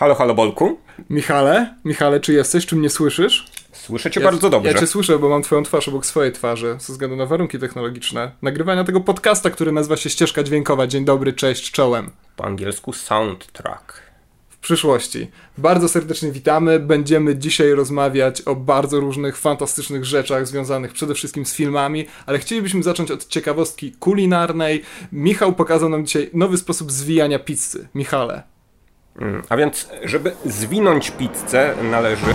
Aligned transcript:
Halo, 0.00 0.14
halo, 0.14 0.34
Bolku. 0.34 0.78
Michale, 1.10 1.74
Michale, 1.84 2.20
czy 2.20 2.32
jesteś? 2.32 2.66
Czy 2.66 2.76
mnie 2.76 2.90
słyszysz? 2.90 3.46
Słyszę 3.72 4.10
cię 4.10 4.20
ja, 4.20 4.26
bardzo 4.26 4.50
dobrze. 4.50 4.72
Ja 4.72 4.78
cię 4.80 4.86
słyszę, 4.86 5.18
bo 5.18 5.28
mam 5.28 5.42
twoją 5.42 5.62
twarz 5.62 5.88
obok 5.88 6.06
swojej 6.06 6.32
twarzy, 6.32 6.76
ze 6.78 6.92
względu 6.92 7.16
na 7.16 7.26
warunki 7.26 7.58
technologiczne. 7.58 8.30
Nagrywania 8.42 8.84
tego 8.84 9.00
podcasta, 9.00 9.50
który 9.50 9.72
nazywa 9.72 9.96
się 9.96 10.10
Ścieżka 10.10 10.42
Dźwiękowa. 10.42 10.86
Dzień 10.86 11.04
dobry, 11.04 11.32
cześć, 11.32 11.70
czołem. 11.70 12.10
Po 12.36 12.44
angielsku 12.44 12.92
soundtrack. 12.92 14.02
W 14.48 14.58
przyszłości. 14.58 15.30
Bardzo 15.58 15.88
serdecznie 15.88 16.32
witamy. 16.32 16.78
Będziemy 16.78 17.36
dzisiaj 17.36 17.72
rozmawiać 17.72 18.42
o 18.42 18.56
bardzo 18.56 19.00
różnych 19.00 19.36
fantastycznych 19.36 20.04
rzeczach 20.04 20.46
związanych 20.46 20.92
przede 20.92 21.14
wszystkim 21.14 21.46
z 21.46 21.54
filmami, 21.54 22.06
ale 22.26 22.38
chcielibyśmy 22.38 22.82
zacząć 22.82 23.10
od 23.10 23.26
ciekawostki 23.26 23.92
kulinarnej. 23.92 24.82
Michał 25.12 25.52
pokazał 25.52 25.88
nam 25.88 26.06
dzisiaj 26.06 26.30
nowy 26.32 26.58
sposób 26.58 26.92
zwijania 26.92 27.38
pizzy. 27.38 27.88
Michale, 27.94 28.42
Mm, 29.18 29.42
a 29.48 29.56
więc, 29.56 29.88
żeby 30.04 30.32
zwinąć 30.44 31.10
pizzę, 31.10 31.74
należy. 31.82 32.34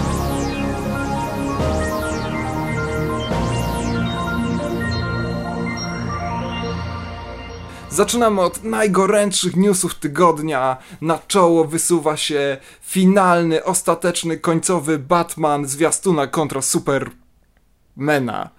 Zaczynamy 7.90 8.41
od 8.41 8.64
najgorętszych 8.64 9.55
newsów 9.55 9.95
tygodnia. 9.95 10.77
Na 11.02 11.20
czoło 11.27 11.66
wysuwa 11.66 12.17
się 12.17 12.58
finalny, 12.81 13.64
ostateczny, 13.64 14.38
końcowy 14.38 15.00
Batman 15.00 15.66
zwiastuna 15.66 16.28
kontra 16.28 16.62
Supermana. 16.62 18.50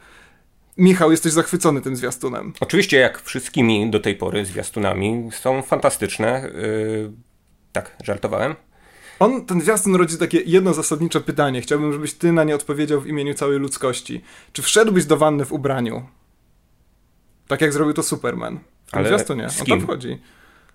Michał, 0.77 1.11
jesteś 1.11 1.33
zachwycony 1.33 1.81
tym 1.81 1.97
zwiastunem. 1.97 2.53
Oczywiście, 2.61 2.97
jak 2.97 3.23
wszystkimi 3.23 3.91
do 3.91 4.01
tej 4.01 4.15
pory 4.15 4.45
zwiastunami, 4.45 5.29
są 5.33 5.63
fantastyczne. 5.63 6.51
Yy 6.55 7.26
tak, 7.77 7.97
żartowałem. 8.05 8.55
On, 9.19 9.47
ten 9.47 9.61
zwiastun 9.61 9.95
rodzi 9.95 10.19
takie 10.19 10.41
jedno 10.41 10.75
zasadnicze 10.75 11.21
pytanie. 11.21 11.61
Chciałbym, 11.61 11.93
żebyś 11.93 12.15
ty 12.15 12.33
na 12.33 12.45
nie 12.45 12.55
odpowiedział 12.55 13.01
w 13.01 13.07
imieniu 13.07 13.35
całej 13.35 13.59
ludzkości. 13.59 14.23
Czy 14.53 14.63
wszedłbyś 14.63 15.05
do 15.05 15.17
wanny 15.17 15.45
w 15.45 15.53
ubraniu? 15.53 16.07
Tak 17.49 17.61
jak 17.61 17.73
zrobił 17.73 17.95
to 17.95 18.03
Superman. 18.03 18.59
W 18.87 18.91
tym 18.91 19.07
zwiastunie. 19.07 19.49
On 19.61 19.67
tam 19.67 19.81
wchodzi. 19.81 20.19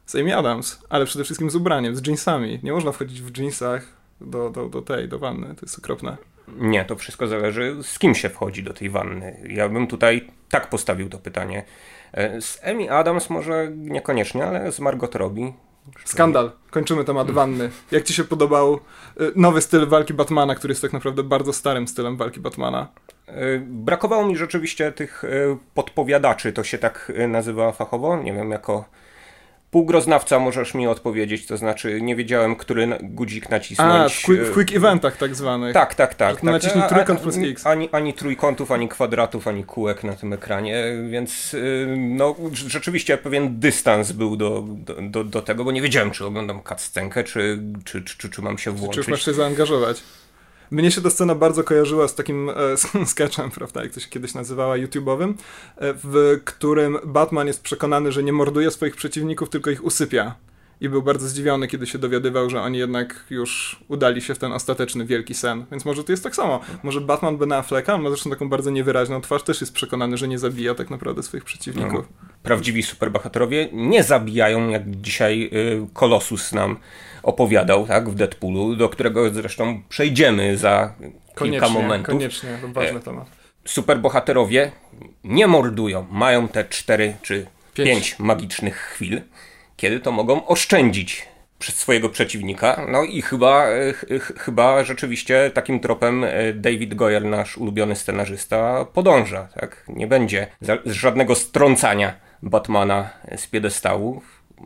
Z 0.05 0.15
Amy 0.15 0.37
Adams, 0.37 0.79
ale 0.89 1.05
przede 1.05 1.23
wszystkim 1.23 1.49
z 1.49 1.55
ubraniem, 1.55 1.95
z 1.95 2.07
jeansami. 2.07 2.59
Nie 2.63 2.71
można 2.71 2.91
wchodzić 2.91 3.21
w 3.21 3.37
jeansach 3.37 3.87
do, 4.21 4.49
do, 4.49 4.69
do 4.69 4.81
tej, 4.81 5.09
do 5.09 5.19
wanny. 5.19 5.47
To 5.47 5.61
jest 5.61 5.79
okropne. 5.79 6.17
Nie, 6.47 6.85
to 6.85 6.95
wszystko 6.95 7.27
zależy 7.27 7.75
z 7.81 7.99
kim 7.99 8.15
się 8.15 8.29
wchodzi 8.29 8.63
do 8.63 8.73
tej 8.73 8.89
wanny. 8.89 9.43
Ja 9.49 9.69
bym 9.69 9.87
tutaj 9.87 10.27
tak 10.49 10.69
postawił 10.69 11.09
to 11.09 11.17
pytanie. 11.17 11.63
E, 12.13 12.41
z 12.41 12.59
Amy 12.63 12.91
Adams 12.91 13.29
może 13.29 13.71
niekoniecznie, 13.75 14.45
ale 14.45 14.71
z 14.71 14.79
Margot 14.79 15.15
Robbie 15.15 15.53
Skandal. 16.05 16.51
Kończymy 16.69 17.03
temat 17.03 17.31
wanny. 17.31 17.69
Jak 17.91 18.03
ci 18.03 18.13
się 18.13 18.23
podobał 18.23 18.73
y, 18.73 19.31
nowy 19.35 19.61
styl 19.61 19.87
walki 19.87 20.13
Batmana, 20.13 20.55
który 20.55 20.71
jest 20.71 20.81
tak 20.81 20.93
naprawdę 20.93 21.23
bardzo 21.23 21.53
starym 21.53 21.87
stylem 21.87 22.17
walki 22.17 22.39
Batmana? 22.39 22.87
Y, 23.29 23.63
brakowało 23.65 24.25
mi 24.25 24.37
rzeczywiście 24.37 24.91
tych 24.91 25.23
y, 25.23 25.57
podpowiadaczy, 25.73 26.53
to 26.53 26.63
się 26.63 26.77
tak 26.77 27.11
nazywa 27.27 27.71
fachowo, 27.71 28.17
nie 28.17 28.33
wiem, 28.33 28.51
jako 28.51 28.85
Półgroznawca 29.71 30.39
możesz 30.39 30.73
mi 30.73 30.87
odpowiedzieć, 30.87 31.45
to 31.45 31.57
znaczy 31.57 32.01
nie 32.01 32.15
wiedziałem, 32.15 32.55
który 32.55 32.97
guzik 33.01 33.49
nacisnąć. 33.49 34.13
A, 34.13 34.21
w 34.21 34.25
quick, 34.25 34.43
w 34.43 34.53
quick 34.53 34.75
eventach 34.75 35.17
tak 35.17 35.35
zwanych. 35.35 35.73
Tak, 35.73 35.95
tak, 35.95 36.15
tak. 36.15 36.35
tak. 36.35 36.43
Naciśnij 36.43 36.83
trójkąt 36.89 37.19
plus 37.19 37.37
X. 37.37 37.67
Ani, 37.67 37.89
ani 37.91 38.13
trójkątów, 38.13 38.71
ani 38.71 38.89
kwadratów, 38.89 39.47
ani 39.47 39.63
kółek 39.63 40.03
na 40.03 40.13
tym 40.13 40.33
ekranie, 40.33 40.83
więc 41.09 41.53
y, 41.53 41.95
no 41.97 42.35
rzeczywiście 42.53 43.17
pewien 43.17 43.59
dystans 43.59 44.11
był 44.11 44.35
do, 44.35 44.63
do, 45.01 45.23
do 45.23 45.41
tego, 45.41 45.63
bo 45.63 45.71
nie 45.71 45.81
wiedziałem, 45.81 46.11
czy 46.11 46.25
oglądam 46.25 46.61
cutscenkę, 46.63 47.23
czy, 47.23 47.59
czy, 47.85 48.01
czy, 48.03 48.29
czy, 48.29 48.41
mam 48.41 48.57
się 48.57 48.71
włączyć. 48.71 48.93
Czy 48.93 48.99
już 48.99 49.07
masz 49.07 49.25
się 49.25 49.33
zaangażować? 49.33 50.03
Mnie 50.71 50.91
się 50.91 51.01
ta 51.01 51.09
scena 51.09 51.35
bardzo 51.35 51.63
kojarzyła 51.63 52.07
z 52.07 52.15
takim 52.15 52.49
e, 52.49 52.55
sketchem, 53.05 53.51
prawda, 53.51 53.83
jak 53.83 53.91
to 53.91 53.99
się 53.99 54.09
kiedyś 54.09 54.33
nazywała, 54.33 54.75
YouTube'owym, 54.75 55.29
e, 55.29 55.93
w 56.03 56.39
którym 56.45 56.97
Batman 57.05 57.47
jest 57.47 57.63
przekonany, 57.63 58.11
że 58.11 58.23
nie 58.23 58.33
morduje 58.33 58.71
swoich 58.71 58.95
przeciwników, 58.95 59.49
tylko 59.49 59.69
ich 59.69 59.83
usypia. 59.83 60.35
I 60.81 60.89
był 60.89 61.01
bardzo 61.01 61.27
zdziwiony, 61.27 61.67
kiedy 61.67 61.87
się 61.87 61.97
dowiadywał, 61.97 62.49
że 62.49 62.61
oni 62.61 62.77
jednak 62.77 63.25
już 63.29 63.79
udali 63.87 64.21
się 64.21 64.35
w 64.35 64.39
ten 64.39 64.53
ostateczny 64.53 65.05
wielki 65.05 65.33
sen. 65.33 65.65
Więc 65.71 65.85
może 65.85 66.03
to 66.03 66.11
jest 66.11 66.23
tak 66.23 66.35
samo. 66.35 66.59
Może 66.83 67.01
Batman 67.01 67.37
Ben 67.37 67.51
Afflecka, 67.51 67.93
on 67.93 68.01
ma 68.01 68.09
zresztą 68.09 68.29
taką 68.29 68.49
bardzo 68.49 68.69
niewyraźną 68.69 69.21
twarz, 69.21 69.43
też 69.43 69.61
jest 69.61 69.73
przekonany, 69.73 70.17
że 70.17 70.27
nie 70.27 70.39
zabija 70.39 70.75
tak 70.75 70.89
naprawdę 70.89 71.23
swoich 71.23 71.43
przeciwników. 71.43 71.93
No, 71.93 72.29
prawdziwi 72.43 72.83
superbohaterowie 72.83 73.69
nie 73.73 74.03
zabijają, 74.03 74.69
jak 74.69 74.91
dzisiaj 74.91 75.49
y, 75.53 75.87
Kolosus 75.93 76.51
nam 76.51 76.77
opowiadał, 77.23 77.87
tak, 77.87 78.09
w 78.09 78.15
Deadpoolu, 78.15 78.75
do 78.75 78.89
którego 78.89 79.29
zresztą 79.29 79.81
przejdziemy 79.89 80.57
za 80.57 80.93
koniecznie, 81.35 81.59
kilka 81.59 81.69
momentów. 81.69 82.07
Koniecznie, 82.07 82.49
to 82.61 82.67
ważny 82.67 82.99
e, 82.99 83.01
temat. 83.01 83.27
Superbohaterowie 83.65 84.71
nie 85.23 85.47
mordują, 85.47 86.07
mają 86.11 86.47
te 86.47 86.65
cztery 86.65 87.13
czy 87.21 87.45
pięć. 87.73 87.89
pięć 87.89 88.19
magicznych 88.19 88.77
chwil, 88.77 89.21
kiedy 89.77 89.99
to 89.99 90.11
mogą 90.11 90.47
oszczędzić 90.47 91.27
przez 91.59 91.75
swojego 91.75 92.09
przeciwnika. 92.09 92.85
No 92.91 93.03
i 93.03 93.21
chyba, 93.21 93.67
ch 93.93 94.33
chyba 94.37 94.83
rzeczywiście 94.83 95.51
takim 95.53 95.79
tropem 95.79 96.23
e, 96.23 96.53
David 96.53 96.93
Goyer, 96.93 97.25
nasz 97.25 97.57
ulubiony 97.57 97.95
scenarzysta, 97.95 98.85
podąża. 98.85 99.47
Tak? 99.59 99.83
Nie 99.87 100.07
będzie 100.07 100.47
żadnego 100.85 101.35
strącania 101.35 102.13
Batmana 102.43 103.09
z 103.37 103.47
piedestału. 103.47 104.21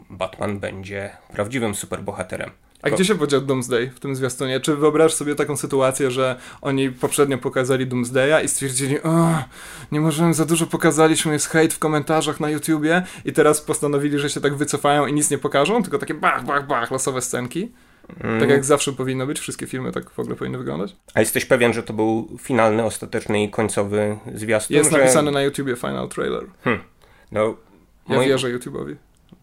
Batman 0.09 0.59
będzie 0.59 1.09
prawdziwym 1.33 1.75
superbohaterem. 1.75 2.51
A 2.81 2.89
gdzie 2.89 3.05
się 3.05 3.15
podział 3.15 3.41
Doomsday 3.41 3.89
w 3.89 3.99
tym 3.99 4.15
zwiastunie? 4.15 4.59
Czy 4.59 4.75
wyobraź 4.75 5.13
sobie 5.13 5.35
taką 5.35 5.57
sytuację, 5.57 6.11
że 6.11 6.35
oni 6.61 6.89
poprzednio 6.91 7.37
pokazali 7.37 7.87
Doomsdaya 7.87 8.43
i 8.43 8.47
stwierdzili, 8.47 9.01
o, 9.01 9.43
nie 9.91 10.01
możemy, 10.01 10.33
za 10.33 10.45
dużo 10.45 10.67
pokazaliśmy, 10.67 11.33
jest 11.33 11.47
hejt 11.47 11.73
w 11.73 11.79
komentarzach 11.79 12.39
na 12.39 12.49
YouTubie 12.49 13.03
i 13.25 13.33
teraz 13.33 13.61
postanowili, 13.61 14.19
że 14.19 14.29
się 14.29 14.41
tak 14.41 14.55
wycofają 14.55 15.05
i 15.05 15.13
nic 15.13 15.31
nie 15.31 15.37
pokażą, 15.37 15.83
tylko 15.83 15.97
takie 15.97 16.13
bach, 16.13 16.45
bach, 16.45 16.67
bach, 16.67 16.91
losowe 16.91 17.21
scenki? 17.21 17.71
Mm. 18.23 18.39
Tak 18.39 18.49
jak 18.49 18.65
zawsze 18.65 18.93
powinno 18.93 19.27
być, 19.27 19.39
wszystkie 19.39 19.67
filmy 19.67 19.91
tak 19.91 20.09
w 20.09 20.19
ogóle 20.19 20.35
powinny 20.35 20.57
wyglądać. 20.57 20.95
A 21.13 21.19
jesteś 21.19 21.45
pewien, 21.45 21.73
że 21.73 21.83
to 21.83 21.93
był 21.93 22.37
finalny, 22.41 22.83
ostateczny 22.83 23.43
i 23.43 23.49
końcowy 23.49 24.17
zwiastun? 24.35 24.77
Jest 24.77 24.91
że... 24.91 24.97
napisane 24.97 25.31
na 25.31 25.41
YouTubie 25.41 25.75
final 25.75 26.09
trailer. 26.09 26.45
Hmm. 26.63 26.83
No, 27.31 27.55
ja 28.09 28.15
moi... 28.15 28.27
wierzę 28.27 28.57
YouTube'owi. 28.57 28.95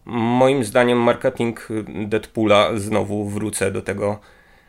Moim 0.05 0.63
zdaniem 0.63 0.97
marketing 0.97 1.67
Deadpoola, 2.05 2.69
znowu 2.75 3.29
wrócę 3.29 3.71
do 3.71 3.81
tego 3.81 4.19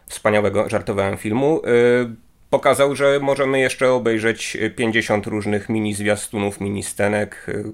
wspaniałego, 0.07 0.69
żartowałem 0.69 1.17
filmu, 1.17 1.63
yy, 1.65 2.15
pokazał, 2.51 2.97
że 2.97 3.21
możemy 3.21 3.61
jeszcze 3.61 3.93
obejrzeć 3.93 4.57
50 4.77 5.27
różnych 5.27 5.69
mini 5.69 5.95
zwiastunów, 5.95 6.61
mini 6.61 6.83
scenek. 6.83 7.45
Yy, 7.49 7.73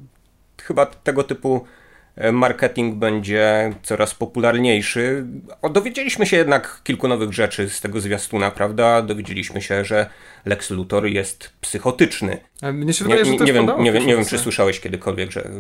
chyba 0.63 0.87
tego 0.87 1.25
typu 1.25 1.65
marketing 2.33 2.95
będzie 2.95 3.75
coraz 3.83 4.15
popularniejszy. 4.15 5.27
O, 5.63 5.69
dowiedzieliśmy 5.69 6.27
się 6.27 6.37
jednak 6.37 6.81
kilku 6.85 7.09
nowych 7.09 7.33
rzeczy 7.33 7.71
z 7.71 7.81
tego 7.81 8.01
zwiastuna, 8.01 8.51
prawda? 8.51 9.03
Dowiedzieliśmy 9.03 9.63
się, 9.63 9.85
że 9.85 10.11
Lex 10.45 10.71
Luthor 10.71 11.07
jest 11.07 11.53
psychotyczny. 11.61 12.39
A 12.63 12.73
mnie 12.73 12.93
się 12.93 13.05
wydaje, 13.05 13.23
nie, 13.23 13.33
że 13.33 13.39
to 13.39 13.45
nie, 13.45 13.53
wiem, 13.53 13.71
nie, 13.79 13.93
wiem, 13.93 14.07
nie 14.07 14.17
wiem, 14.17 14.25
czy 14.25 14.39
słyszałeś 14.39 14.81
kiedykolwiek, 14.81 15.31
że. 15.31 15.51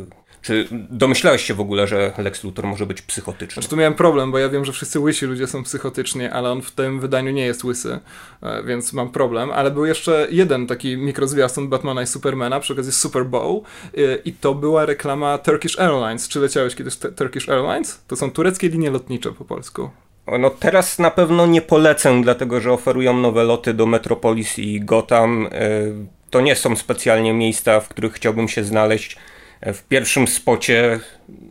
Czy 0.43 0.69
domyślałeś 0.71 1.43
się 1.43 1.55
w 1.55 1.61
ogóle, 1.61 1.87
że 1.87 2.13
Lex 2.19 2.45
Luthor 2.45 2.67
może 2.67 2.87
być 2.87 3.03
psychotyczny? 3.03 3.55
Znaczy, 3.55 3.69
tu 3.69 3.77
miałem 3.77 3.95
problem, 3.95 4.33
bo 4.33 4.39
ja 4.39 4.49
wiem, 4.49 4.65
że 4.65 4.73
wszyscy 4.73 5.01
łysi 5.01 5.27
ludzie 5.27 5.47
są 5.47 5.63
psychotyczni, 5.63 6.25
ale 6.25 6.51
on 6.51 6.63
w 6.63 6.71
tym 6.71 7.01
wydaniu 7.01 7.31
nie 7.31 7.47
jest 7.47 7.65
łysy, 7.65 8.01
e, 8.43 8.63
więc 8.63 8.93
mam 8.93 9.11
problem. 9.11 9.51
Ale 9.51 9.71
był 9.71 9.87
jeszcze 9.87 10.27
jeden 10.31 10.67
taki 10.67 10.97
mikrozwiastun 10.97 11.69
Batmana 11.69 12.03
i 12.03 12.07
Supermana 12.07 12.61
przy 12.61 12.73
okazji 12.73 12.93
Super 12.93 13.27
Bowl 13.27 13.61
e, 13.97 14.17
i 14.25 14.33
to 14.33 14.55
była 14.55 14.87
reklama 14.87 15.39
Turkish 15.39 15.79
Airlines. 15.79 16.29
Czy 16.29 16.41
leciałeś 16.51 16.75
kiedyś 16.75 16.97
Turkish 17.17 17.49
Airlines? 17.49 18.05
To 18.07 18.17
są 18.17 18.31
tureckie 18.31 18.69
linie 18.69 18.91
lotnicze 18.91 19.33
po 19.33 19.45
polsku. 19.45 19.91
No 20.39 20.51
teraz 20.51 20.99
na 20.99 21.11
pewno 21.11 21.47
nie 21.47 21.63
polecę, 21.63 22.21
dlatego 22.23 22.61
że 22.61 22.73
oferują 22.73 23.17
nowe 23.17 23.45
loty 23.45 23.75
do 23.75 23.87
Metropolis 23.87 24.59
i 24.59 24.81
Gotham. 24.81 25.47
E, 25.47 25.51
to 26.31 26.41
nie 26.41 26.57
są 26.57 26.77
specjalnie 26.77 27.33
miejsca, 27.33 27.81
w 27.81 27.89
których 27.89 28.13
chciałbym 28.13 28.49
się 28.49 28.65
znaleźć. 28.65 29.17
W 29.63 29.83
pierwszym 29.83 30.29
spocie 30.29 31.01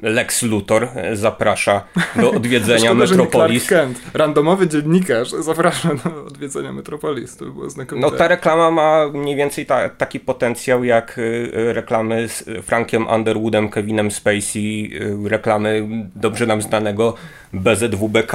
Lex 0.02 0.42
Luthor 0.42 0.90
zaprasza 1.14 1.84
do 2.16 2.32
odwiedzenia 2.38 2.80
Szkoda, 2.80 2.94
Metropolis. 2.96 3.68
Kent, 3.68 4.02
randomowy 4.14 4.68
dziennikarz, 4.68 5.30
zaprasza 5.30 5.90
do 5.96 6.26
odwiedzenia 6.26 6.72
Metropolis. 6.72 7.38
To 7.38 7.46
by 7.46 7.52
było 7.52 7.70
znakomite. 7.70 8.12
No 8.12 8.18
ta 8.18 8.28
reklama 8.28 8.72
ma 8.72 9.08
mniej 9.14 9.36
więcej 9.36 9.66
ta, 9.66 9.90
taki 9.90 10.20
potencjał 10.20 10.84
jak 10.84 11.18
y, 11.18 11.74
reklamy 11.74 12.30
z 12.30 12.44
Frankiem 12.66 13.08
Underwoodem, 13.08 13.70
Kevinem 13.70 14.12
Spacey, 14.12 14.90
y, 15.26 15.30
reklamy 15.30 15.88
dobrze 16.16 16.46
nam 16.46 16.62
znanego 16.62 17.14
BZWBK, 17.54 18.34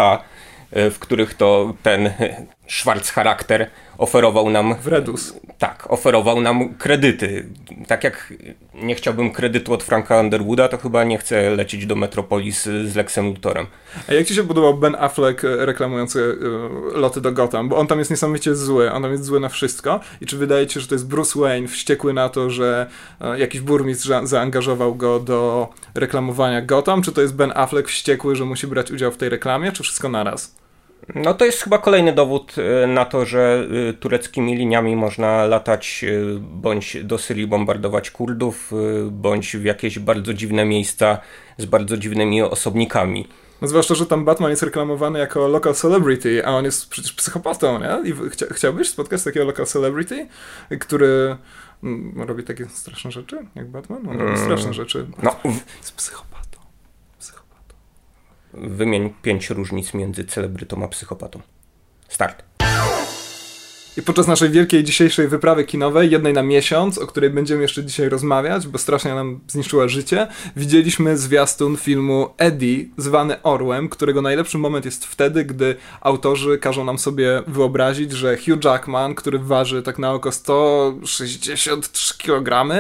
y, 0.77 0.91
w 0.91 0.99
których 0.99 1.35
to 1.35 1.75
ten 1.83 2.11
Schwarz 2.69 3.11
charakter 3.11 3.71
oferował 3.99 4.51
nam. 4.51 4.75
Wredus. 4.75 5.35
Tak, 5.59 5.87
oferował 5.91 6.41
nam 6.41 6.75
kredyty. 6.75 7.49
Tak 7.87 8.05
jak 8.05 8.33
nie 8.75 8.95
chciałbym 8.95 9.31
kredytu 9.31 9.73
od 9.73 9.83
Franka 9.83 10.21
Underwooda, 10.21 10.69
to 10.69 10.79
chyba 10.79 11.05
nie 11.05 11.19
chcę 11.19 11.51
lecieć 11.51 11.87
do 11.87 11.97
Metropolis 11.97 12.65
z 12.65 12.97
Lexem 12.97 13.27
Luthorem. 13.27 13.67
A 14.09 14.15
jak 14.15 14.27
ci 14.27 14.35
się 14.35 14.43
podobał 14.43 14.75
Ben 14.75 14.97
Affleck 14.99 15.45
e, 15.45 15.67
reklamujący 15.67 16.39
e, 16.95 16.99
loty 16.99 17.21
do 17.21 17.33
Gotham? 17.33 17.69
Bo 17.69 17.77
on 17.77 17.87
tam 17.87 17.99
jest 17.99 18.11
niesamowicie 18.11 18.55
zły, 18.55 18.93
on 18.93 19.03
tam 19.03 19.13
jest 19.13 19.25
zły 19.25 19.41
na 19.41 19.49
wszystko. 19.49 20.01
I 20.21 20.27
czy 20.27 20.37
wydaje 20.37 20.67
ci 20.67 20.75
się, 20.75 20.81
że 20.81 20.87
to 20.87 20.95
jest 20.95 21.09
Bruce 21.09 21.41
Wayne 21.41 21.69
wściekły 21.69 22.13
na 22.13 22.29
to, 22.29 22.51
że 22.51 22.87
e, 23.21 23.39
jakiś 23.39 23.61
burmistrz 23.61 24.11
zaangażował 24.23 24.95
go 24.95 25.21
do 25.21 25.69
reklamowania 25.95 26.63
Gotham? 26.63 27.03
Czy 27.03 27.13
to 27.13 27.21
jest 27.21 27.35
Ben 27.35 27.53
Affleck 27.55 27.89
wściekły, 27.89 28.37
że 28.37 28.45
musi 28.45 28.67
brać 28.67 28.91
udział 28.91 29.13
w 29.13 29.17
tej 29.17 29.29
reklamie? 29.29 29.73
Czy 29.73 29.83
wszystko 29.83 30.09
naraz? 30.09 30.64
No 31.15 31.35
to 31.35 31.45
jest 31.45 31.63
chyba 31.63 31.79
kolejny 31.79 32.13
dowód 32.13 32.55
e, 32.59 32.87
na 32.87 33.05
to, 33.05 33.27
że 33.27 33.67
e, 33.89 33.93
tureckimi 33.93 34.57
liniami 34.57 34.97
można 34.97 35.47
latać 35.47 36.05
e, 36.05 36.39
bądź 36.41 37.05
do 37.05 37.19
Syrii 37.19 37.47
bombardować 37.47 38.11
Kurdów, 38.11 38.73
bądź 39.11 39.57
w 39.57 39.65
jakieś 39.65 39.99
bardzo 39.99 40.35
dziwne 40.35 40.65
miejsca 40.65 41.19
z 41.59 41.65
bardzo 41.65 41.97
dziwnymi 41.97 42.43
osobnikami. 42.43 43.29
No 43.63 43.69
zwłaszcza, 43.69 43.95
że 43.95 44.07
tam 44.07 44.25
Batman 44.25 44.51
jest 44.51 44.63
reklamowany 44.63 45.19
jako 45.19 45.49
local 45.49 45.75
celebrity, 45.75 46.47
a 46.47 46.51
on 46.51 46.65
jest 46.65 46.89
przecież 46.89 47.13
psychopatą, 47.13 47.81
nie? 47.81 48.11
I 48.11 48.31
chcia 48.31 48.47
chciałbyś 48.51 48.89
spotkać 48.89 49.25
takiego 49.25 49.47
local 49.47 49.67
celebrity, 49.67 50.29
który 50.81 51.37
mm, 51.83 52.23
robi 52.29 52.43
takie 52.43 52.67
straszne 52.69 53.11
rzeczy, 53.11 53.39
jak 53.55 53.71
Batman? 53.71 54.09
On 54.09 54.21
robi 54.21 54.39
straszne 54.39 54.75
rzeczy. 54.75 55.07
No, 55.23 55.37
jest 55.79 55.97
psychopatą. 55.97 56.54
Wymień 58.55 59.13
pięć 59.23 59.51
różnic 59.51 59.95
między 59.95 60.25
celebrytą 60.25 60.85
a 60.85 60.89
psychopatą. 60.89 61.41
Start. 62.09 62.43
I 63.97 64.03
podczas 64.03 64.27
naszej 64.27 64.51
wielkiej 64.51 64.85
dzisiejszej 64.85 65.29
wyprawy 65.29 65.65
kinowej, 65.65 66.11
jednej 66.11 66.33
na 66.33 66.43
miesiąc, 66.43 66.99
o 66.99 67.07
której 67.07 67.31
będziemy 67.31 67.63
jeszcze 67.63 67.85
dzisiaj 67.85 68.09
rozmawiać, 68.09 68.67
bo 68.67 68.79
strasznie 68.79 69.15
nam 69.15 69.41
zniszczyła 69.49 69.89
życie, 69.89 70.27
widzieliśmy 70.57 71.17
zwiastun 71.19 71.77
filmu 71.77 72.29
Eddie, 72.39 72.85
zwany 72.97 73.43
Orłem, 73.43 73.89
którego 73.89 74.23
najlepszy 74.23 74.59
moment 74.59 74.85
jest 74.85 75.07
wtedy, 75.07 75.45
gdy 75.45 75.77
autorzy 76.01 76.59
każą 76.59 76.85
nam 76.85 76.99
sobie 76.99 77.43
wyobrazić, 77.47 78.13
że 78.13 78.37
Hugh 78.37 78.65
Jackman, 78.65 79.15
który 79.15 79.39
waży 79.39 79.83
tak 79.83 79.99
na 79.99 80.13
oko 80.13 80.33
163 80.33 82.19
kg, 82.19 82.73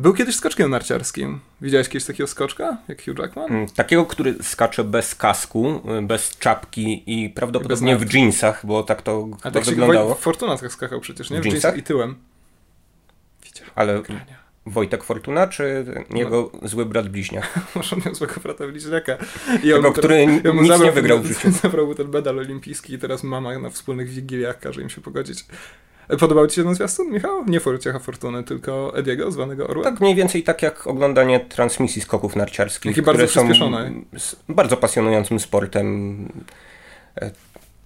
był 0.00 0.14
kiedyś 0.14 0.36
skoczkiem 0.36 0.70
narciarskim. 0.70 1.40
Widziałeś 1.60 1.88
kiedyś 1.88 2.06
takiego 2.06 2.26
skoczka, 2.26 2.76
jak 2.88 3.04
Hugh 3.04 3.18
Jackman? 3.18 3.50
Mm, 3.50 3.68
takiego, 3.68 4.06
który 4.06 4.34
skacze 4.42 4.84
bez 4.84 5.14
kasku, 5.14 5.80
y, 5.98 6.02
bez 6.02 6.38
czapki 6.38 7.02
i 7.06 7.30
prawdopodobnie 7.30 7.96
w 7.96 8.14
jeansach, 8.14 8.66
bo 8.66 8.82
tak 8.82 9.02
to, 9.02 9.28
A 9.42 9.50
tak 9.50 9.64
wyglądało. 9.64 10.14
Fortuna 10.14 10.56
tak 10.56 10.72
skakał 10.72 11.00
przecież, 11.00 11.30
nie? 11.30 11.40
W, 11.40 11.42
w 11.42 11.46
jeansach 11.46 11.76
i 11.76 11.82
tyłem. 11.82 12.16
Widziałem. 13.44 13.72
Ale 13.74 14.02
Wojtek 14.66 15.04
Fortuna, 15.04 15.46
czy 15.46 15.84
jego 16.14 16.50
no. 16.62 16.68
zły 16.68 16.86
brat 16.86 17.08
bliźniak? 17.08 17.60
Może 17.74 17.96
miał 18.04 18.14
złego 18.14 18.34
brata 18.42 18.66
bliźniaka. 18.66 19.16
I 19.58 19.68
Tego, 19.68 19.88
on 19.88 19.92
który 19.92 20.26
teraz, 20.42 20.54
nic 20.54 20.68
zabrał, 20.68 20.86
nie 20.86 20.92
wygrał 20.92 21.20
w 21.20 21.26
życiu. 21.26 21.50
Zabrał 21.62 21.86
mu 21.86 21.94
ten 21.94 22.08
medal 22.08 22.38
olimpijski 22.38 22.94
i 22.94 22.98
teraz 22.98 23.22
mama 23.22 23.58
na 23.58 23.70
wspólnych 23.70 24.08
wigiliach 24.08 24.58
każe 24.58 24.82
im 24.82 24.90
się 24.90 25.00
pogodzić. 25.00 25.44
Podobał 26.18 26.46
ci 26.46 26.56
się 26.56 26.64
ten 26.64 26.74
zwiastun, 26.74 27.10
Michał? 27.10 27.44
Nie 27.44 27.60
Forciecha 27.60 27.98
Fortuny, 27.98 28.44
tylko 28.44 28.96
Ediego, 28.96 29.32
zwanego 29.32 29.66
Orłem? 29.66 29.84
Tak 29.84 30.00
mniej 30.00 30.14
więcej 30.14 30.42
tak 30.42 30.62
jak 30.62 30.86
oglądanie 30.86 31.40
transmisji 31.40 32.02
skoków 32.02 32.36
narciarskich, 32.36 32.92
Takie 32.92 33.02
bardzo 33.02 33.28
są 33.28 33.48
bardzo 34.48 34.76
pasjonującym 34.76 35.40
sportem. 35.40 36.28
E, 37.20 37.30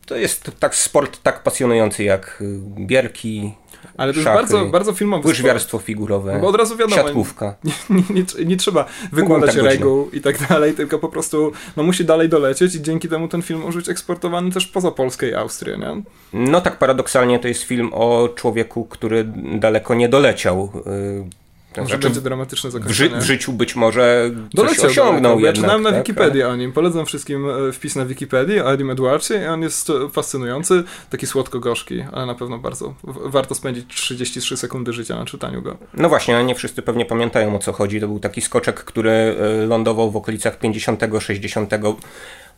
to 0.06 0.16
jest 0.16 0.50
tak 0.60 0.74
sport 0.74 1.22
tak 1.22 1.42
pasjonujący 1.42 2.04
jak 2.04 2.42
bierki, 2.78 3.54
ale 3.96 4.12
to 4.12 4.18
jest 4.18 4.30
bardzo, 4.30 4.66
bardzo 4.66 4.92
filmowy 4.92 5.28
Łyżwiarstwo 5.28 5.78
figurowe, 5.78 6.38
bo 6.40 6.48
od 6.48 6.56
razu 6.56 6.76
wiadomo, 6.76 7.02
siatkówka. 7.02 7.54
Nie, 7.64 7.72
nie, 7.90 8.04
nie, 8.10 8.44
nie 8.44 8.56
trzeba 8.56 8.84
wykładać 9.12 9.54
tak 9.54 9.64
reguł 9.64 10.10
i 10.10 10.20
tak 10.20 10.48
dalej, 10.48 10.74
tylko 10.74 10.98
po 10.98 11.08
prostu 11.08 11.52
no, 11.76 11.82
musi 11.82 12.04
dalej 12.04 12.28
dolecieć 12.28 12.74
i 12.74 12.82
dzięki 12.82 13.08
temu 13.08 13.28
ten 13.28 13.42
film 13.42 13.60
może 13.60 13.78
być 13.78 13.88
eksportowany 13.88 14.50
też 14.50 14.66
poza 14.66 14.90
Polskę 14.90 15.28
i 15.28 15.34
Austrię, 15.34 15.78
nie? 15.78 16.02
No 16.32 16.60
tak 16.60 16.78
paradoksalnie 16.78 17.38
to 17.38 17.48
jest 17.48 17.62
film 17.62 17.90
o 17.92 18.28
człowieku, 18.28 18.84
który 18.84 19.24
daleko 19.58 19.94
nie 19.94 20.08
doleciał. 20.08 20.72
Yy 20.86 21.43
znaczy, 21.74 21.98
będzie 21.98 22.20
dramatyczne 22.20 22.70
zakończenie. 22.70 23.10
W, 23.10 23.12
ży 23.12 23.20
w, 23.20 23.22
życiu 23.22 23.52
być 23.52 23.76
może 23.76 24.30
coś 24.30 24.54
Doleciał 24.54 24.90
osiągnął 24.90 25.40
Ja 25.40 25.52
czytałem 25.52 25.82
na 25.82 25.90
tak? 25.90 25.98
Wikipedii 25.98 26.42
o 26.42 26.56
nim. 26.56 26.72
Polecam 26.72 27.06
wszystkim 27.06 27.50
e, 27.50 27.72
wpis 27.72 27.96
na 27.96 28.06
Wikipedii 28.06 28.60
o 28.60 28.72
Eddie 28.72 28.92
Edwardsie 28.92 29.34
i 29.34 29.46
on 29.46 29.62
jest 29.62 29.90
e, 29.90 30.08
fascynujący, 30.08 30.84
taki 31.10 31.26
słodko-gorzki, 31.26 32.04
ale 32.12 32.26
na 32.26 32.34
pewno 32.34 32.58
bardzo 32.58 32.94
warto 33.04 33.54
spędzić 33.54 33.94
33 33.94 34.56
sekundy 34.56 34.92
życia 34.92 35.16
na 35.16 35.24
czytaniu 35.24 35.62
go. 35.62 35.76
No 35.94 36.08
właśnie, 36.08 36.36
ale 36.36 36.44
nie 36.44 36.54
wszyscy 36.54 36.82
pewnie 36.82 37.04
pamiętają 37.04 37.56
o 37.56 37.58
co 37.58 37.72
chodzi. 37.72 38.00
To 38.00 38.08
był 38.08 38.18
taki 38.18 38.40
skoczek, 38.40 38.84
który 38.84 39.10
e, 39.10 39.66
lądował 39.66 40.10
w 40.10 40.16
okolicach 40.16 40.58
50, 40.58 41.00
60 41.20 41.70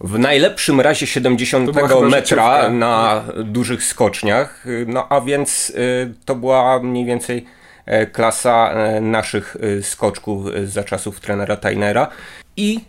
w 0.01 0.19
najlepszym 0.19 0.81
razie 0.81 1.07
70 1.07 1.71
metra 2.11 2.71
na 2.71 3.25
dużych 3.45 3.85
skoczniach. 3.85 4.65
No 4.87 5.07
a 5.09 5.21
więc 5.21 5.73
to 6.25 6.35
była 6.35 6.83
mniej 6.83 7.05
więcej 7.05 7.47
klasa 8.13 8.73
e, 8.73 9.01
naszych 9.01 9.57
e, 9.61 9.83
skoczków 9.83 10.45
za 10.65 10.85
czasów 10.85 11.21
trenera 11.21 11.57
Tainera. 11.57 12.09
I 12.57 12.81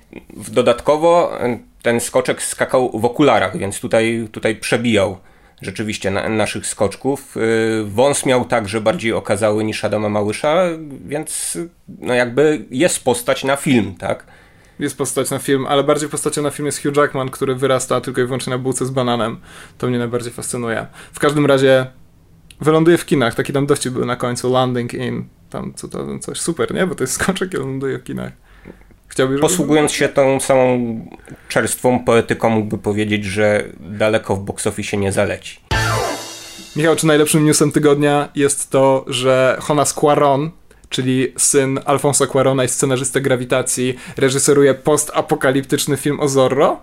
dodatkowo 0.51 1.37
ten 1.81 1.99
skoczek 1.99 2.43
skakał 2.43 2.99
w 2.99 3.05
okularach, 3.05 3.57
więc 3.57 3.79
tutaj, 3.79 4.27
tutaj 4.31 4.55
przebijał 4.55 5.17
rzeczywiście 5.61 6.11
na, 6.11 6.29
naszych 6.29 6.67
skoczków. 6.67 7.35
Wąs 7.85 8.25
miał 8.25 8.45
także 8.45 8.81
bardziej 8.81 9.13
okazały 9.13 9.63
niż 9.63 9.85
Adama 9.85 10.09
Małysza, 10.09 10.63
więc 11.05 11.57
no 11.99 12.13
jakby 12.13 12.65
jest 12.71 13.03
postać 13.03 13.43
na 13.43 13.55
film, 13.55 13.95
tak? 13.95 14.23
Jest 14.79 14.97
postać 14.97 15.29
na 15.29 15.39
film, 15.39 15.65
ale 15.67 15.83
bardziej 15.83 16.09
postacią 16.09 16.41
na 16.41 16.51
film 16.51 16.65
jest 16.65 16.83
Hugh 16.83 16.97
Jackman, 16.97 17.29
który 17.29 17.55
wyrasta 17.55 18.01
tylko 18.01 18.21
i 18.21 18.25
wyłącznie 18.25 18.51
na 18.51 18.57
bułce 18.57 18.85
z 18.85 18.89
bananem. 18.89 19.39
To 19.77 19.87
mnie 19.87 19.99
najbardziej 19.99 20.33
fascynuje. 20.33 20.87
W 21.13 21.19
każdym 21.19 21.45
razie 21.45 21.85
wyląduje 22.61 22.97
w 22.97 23.05
kinach, 23.05 23.35
taki 23.35 23.53
tam 23.53 23.65
dowcip 23.65 23.93
był 23.93 24.05
na 24.05 24.15
końcu, 24.15 24.53
landing 24.53 24.93
in, 24.93 25.25
tam 25.49 25.73
co 25.75 25.87
to, 25.87 26.19
coś 26.19 26.39
super, 26.39 26.73
nie? 26.73 26.87
Bo 26.87 26.95
to 26.95 27.03
jest 27.03 27.13
skoczek 27.13 27.53
i 27.53 27.57
ląduje 27.57 27.99
w 27.99 28.03
kinach. 28.03 28.31
Chciałbyś, 29.07 29.41
Posługując 29.41 29.91
się 29.91 30.09
tą 30.09 30.39
samą 30.39 30.99
czerstwą 31.47 31.99
poetyką, 31.99 32.49
mógłby 32.49 32.77
powiedzieć, 32.77 33.25
że 33.25 33.63
daleko 33.79 34.35
w 34.35 34.39
box 34.39 34.67
office 34.67 34.97
nie 34.97 35.11
zaleci. 35.11 35.59
Michał, 36.75 36.95
czy 36.95 37.07
najlepszym 37.07 37.45
newsem 37.45 37.71
tygodnia 37.71 38.29
jest 38.35 38.69
to, 38.69 39.05
że 39.07 39.59
Jonas 39.69 39.93
Cuaron, 39.93 40.51
czyli 40.89 41.33
syn 41.37 41.79
Alfonso 41.85 42.27
Cuarona 42.27 42.63
i 42.63 42.69
scenarzysta 42.69 43.19
Grawitacji, 43.19 43.95
reżyseruje 44.17 44.73
postapokaliptyczny 44.73 45.97
film 45.97 46.19
o 46.19 46.27
Zorro? 46.27 46.79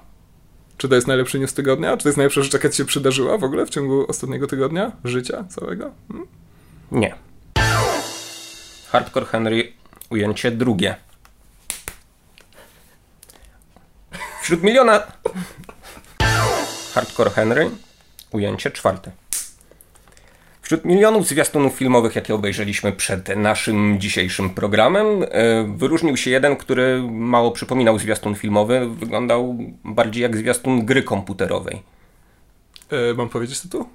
Czy 0.79 0.88
to 0.88 0.94
jest 0.94 1.06
najlepszy 1.06 1.38
news 1.38 1.55
tygodnia? 1.55 1.97
Czy 1.97 2.03
to 2.03 2.09
jest 2.09 2.17
najlepsza 2.17 2.43
rzecz, 2.43 2.53
jaka 2.53 2.71
ci 2.71 2.76
się 2.76 2.85
przydarzyła 2.85 3.38
w 3.38 3.44
ogóle 3.44 3.67
w 3.67 3.71
ciągu 3.71 4.06
ostatniego 4.09 4.46
tygodnia? 4.46 4.93
Życia 5.05 5.44
całego? 5.48 5.91
Hmm? 6.08 6.29
Nie. 6.91 7.15
Hardcore 8.91 9.27
Henry, 9.27 9.72
ujęcie 10.10 10.51
drugie. 10.51 10.96
Wśród 14.43 14.63
miliona... 14.63 15.03
Hardcore 16.94 17.31
Henry, 17.31 17.70
ujęcie 18.31 18.70
czwarte. 18.70 19.10
Wśród 20.65 20.85
milionów 20.85 21.27
zwiastunów 21.27 21.75
filmowych, 21.75 22.17
jakie 22.17 22.35
obejrzeliśmy 22.35 22.93
przed 22.93 23.37
naszym 23.37 24.01
dzisiejszym 24.01 24.51
programem, 24.51 25.06
e, 25.23 25.27
wyróżnił 25.77 26.17
się 26.17 26.31
jeden, 26.31 26.56
który 26.56 27.03
mało 27.11 27.51
przypominał 27.51 27.99
zwiastun 27.99 28.35
filmowy. 28.35 28.89
Wyglądał 28.89 29.56
bardziej 29.85 30.23
jak 30.23 30.37
zwiastun 30.37 30.87
gry 30.87 31.03
komputerowej. 31.03 31.83
E, 32.91 33.15
mam 33.15 33.29
powiedzieć 33.29 33.61
tytuł? 33.61 33.89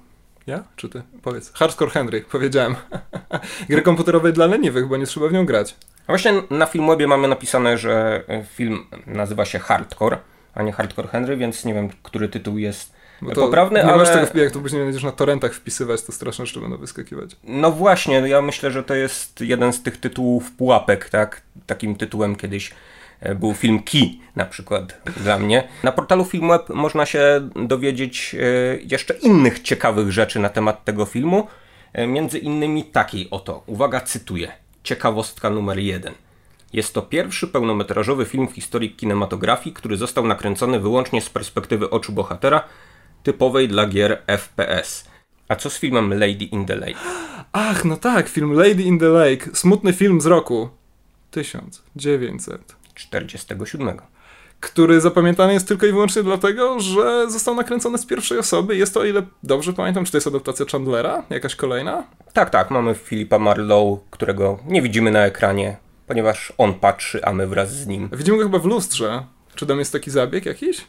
Ja? 0.46 0.64
Czy 0.76 0.88
ty? 0.88 1.02
Powiedz. 1.22 1.52
Hardcore 1.52 1.90
Henry, 1.90 2.24
powiedziałem. 2.30 2.76
gry 3.68 3.82
komputerowej 3.82 4.32
dla 4.32 4.46
leniwych, 4.46 4.88
bo 4.88 4.96
nie 4.96 5.06
trzeba 5.06 5.28
w 5.28 5.32
nią 5.32 5.46
grać. 5.46 5.76
A 6.06 6.12
właśnie 6.12 6.32
na 6.50 6.66
Filmwebie 6.66 7.06
mamy 7.06 7.28
napisane, 7.28 7.78
że 7.78 8.24
film 8.54 8.86
nazywa 9.06 9.44
się 9.44 9.58
Hardcore, 9.58 10.18
a 10.54 10.62
nie 10.62 10.72
Hardcore 10.72 11.08
Henry, 11.08 11.36
więc 11.36 11.64
nie 11.64 11.74
wiem, 11.74 11.88
który 12.02 12.28
tytuł 12.28 12.58
jest 12.58 12.99
poprawny, 13.34 13.78
nie 13.78 13.84
ale... 13.84 13.96
masz 13.96 14.08
tego, 14.08 14.40
jak 14.40 14.52
to 14.52 14.60
później 14.60 14.84
będziesz 14.84 15.02
na 15.02 15.12
torrentach 15.12 15.54
wpisywać, 15.54 16.02
to 16.02 16.12
straszne 16.12 16.46
rzeczy 16.46 16.60
będą 16.60 16.76
wyskakiwać. 16.76 17.30
No 17.44 17.72
właśnie, 17.72 18.14
ja 18.14 18.42
myślę, 18.42 18.70
że 18.70 18.82
to 18.82 18.94
jest 18.94 19.40
jeden 19.40 19.72
z 19.72 19.82
tych 19.82 19.96
tytułów 19.96 20.52
pułapek, 20.52 21.10
tak? 21.10 21.42
Takim 21.66 21.94
tytułem 21.94 22.36
kiedyś 22.36 22.70
e, 23.20 23.34
był 23.34 23.54
film 23.54 23.82
Key 23.82 24.18
na 24.36 24.44
przykład 24.44 25.00
dla 25.16 25.38
mnie. 25.38 25.68
Na 25.82 25.92
portalu 25.92 26.24
Filmweb 26.24 26.68
można 26.68 27.06
się 27.06 27.48
dowiedzieć 27.66 28.34
e, 28.34 28.78
jeszcze 28.82 29.14
innych 29.14 29.60
ciekawych 29.60 30.12
rzeczy 30.12 30.38
na 30.38 30.48
temat 30.48 30.84
tego 30.84 31.04
filmu. 31.04 31.46
E, 31.92 32.06
między 32.06 32.38
innymi 32.38 32.84
takiej 32.84 33.28
oto, 33.30 33.62
uwaga, 33.66 34.00
cytuję. 34.00 34.52
Ciekawostka 34.82 35.50
numer 35.50 35.78
jeden. 35.78 36.14
Jest 36.72 36.94
to 36.94 37.02
pierwszy 37.02 37.48
pełnometrażowy 37.48 38.24
film 38.24 38.48
w 38.48 38.52
historii 38.52 38.90
kinematografii, 38.90 39.74
który 39.74 39.96
został 39.96 40.26
nakręcony 40.26 40.80
wyłącznie 40.80 41.20
z 41.20 41.30
perspektywy 41.30 41.90
oczu 41.90 42.12
bohatera, 42.12 42.64
typowej 43.22 43.68
dla 43.68 43.86
gier 43.86 44.22
FPS. 44.26 45.04
A 45.48 45.56
co 45.56 45.70
z 45.70 45.78
filmem 45.78 46.12
Lady 46.12 46.44
in 46.44 46.66
the 46.66 46.76
Lake? 46.76 46.98
Ach, 47.52 47.84
no 47.84 47.96
tak, 47.96 48.28
film 48.28 48.52
Lady 48.52 48.82
in 48.82 48.98
the 48.98 49.08
Lake. 49.08 49.50
Smutny 49.52 49.92
film 49.92 50.20
z 50.20 50.26
roku 50.26 50.68
1947. 51.30 54.00
Który 54.60 55.00
zapamiętany 55.00 55.52
jest 55.52 55.68
tylko 55.68 55.86
i 55.86 55.92
wyłącznie 55.92 56.22
dlatego, 56.22 56.80
że 56.80 57.30
został 57.30 57.54
nakręcony 57.54 57.98
z 57.98 58.06
pierwszej 58.06 58.38
osoby. 58.38 58.76
Jest 58.76 58.94
to, 58.94 59.00
o 59.00 59.04
ile 59.04 59.22
dobrze 59.42 59.72
pamiętam, 59.72 60.04
czy 60.04 60.12
to 60.12 60.16
jest 60.16 60.26
adaptacja 60.26 60.66
Chandlera? 60.72 61.22
Jakaś 61.30 61.56
kolejna? 61.56 62.04
Tak, 62.32 62.50
tak. 62.50 62.70
Mamy 62.70 62.94
Filipa 62.94 63.38
Marlowe, 63.38 64.00
którego 64.10 64.58
nie 64.66 64.82
widzimy 64.82 65.10
na 65.10 65.26
ekranie, 65.26 65.76
ponieważ 66.06 66.52
on 66.58 66.74
patrzy, 66.74 67.24
a 67.24 67.32
my 67.32 67.46
wraz 67.46 67.76
z 67.76 67.86
nim. 67.86 68.08
Widzimy 68.12 68.38
go 68.38 68.44
chyba 68.44 68.58
w 68.58 68.64
lustrze. 68.64 69.24
Czy 69.54 69.66
tam 69.66 69.78
jest 69.78 69.92
taki 69.92 70.10
zabieg 70.10 70.46
jakiś? 70.46 70.86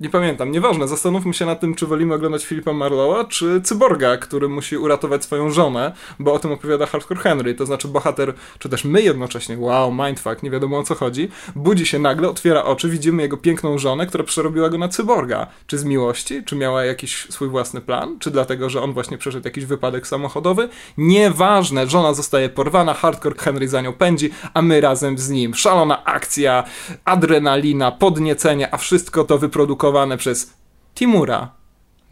Nie 0.00 0.10
pamiętam, 0.10 0.52
nieważne, 0.52 0.88
zastanówmy 0.88 1.34
się 1.34 1.46
nad 1.46 1.60
tym, 1.60 1.74
czy 1.74 1.86
wolimy 1.86 2.14
oglądać 2.14 2.46
Filipa 2.46 2.72
Marlowa, 2.72 3.24
czy 3.24 3.60
Cyborga, 3.64 4.16
który 4.16 4.48
musi 4.48 4.76
uratować 4.76 5.24
swoją 5.24 5.50
żonę, 5.50 5.92
bo 6.18 6.32
o 6.32 6.38
tym 6.38 6.52
opowiada 6.52 6.86
Hardcore 6.86 7.20
Henry, 7.20 7.54
to 7.54 7.66
znaczy 7.66 7.88
bohater, 7.88 8.34
czy 8.58 8.68
też 8.68 8.84
my 8.84 9.02
jednocześnie, 9.02 9.58
wow, 9.58 9.92
mindfuck, 9.92 10.42
nie 10.42 10.50
wiadomo 10.50 10.78
o 10.78 10.82
co 10.82 10.94
chodzi, 10.94 11.28
budzi 11.56 11.86
się 11.86 11.98
nagle, 11.98 12.28
otwiera 12.28 12.64
oczy, 12.64 12.88
widzimy 12.88 13.22
jego 13.22 13.36
piękną 13.36 13.78
żonę, 13.78 14.06
która 14.06 14.24
przerobiła 14.24 14.68
go 14.68 14.78
na 14.78 14.88
cyborga. 14.88 15.46
Czy 15.66 15.78
z 15.78 15.84
miłości, 15.84 16.44
czy 16.44 16.56
miała 16.56 16.84
jakiś 16.84 17.26
swój 17.30 17.48
własny 17.48 17.80
plan, 17.80 18.18
czy 18.18 18.30
dlatego, 18.30 18.70
że 18.70 18.82
on 18.82 18.92
właśnie 18.92 19.18
przeszedł 19.18 19.46
jakiś 19.46 19.64
wypadek 19.64 20.06
samochodowy? 20.06 20.68
Nieważne, 20.98 21.86
żona 21.86 22.14
zostaje 22.14 22.48
porwana, 22.48 22.94
Hardcore 22.94 23.36
Henry 23.38 23.68
za 23.68 23.80
nią 23.80 23.92
pędzi, 23.92 24.30
a 24.54 24.62
my 24.62 24.80
razem 24.80 25.18
z 25.18 25.30
nim. 25.30 25.54
Szalona 25.54 26.04
akcja, 26.04 26.64
adrenalina, 27.04 27.92
podniecenie, 27.92 28.74
a 28.74 28.76
wszystko 28.76 29.24
to 29.24 29.38
wyprodukowane 29.38 29.87
przez 30.16 30.52
Timura. 30.94 31.58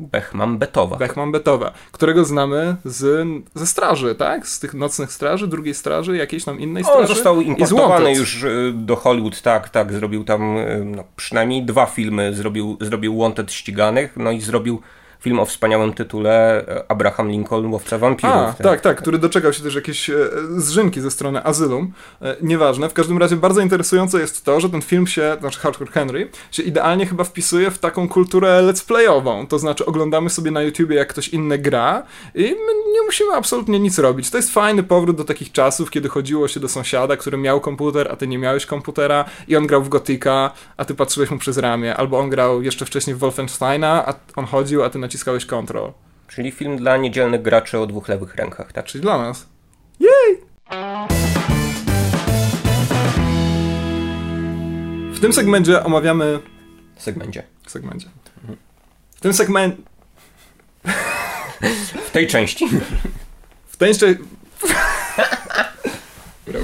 Bechman 0.00 0.59
Betowa. 0.59 0.97
Bechman 0.97 1.33
Betowa, 1.33 1.73
którego 1.92 2.25
znamy 2.25 2.76
z, 2.85 3.28
ze 3.54 3.66
straży, 3.66 4.14
tak? 4.14 4.49
Z 4.49 4.61
tych 4.61 4.75
nocnych 4.75 5.12
straży, 5.12 5.49
drugiej 5.49 5.75
straży, 5.75 6.16
jakiejś 6.16 6.45
tam 6.45 6.61
innej 6.61 6.85
straży. 6.85 7.00
On 7.00 7.06
został 7.06 7.40
importowany 7.40 8.14
już 8.14 8.45
e, 8.45 8.49
do 8.73 8.97
Hollywood, 8.97 9.42
tak, 9.42 9.68
tak. 9.68 9.92
Zrobił 9.92 10.25
tam 10.25 10.59
e, 10.59 10.78
no, 10.85 11.04
przynajmniej 11.16 11.62
dwa 11.62 11.87
filmy. 11.87 12.35
Zrobił, 12.35 12.76
zrobił 12.80 13.18
Wanted 13.18 13.52
ściganych, 13.52 14.16
no 14.16 14.30
i 14.30 14.40
zrobił 14.40 14.80
film 15.20 15.40
o 15.40 15.44
wspaniałym 15.44 15.92
tytule 15.92 16.64
e, 16.68 16.90
Abraham 16.90 17.30
Lincoln, 17.30 17.73
łowca 17.73 17.99
wampirów. 17.99 18.37
A, 18.37 18.46
tak, 18.46 18.62
tak, 18.62 18.80
tak, 18.80 18.99
który 18.99 19.18
doczekał 19.18 19.52
się 19.52 19.62
też 19.62 19.75
jakiejś 19.75 20.11
e, 20.11 20.14
zrzynki 20.56 21.00
ze 21.00 21.11
strony 21.11 21.44
Azylum. 21.44 21.92
E, 22.23 22.37
nieważne, 22.42 22.88
w 22.88 22.92
każdym 22.92 23.18
razie 23.18 23.37
bardzo 23.37 23.61
interesujące 23.61 24.20
jest 24.20 24.44
to, 24.44 24.61
że 24.61 24.70
ten 24.70 24.82
film 24.82 25.06
się, 25.06 25.37
znaczy 25.40 25.61
Hardcore 25.61 25.90
Henry, 25.90 26.30
się 26.52 26.62
idealnie 26.62 27.06
chyba 27.06 27.25
wpisuje 27.25 27.70
w 27.70 27.78
taką 27.78 28.08
kulturę 28.08 28.62
let's 28.62 28.87
playową, 28.87 29.46
to 29.46 29.58
znaczy 29.58 29.87
oglądamy 29.87 30.30
sobie 30.30 30.50
na 30.50 30.62
YouTubie 30.62 30.96
jak 30.96 31.08
ktoś 31.08 31.28
inny 31.28 31.58
gra 31.58 32.02
i 32.35 32.42
my 32.42 32.92
nie 32.92 33.02
musimy 33.06 33.32
absolutnie 33.32 33.80
nic 33.80 33.99
robić. 33.99 34.30
To 34.30 34.37
jest 34.37 34.52
fajny 34.52 34.82
powrót 34.82 35.16
do 35.16 35.25
takich 35.25 35.52
czasów, 35.52 35.90
kiedy 35.90 36.08
chodziło 36.08 36.49
się 36.49 36.61
do 36.61 36.68
sąsiada, 36.68 37.16
który 37.16 37.38
miał 37.38 37.61
komputer, 37.61 38.08
a 38.12 38.16
ty 38.16 38.26
nie 38.26 38.38
miałeś 38.38 38.66
komputera 38.66 39.25
i 39.49 39.56
on 39.56 39.66
grał 39.66 39.82
w 39.82 39.88
Gotika, 39.88 40.50
a 40.76 40.85
ty 40.85 40.94
patrzyłeś 40.94 41.30
mu 41.30 41.38
przez 41.38 41.58
ramię, 41.58 41.96
albo 41.96 42.18
on 42.18 42.30
grał 42.30 42.62
jeszcze 42.62 42.87
wcześniej 42.87 43.16
w 43.16 43.18
Wolfensteina, 43.18 44.06
a 44.06 44.14
on 44.37 44.44
chodził, 44.44 44.85
a 44.85 44.90
ty 44.90 44.99
naciskałeś 45.06 45.46
Control. 45.46 45.92
Czyli 46.28 46.50
film 46.52 46.76
dla 46.76 46.96
niedzielnych 46.96 47.42
graczy 47.42 47.78
o 47.78 47.86
dwóch 47.86 48.08
lewych 48.08 48.34
rękach, 48.34 48.72
tak? 48.72 48.84
Czyli 48.84 49.02
dla 49.02 49.18
nas. 49.18 49.46
Jej! 50.00 50.40
W 55.12 55.20
tym 55.20 55.32
segmencie 55.32 55.84
omawiamy... 55.84 56.40
Segmencie. 56.96 57.42
Segmencie. 57.66 58.08
W 59.16 59.20
tym 59.20 59.32
segmencie... 59.32 59.76
W 62.06 62.10
tej 62.12 62.26
części? 62.26 62.68
W 63.66 63.76
tej 63.76 63.94
części... 63.94 64.22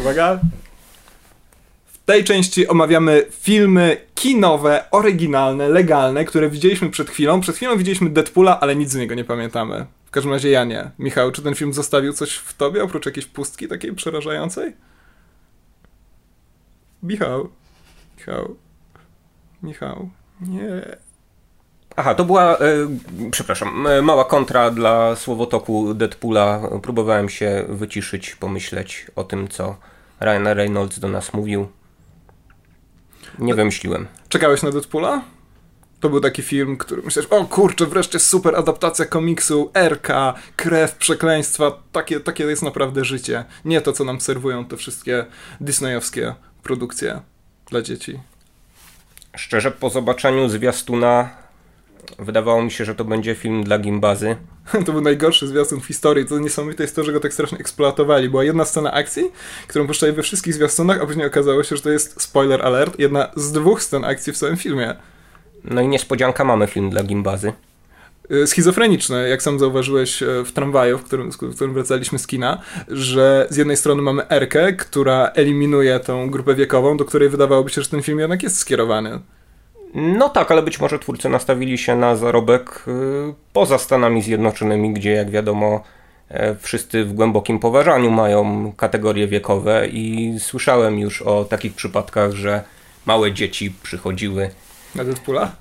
Uwaga 0.01 0.41
tej 2.05 2.25
części 2.25 2.69
omawiamy 2.69 3.27
filmy 3.31 3.97
kinowe, 4.15 4.85
oryginalne, 4.91 5.69
legalne, 5.69 6.25
które 6.25 6.51
widzieliśmy 6.51 6.91
przed 6.91 7.11
chwilą. 7.11 7.41
Przed 7.41 7.57
chwilą 7.57 7.77
widzieliśmy 7.77 8.11
Deadpoola, 8.11 8.61
ale 8.61 8.77
nic 8.77 8.91
z 8.91 8.97
niego 8.97 9.15
nie 9.15 9.25
pamiętamy. 9.25 9.87
W 10.05 10.11
każdym 10.11 10.33
razie 10.33 10.51
ja 10.51 10.65
nie. 10.65 10.91
Michał, 10.99 11.33
czy 11.33 11.43
ten 11.43 11.55
film 11.55 11.73
zostawił 11.73 12.13
coś 12.13 12.35
w 12.35 12.57
tobie, 12.57 12.83
oprócz 12.83 13.07
jakiejś 13.07 13.27
pustki 13.27 13.69
takiej 13.69 13.93
przerażającej? 13.93 14.73
Michał. 17.03 17.49
Michał. 18.19 18.57
Michał. 19.63 20.09
Nie. 20.41 20.97
Aha, 21.97 22.15
to 22.15 22.25
była, 22.25 22.59
e, 22.59 22.59
przepraszam, 23.31 23.87
mała 24.03 24.25
kontra 24.25 24.71
dla 24.71 25.17
słowotoku 25.17 25.95
Deadpoola. 25.95 26.61
Próbowałem 26.83 27.29
się 27.29 27.65
wyciszyć, 27.69 28.37
pomyśleć 28.37 29.07
o 29.17 29.25
tym, 29.25 29.49
co 29.49 29.77
Ryan 30.21 30.47
Reynolds 30.47 30.99
do 30.99 31.09
nas 31.09 31.33
mówił. 31.33 31.69
Nie 33.39 33.55
wymyśliłem. 33.55 34.07
Czekałeś 34.29 34.63
na 34.63 34.71
Deadpoola? 34.71 35.23
To 36.01 36.09
był 36.09 36.21
taki 36.21 36.43
film, 36.43 36.77
który 36.77 37.03
myślisz, 37.03 37.27
o 37.27 37.45
kurczę, 37.45 37.87
wreszcie 37.87 38.19
super 38.19 38.57
adaptacja 38.57 39.05
komiksu, 39.05 39.71
RK, 39.75 40.35
krew, 40.57 40.97
przekleństwa, 40.97 41.73
takie, 41.93 42.21
takie 42.21 42.45
jest 42.45 42.63
naprawdę 42.63 43.05
życie. 43.05 43.45
Nie 43.65 43.81
to, 43.81 43.93
co 43.93 44.05
nam 44.05 44.21
serwują 44.21 44.65
te 44.65 44.77
wszystkie 44.77 45.27
disneyowskie 45.61 46.35
produkcje 46.63 47.21
dla 47.71 47.83
dzieci. 47.83 48.21
Szczerze, 49.37 49.71
po 49.71 49.91
zobaczeniu 49.91 50.49
zwiastuna 50.49 51.42
wydawało 52.19 52.63
mi 52.63 52.71
się, 52.71 52.85
że 52.85 52.95
to 52.95 53.05
będzie 53.05 53.35
film 53.35 53.65
dla 53.65 53.79
gimbazy. 53.79 54.37
to 54.87 54.93
był 54.93 55.01
najgorszy 55.01 55.47
zwiastun 55.47 55.81
w 55.81 55.87
historii. 55.87 56.27
To 56.27 56.39
niesamowite 56.39 56.83
jest 56.83 56.97
to, 56.97 57.05
że 57.05 57.13
go 57.13 57.21
tak 57.21 57.33
strasznie 57.33 57.59
eksploatowali. 57.59 58.29
Była 58.29 58.45
jedna 58.45 58.65
scena 58.65 58.93
akcji, 58.93 59.31
którą 59.69 59.87
puszczali 59.87 60.13
we 60.13 60.23
wszystkich 60.23 60.55
zwiastunach, 60.55 61.03
a 61.03 61.07
później 61.07 61.27
okazało 61.27 61.63
się, 61.63 61.77
że 61.77 61.83
to 61.83 61.91
jest 61.91 62.23
spoiler 62.23 62.67
alert, 62.67 62.99
jedna 62.99 63.31
z 63.37 63.53
dwóch 63.53 63.83
scen 63.83 64.05
akcji 64.05 64.33
w 64.33 64.39
całym 64.39 64.57
filmie. 64.57 64.95
No 65.65 65.81
i 65.81 65.89
niespodzianka, 65.89 66.45
mamy 66.45 66.67
film 66.67 66.91
dla 66.91 67.03
gimbazy. 67.03 67.53
Y, 68.31 68.47
schizofreniczne, 68.47 69.29
jak 69.29 69.43
sam 69.43 69.59
zauważyłeś 69.59 70.23
e, 70.23 70.45
w 70.45 70.53
tramwaju, 70.53 70.99
w 70.99 71.05
którym, 71.05 71.33
w 71.33 71.55
którym 71.55 71.75
wracaliśmy 71.75 72.19
z 72.19 72.27
kina, 72.27 72.63
że 72.89 73.47
z 73.51 73.57
jednej 73.57 73.77
strony 73.77 74.03
mamy 74.03 74.29
Erkę, 74.29 74.73
która 74.73 75.31
eliminuje 75.35 76.01
tą 76.01 76.31
grupę 76.31 76.55
wiekową, 76.55 76.97
do 76.97 77.05
której 77.05 77.29
wydawałoby 77.29 77.71
się, 77.71 77.83
że 77.83 77.89
ten 77.89 78.03
film 78.03 78.19
jednak 78.19 78.43
jest 78.43 78.59
skierowany. 78.59 79.21
No 79.95 80.29
tak, 80.29 80.51
ale 80.51 80.63
być 80.63 80.81
może 80.81 80.99
twórcy 80.99 81.29
nastawili 81.29 81.79
się 81.79 81.97
na 81.97 82.17
zarobek 82.17 82.85
y, 82.89 83.35
poza 83.53 83.79
Stanami 83.79 84.23
Zjednoczonymi, 84.23 84.93
gdzie 84.93 85.11
jak 85.11 85.31
wiadomo 85.31 85.83
e, 86.29 86.55
wszyscy 86.61 87.05
w 87.05 87.15
głębokim 87.15 87.59
poważaniu 87.59 88.11
mają 88.11 88.73
kategorie 88.77 89.27
wiekowe 89.27 89.89
i 89.89 90.35
słyszałem 90.39 90.99
już 90.99 91.23
o 91.23 91.45
takich 91.45 91.75
przypadkach, 91.75 92.33
że 92.33 92.63
małe 93.07 93.33
dzieci 93.33 93.75
przychodziły. 93.83 94.51
Na 94.95 95.05
Deadpoola? 95.05 95.53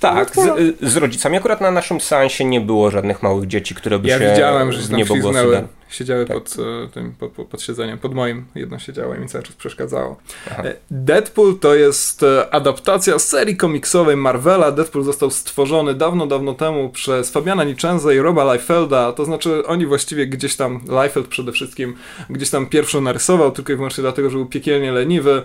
Tak, 0.00 0.30
z, 0.36 0.76
z, 0.82 0.96
rodzicami. 0.96 1.36
Akurat 1.36 1.60
na 1.60 1.70
naszym 1.70 2.00
seansie 2.00 2.44
nie 2.44 2.60
było 2.60 2.90
żadnych 2.90 3.22
małych 3.22 3.46
dzieci, 3.46 3.74
które 3.74 3.98
by 3.98 4.08
ja 4.08 4.18
się 4.18 4.24
Ja 4.24 4.30
widziałem, 4.30 4.72
że 4.72 4.82
się 4.82 4.88
tam 4.88 4.96
niebogłosy 4.96 5.64
Siedziały 5.90 6.24
tak. 6.24 6.36
pod, 6.36 6.56
e, 6.84 6.88
tym, 6.88 7.12
pod, 7.12 7.32
pod, 7.46 7.62
siedzeniem, 7.62 7.98
pod 7.98 8.14
moim 8.14 8.44
jedno 8.54 8.78
siedziało 8.78 9.14
i 9.14 9.18
mi 9.18 9.28
cały 9.28 9.44
czas 9.44 9.56
przeszkadzało. 9.56 10.16
Aha. 10.50 10.62
E, 10.62 10.74
Deadpool 10.90 11.58
to 11.58 11.74
jest 11.74 12.22
e, 12.22 12.54
adaptacja 12.54 13.18
serii 13.18 13.56
komiksowej 13.56 14.16
Marvela. 14.16 14.72
Deadpool 14.72 15.04
został 15.04 15.30
stworzony 15.30 15.94
dawno, 15.94 16.26
dawno 16.26 16.54
temu 16.54 16.88
przez 16.88 17.30
Fabiana 17.30 17.64
Nichenza 17.64 18.12
i 18.12 18.18
Roba 18.18 18.54
Liefelda, 18.54 19.12
to 19.12 19.24
znaczy 19.24 19.66
oni 19.66 19.86
właściwie 19.86 20.26
gdzieś 20.26 20.56
tam, 20.56 20.80
Liefeld 21.02 21.28
przede 21.28 21.52
wszystkim, 21.52 21.94
gdzieś 22.30 22.50
tam 22.50 22.66
pierwszy 22.66 23.00
narysował, 23.00 23.50
tylko 23.50 23.72
i 23.72 23.76
wyłącznie 23.76 24.02
dlatego, 24.02 24.30
że 24.30 24.36
był 24.36 24.46
piekielnie 24.46 24.92
leniwy. 24.92 25.42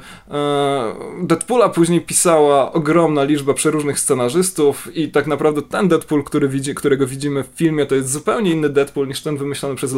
Deadpoola 1.21 1.69
później 1.69 2.01
pisała 2.01 2.73
ogromna 2.73 3.23
liczba 3.23 3.53
przeróżnych 3.53 3.99
scenarzystów 3.99 4.95
i 4.95 5.11
tak 5.11 5.27
naprawdę 5.27 5.61
ten 5.61 5.87
Deadpool, 5.87 6.23
który 6.23 6.47
widzi, 6.49 6.75
którego 6.75 7.07
widzimy 7.07 7.43
w 7.43 7.47
filmie, 7.47 7.85
to 7.85 7.95
jest 7.95 8.11
zupełnie 8.11 8.51
inny 8.51 8.69
Deadpool 8.69 9.07
niż 9.07 9.21
ten 9.21 9.37
wymyślony 9.37 9.75
przez 9.75 9.93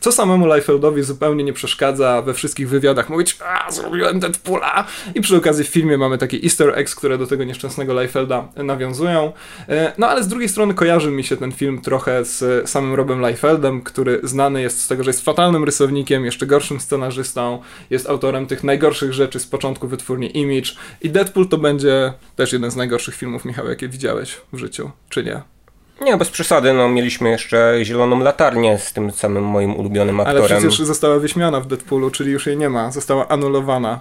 Co 0.00 0.12
samemu 0.12 0.54
Liefeldowi 0.54 1.02
zupełnie 1.02 1.44
nie 1.44 1.52
przeszkadza 1.52 2.22
we 2.22 2.34
wszystkich 2.34 2.68
wywiadach 2.68 3.10
mówić, 3.10 3.38
a 3.66 3.70
zrobiłem 3.72 4.20
Deadpoola 4.20 4.84
i 5.14 5.20
przy 5.20 5.36
okazji 5.36 5.64
w 5.64 5.68
filmie 5.68 5.98
mamy 5.98 6.18
takie 6.18 6.38
easter 6.42 6.78
eggs, 6.78 6.94
które 6.94 7.18
do 7.18 7.26
tego 7.26 7.44
nieszczęsnego 7.44 8.02
Liefelda 8.02 8.48
nawiązują. 8.56 9.32
E, 9.68 9.92
no 9.98 10.08
ale 10.08 10.22
z 10.22 10.28
drugiej 10.28 10.48
strony 10.48 10.74
kojarzy 10.74 11.10
mi 11.10 11.24
się 11.24 11.36
ten 11.36 11.52
film 11.52 11.80
trochę 11.80 12.24
z 12.24 12.70
samym 12.70 12.94
Robem 12.94 13.26
Liefeldem, 13.26 13.82
który 13.82 14.20
znany 14.22 14.62
jest 14.62 14.80
z 14.80 14.88
tego, 14.88 15.04
że 15.04 15.10
jest 15.10 15.24
fatalnym 15.24 15.64
rysownikiem, 15.64 16.24
jeszcze 16.24 16.46
gorszym 16.46 16.80
scenarzystą, 16.80 17.62
jest 17.90 18.08
autorem 18.08 18.46
tych 18.46 18.64
najgorszych 18.64 19.12
rzeczy 19.12 19.40
z 19.40 19.46
początku 19.46 19.88
wytwórni 19.88 20.38
Image 20.38 20.70
i 21.02 21.10
Deadpool 21.10 21.48
to 21.48 21.58
będzie 21.58 22.12
też 22.36 22.52
jeden 22.52 22.70
z 22.70 22.76
najgorszych 22.76 23.14
filmów, 23.14 23.44
Michał, 23.44 23.68
jakie 23.68 23.88
widziałeś 23.88 24.40
w 24.52 24.58
życiu, 24.58 24.90
czy 25.08 25.24
nie? 25.24 25.53
Nie, 26.00 26.16
bez 26.16 26.30
przesady, 26.30 26.72
no 26.72 26.88
mieliśmy 26.88 27.30
jeszcze 27.30 27.78
Zieloną 27.82 28.20
Latarnię 28.20 28.78
z 28.78 28.92
tym 28.92 29.10
samym 29.10 29.44
moim 29.44 29.76
ulubionym 29.76 30.20
aktorem. 30.20 30.42
Ale 30.42 30.58
przecież 30.58 30.86
została 30.86 31.18
wyśmiana 31.18 31.60
w 31.60 31.66
Deadpoolu, 31.66 32.10
czyli 32.10 32.32
już 32.32 32.46
jej 32.46 32.56
nie 32.56 32.70
ma, 32.70 32.90
została 32.90 33.28
anulowana. 33.28 34.00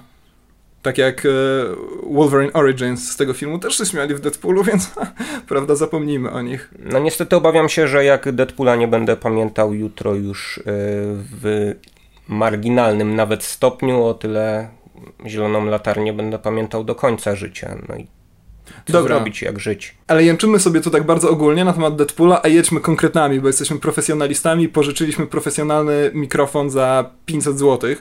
Tak 0.81 0.97
jak 0.97 1.25
e, 1.25 1.29
Wolverine 2.13 2.53
Origins 2.53 3.11
z 3.11 3.17
tego 3.17 3.33
filmu 3.33 3.59
też 3.59 3.77
się 3.77 3.85
śmiali 3.85 4.15
w 4.15 4.19
Deadpoolu, 4.19 4.63
więc 4.69 4.91
prawda, 5.47 5.75
zapomnijmy 5.75 6.31
o 6.31 6.41
nich. 6.41 6.73
No 6.79 6.99
niestety 6.99 7.35
obawiam 7.35 7.69
się, 7.69 7.87
że 7.87 8.05
jak 8.05 8.31
Deadpoola 8.31 8.75
nie 8.75 8.87
będę 8.87 9.17
pamiętał 9.17 9.73
jutro 9.73 10.15
już 10.15 10.57
e, 10.57 10.61
w 11.41 11.73
marginalnym 12.27 13.15
nawet 13.15 13.43
stopniu, 13.43 14.03
o 14.03 14.13
tyle 14.13 14.69
zieloną 15.27 15.65
latarnię 15.65 16.13
będę 16.13 16.39
pamiętał 16.39 16.83
do 16.83 16.95
końca 16.95 17.35
życia. 17.35 17.75
No 17.89 17.95
i 17.95 18.07
co 18.85 18.93
Dobra. 18.93 19.15
zrobić, 19.15 19.41
jak 19.41 19.59
żyć. 19.59 19.95
Ale 20.07 20.23
jęczymy 20.23 20.59
sobie 20.59 20.81
tu 20.81 20.89
tak 20.89 21.05
bardzo 21.05 21.29
ogólnie 21.29 21.65
na 21.65 21.73
temat 21.73 21.95
Deadpoola, 21.95 22.41
a 22.43 22.47
jedźmy 22.47 22.79
konkretami, 22.79 23.39
bo 23.39 23.47
jesteśmy 23.47 23.79
profesjonalistami, 23.79 24.69
pożyczyliśmy 24.69 25.27
profesjonalny 25.27 26.11
mikrofon 26.13 26.69
za 26.69 27.09
500 27.25 27.59
zł. 27.59 27.95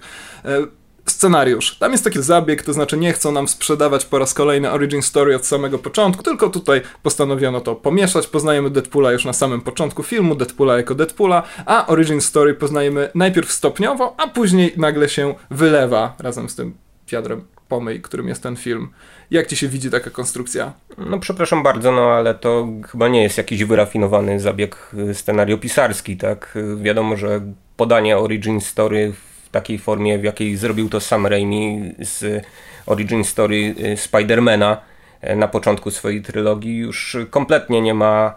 E, 0.45 0.67
scenariusz. 1.07 1.79
Tam 1.79 1.93
jest 1.93 2.05
taki 2.05 2.23
zabieg, 2.23 2.63
to 2.63 2.73
znaczy 2.73 2.97
nie 2.97 3.13
chcą 3.13 3.33
nam 3.33 3.49
sprzedawać 3.49 4.05
po 4.05 4.19
raz 4.19 4.35
kolejny 4.35 4.71
origin 4.71 5.03
story 5.03 5.37
od 5.37 5.47
samego 5.47 5.79
początku, 5.79 6.23
tylko 6.23 6.51
tutaj 6.51 6.81
postanowiono 7.03 7.61
to 7.61 7.75
pomieszać. 7.75 8.27
Poznajemy 8.27 8.71
Deadpoola 8.71 9.13
już 9.13 9.25
na 9.25 9.33
samym 9.33 9.61
początku 9.61 10.03
filmu, 10.03 10.35
Deadpoola 10.35 10.77
jako 10.77 10.95
Deadpoola, 10.95 11.43
a 11.67 11.87
origin 11.87 12.21
story 12.21 12.55
poznajemy 12.55 13.11
najpierw 13.15 13.53
stopniowo, 13.53 14.15
a 14.19 14.29
później 14.29 14.73
nagle 14.77 15.09
się 15.09 15.35
wylewa 15.51 16.17
razem 16.19 16.49
z 16.49 16.55
tym 16.55 16.75
wiadrem 17.09 17.45
pomyj, 17.69 18.03
którym 18.03 18.29
jest 18.29 18.43
ten 18.43 18.57
film. 18.57 18.89
Jak 19.33 19.47
ci 19.47 19.57
się 19.57 19.69
widzi 19.69 19.91
taka 19.91 20.11
konstrukcja? 20.11 20.73
No 20.99 21.19
przepraszam 21.19 21.63
bardzo, 21.63 21.93
no 21.93 22.11
ale 22.11 22.35
to 22.35 22.69
chyba 22.91 23.09
nie 23.09 23.23
jest 23.23 23.39
jakiś 23.39 23.65
wyrafinowany 23.65 24.41
zabieg 24.41 24.91
scenariopisarski, 25.13 26.17
tak? 26.17 26.59
Wiadomo, 26.77 27.17
że 27.17 27.41
podanie 27.77 28.19
origin 28.19 28.61
story 28.61 29.13
w 29.13 29.51
takiej 29.51 29.79
formie, 29.79 30.19
w 30.19 30.25
jakiej 30.25 30.57
zrobił 30.57 30.89
to 30.89 31.01
Sam 31.01 31.27
Raimi 31.27 31.95
z 31.99 32.45
origin 32.87 33.25
story 33.25 33.75
Spidermana 33.97 34.81
e, 35.21 35.37
na 35.37 35.49
początku 35.49 35.91
swojej 35.91 36.23
trylogii 36.23 36.77
już 36.77 37.17
kompletnie 37.31 37.81
nie 37.81 37.95
ma 37.95 38.35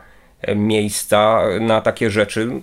miejsca 0.56 1.42
na 1.60 1.82
takie 1.82 2.10
rzeczy. 2.10 2.62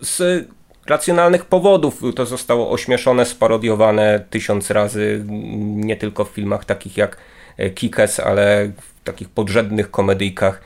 Z 0.00 0.46
racjonalnych 0.90 1.44
powodów 1.44 2.02
to 2.16 2.26
zostało 2.26 2.70
ośmieszone, 2.70 3.26
sparodiowane 3.26 4.24
tysiąc 4.30 4.70
razy, 4.70 5.24
nie 5.66 5.96
tylko 5.96 6.24
w 6.24 6.28
filmach 6.28 6.64
takich 6.64 6.96
jak 6.96 7.16
e, 7.56 7.70
Kikes, 7.70 8.20
ale 8.20 8.72
w 8.80 9.04
takich 9.04 9.28
podrzędnych 9.28 9.90
komedyjkach, 9.90 10.60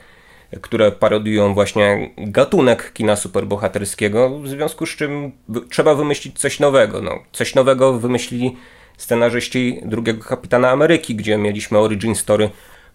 które 0.61 0.91
parodiują 0.91 1.53
właśnie 1.53 2.09
gatunek 2.17 2.93
kina 2.93 3.15
superbohaterskiego, 3.15 4.39
w 4.39 4.47
związku 4.47 4.85
z 4.85 4.89
czym 4.89 5.31
trzeba 5.69 5.95
wymyślić 5.95 6.39
coś 6.39 6.59
nowego. 6.59 7.01
No, 7.01 7.19
coś 7.31 7.55
nowego 7.55 7.99
wymyślili 7.99 8.57
scenarzyści 8.97 9.81
drugiego 9.85 10.23
Kapitana 10.23 10.69
Ameryki, 10.69 11.15
gdzie 11.15 11.37
mieliśmy 11.37 11.77
origin 11.77 12.15
story 12.15 12.49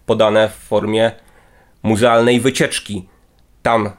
podane 0.05 0.49
w 0.49 0.53
formie 0.53 1.11
muzealnej 1.83 2.39
wycieczki. 2.39 3.07
Tam 3.63 3.89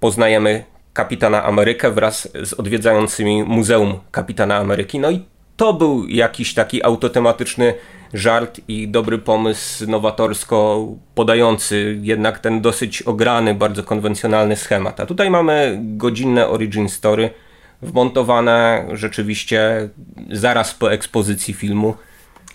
poznajemy 0.00 0.64
Kapitana 0.94 1.44
Amerykę 1.44 1.90
wraz 1.90 2.28
z 2.44 2.52
odwiedzającymi 2.52 3.42
Muzeum 3.42 3.98
Kapitana 4.10 4.56
Ameryki. 4.56 4.98
No 4.98 5.10
i 5.10 5.22
to 5.56 5.72
był 5.72 6.06
jakiś 6.08 6.54
taki 6.54 6.84
autotematyczny 6.84 7.74
żart 8.14 8.60
i 8.68 8.88
dobry 8.88 9.18
pomysł 9.18 9.90
nowatorsko 9.90 10.88
podający 11.14 11.98
jednak 12.02 12.38
ten 12.38 12.60
dosyć 12.60 13.02
ograny, 13.02 13.54
bardzo 13.54 13.82
konwencjonalny 13.82 14.56
schemat. 14.56 15.00
A 15.00 15.06
tutaj 15.06 15.30
mamy 15.30 15.78
godzinne 15.82 16.48
origin 16.48 16.88
story 16.88 17.30
wmontowane 17.82 18.86
rzeczywiście 18.92 19.88
zaraz 20.30 20.74
po 20.74 20.92
ekspozycji 20.92 21.54
filmu 21.54 21.94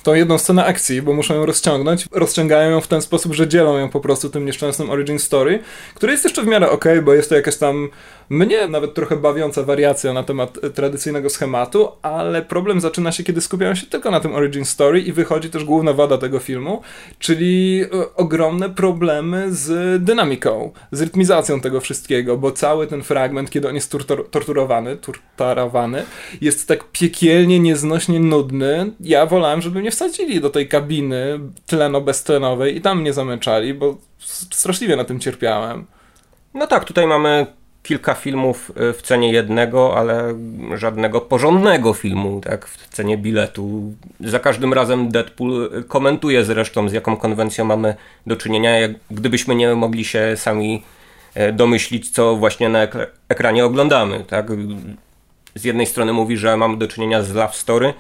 tą 0.03 0.13
jedną 0.13 0.38
scenę 0.38 0.65
akcji, 0.65 1.01
bo 1.01 1.13
muszą 1.13 1.36
ją 1.36 1.46
rozciągnąć. 1.46 2.06
Rozciągają 2.12 2.72
ją 2.72 2.82
w 2.82 2.88
ten 2.88 3.01
sposób, 3.01 3.34
że 3.34 3.48
dzielą 3.48 3.77
ją 3.77 3.89
po 3.89 4.00
prostu 4.00 4.29
tym 4.29 4.46
nieszczęsnym 4.46 4.89
origin 4.89 5.20
story, 5.20 5.60
który 5.96 6.12
jest 6.12 6.24
jeszcze 6.24 6.44
w 6.44 6.48
miarę 6.48 6.70
ok, 6.70 6.86
bo 7.03 7.13
jest 7.13 7.29
to 7.29 7.36
jakaś 7.36 7.58
tam 7.58 7.89
mnie 8.29 8.68
nawet 8.68 8.94
trochę 8.94 9.15
bawiąca 9.15 9.63
wariacja 9.63 10.13
na 10.13 10.24
temat 10.24 10.58
e, 10.63 10.70
tradycyjnego 10.70 11.29
schematu, 11.29 11.91
ale 12.01 12.41
problem 12.41 12.82
zaczyna 12.82 13.12
się, 13.12 13.24
kiedy 13.24 13.41
skupiają 13.41 13.75
się 13.75 13.88
tylko 13.88 14.12
na 14.12 14.20
tym 14.20 14.36
origin 14.36 14.65
story 14.65 15.01
i 15.01 15.13
wychodzi 15.13 15.50
też 15.50 15.63
główna 15.63 15.94
wada 15.94 16.18
tego 16.18 16.39
filmu, 16.39 16.82
czyli 17.20 17.82
e, 17.84 18.15
ogromne 18.15 18.70
problemy 18.70 19.53
z 19.53 20.03
dynamiką, 20.03 20.72
z 20.91 21.01
rytmizacją 21.01 21.62
tego 21.62 21.82
wszystkiego, 21.82 22.38
bo 22.38 22.51
cały 22.51 22.88
ten 22.88 23.03
fragment, 23.03 23.50
kiedy 23.50 23.70
on 23.70 23.75
jest 23.75 23.91
tortur 23.91 24.29
torturowany, 24.29 24.98
torturowany, 24.98 26.03
jest 26.42 26.68
tak 26.68 26.83
piekielnie, 26.92 27.59
nieznośnie 27.59 28.20
nudny. 28.20 28.92
Ja 29.00 29.25
wolałem, 29.25 29.62
żeby 29.62 29.79
mnie 29.79 29.88
wsadzili 29.91 30.41
do 30.41 30.49
tej 30.49 30.67
kabiny 30.67 31.39
tleno-beztlenowej 31.67 32.75
i 32.75 32.81
tam 32.81 33.01
mnie 33.01 33.13
zamęczali, 33.13 33.73
bo 33.73 33.97
straszliwie 34.49 34.95
na 34.95 35.03
tym 35.03 35.19
cierpiałem. 35.19 35.85
No 36.53 36.67
tak, 36.67 36.85
tutaj 36.85 37.07
mamy 37.07 37.45
kilka 37.83 38.13
filmów 38.13 38.71
y, 38.89 38.93
w 38.93 39.01
cenie 39.01 39.31
jednego, 39.31 39.97
ale 39.97 40.35
żadnego 40.75 41.21
porządnego 41.21 41.93
filmu, 41.93 42.41
tak, 42.41 42.67
w 42.67 42.87
cenie 42.87 43.17
biletu. 43.17 43.93
Za 44.19 44.39
każdym 44.39 44.73
razem 44.73 45.11
Deadpool 45.11 45.83
komentuje 45.87 46.45
zresztą, 46.45 46.89
z 46.89 46.93
jaką 46.93 47.17
konwencją 47.17 47.65
mamy 47.65 47.95
do 48.27 48.35
czynienia, 48.35 48.79
jak 48.79 48.91
gdybyśmy 49.11 49.55
nie 49.55 49.75
mogli 49.75 50.05
się 50.05 50.33
sami 50.35 50.83
e, 51.33 51.53
domyślić, 51.53 52.09
co 52.09 52.35
właśnie 52.35 52.69
na 52.69 52.87
ekranie 53.29 53.65
oglądamy, 53.65 54.23
tak. 54.27 54.47
Z 55.55 55.63
jednej 55.63 55.85
strony 55.85 56.13
mówi, 56.13 56.37
że 56.37 56.57
mamy 56.57 56.77
do 56.77 56.87
czynienia 56.87 57.23
z 57.23 57.33
love 57.33 57.53
story, 57.53 57.93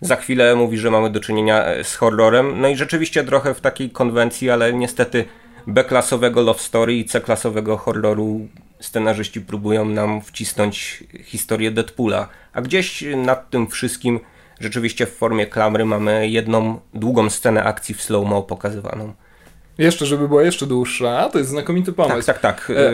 za 0.00 0.16
chwilę 0.16 0.56
mówi, 0.56 0.78
że 0.78 0.90
mamy 0.90 1.10
do 1.10 1.20
czynienia 1.20 1.64
e, 1.64 1.84
z 1.84 1.94
horrorem, 1.94 2.60
no 2.60 2.68
i 2.68 2.76
rzeczywiście 2.76 3.24
trochę 3.24 3.54
w 3.54 3.60
takiej 3.60 3.90
konwencji, 3.90 4.50
ale 4.50 4.72
niestety 4.72 5.24
B-klasowego 5.66 6.42
love 6.42 6.60
story 6.60 6.94
i 6.94 7.04
C-klasowego 7.04 7.76
horroru 7.76 8.48
scenarzyści 8.80 9.40
próbują 9.40 9.84
nam 9.84 10.20
wcisnąć 10.20 11.04
historię 11.22 11.70
Deadpoola, 11.70 12.28
a 12.52 12.62
gdzieś 12.62 13.04
nad 13.16 13.50
tym 13.50 13.66
wszystkim 13.66 14.20
rzeczywiście 14.60 15.06
w 15.06 15.16
formie 15.16 15.46
klamry 15.46 15.84
mamy 15.84 16.28
jedną 16.28 16.80
długą 16.94 17.30
scenę 17.30 17.64
akcji 17.64 17.94
w 17.94 18.02
slow-mo 18.02 18.42
pokazywaną. 18.42 19.14
Jeszcze, 19.78 20.06
żeby 20.06 20.28
była 20.28 20.42
jeszcze 20.42 20.66
dłuższa, 20.66 21.28
to 21.28 21.38
jest 21.38 21.50
znakomity 21.50 21.92
pomysł. 21.92 22.26
Tak, 22.26 22.38
tak, 22.38 22.66
tak. 22.66 22.76
E... 22.76 22.92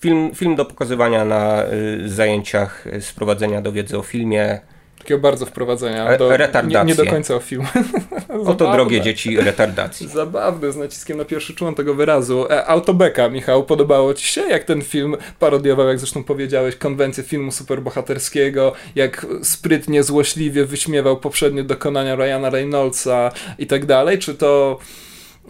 Film, 0.00 0.30
film 0.34 0.56
do 0.56 0.64
pokazywania 0.64 1.24
na 1.24 1.64
y, 1.64 2.08
zajęciach 2.08 2.84
z 3.00 3.12
prowadzenia 3.12 3.62
do 3.62 3.72
wiedzy 3.72 3.98
o 3.98 4.02
filmie, 4.02 4.60
Takiego 5.00 5.20
bardzo 5.20 5.46
wprowadzenia. 5.46 6.18
Do, 6.18 6.30
nie, 6.66 6.84
nie, 6.84 6.94
do 6.94 7.06
końca 7.06 7.34
o 7.34 7.40
film. 7.40 7.66
Oto 8.46 8.72
drogie 8.72 9.00
dzieci 9.00 9.36
retardacji. 9.36 10.08
Zabawne, 10.08 10.72
z 10.72 10.76
naciskiem 10.76 11.18
na 11.18 11.24
pierwszy 11.24 11.54
człon 11.54 11.74
tego 11.74 11.94
wyrazu. 11.94 12.46
E, 12.50 12.66
Autobeka, 12.66 13.28
Michał, 13.28 13.64
podobało 13.64 14.14
Ci 14.14 14.28
się, 14.28 14.40
jak 14.40 14.64
ten 14.64 14.82
film 14.82 15.16
parodiował, 15.38 15.88
jak 15.88 15.98
zresztą 15.98 16.24
powiedziałeś, 16.24 16.76
konwencję 16.76 17.24
filmu 17.24 17.52
superbohaterskiego, 17.52 18.72
jak 18.94 19.26
sprytnie, 19.42 20.02
złośliwie 20.02 20.64
wyśmiewał 20.64 21.16
poprzednie 21.16 21.64
dokonania 21.64 22.16
Ryana 22.16 22.50
Reynoldsa 22.50 23.32
i 23.58 23.66
tak 23.66 23.86
dalej? 23.86 24.18
Czy 24.18 24.34
to 24.34 24.78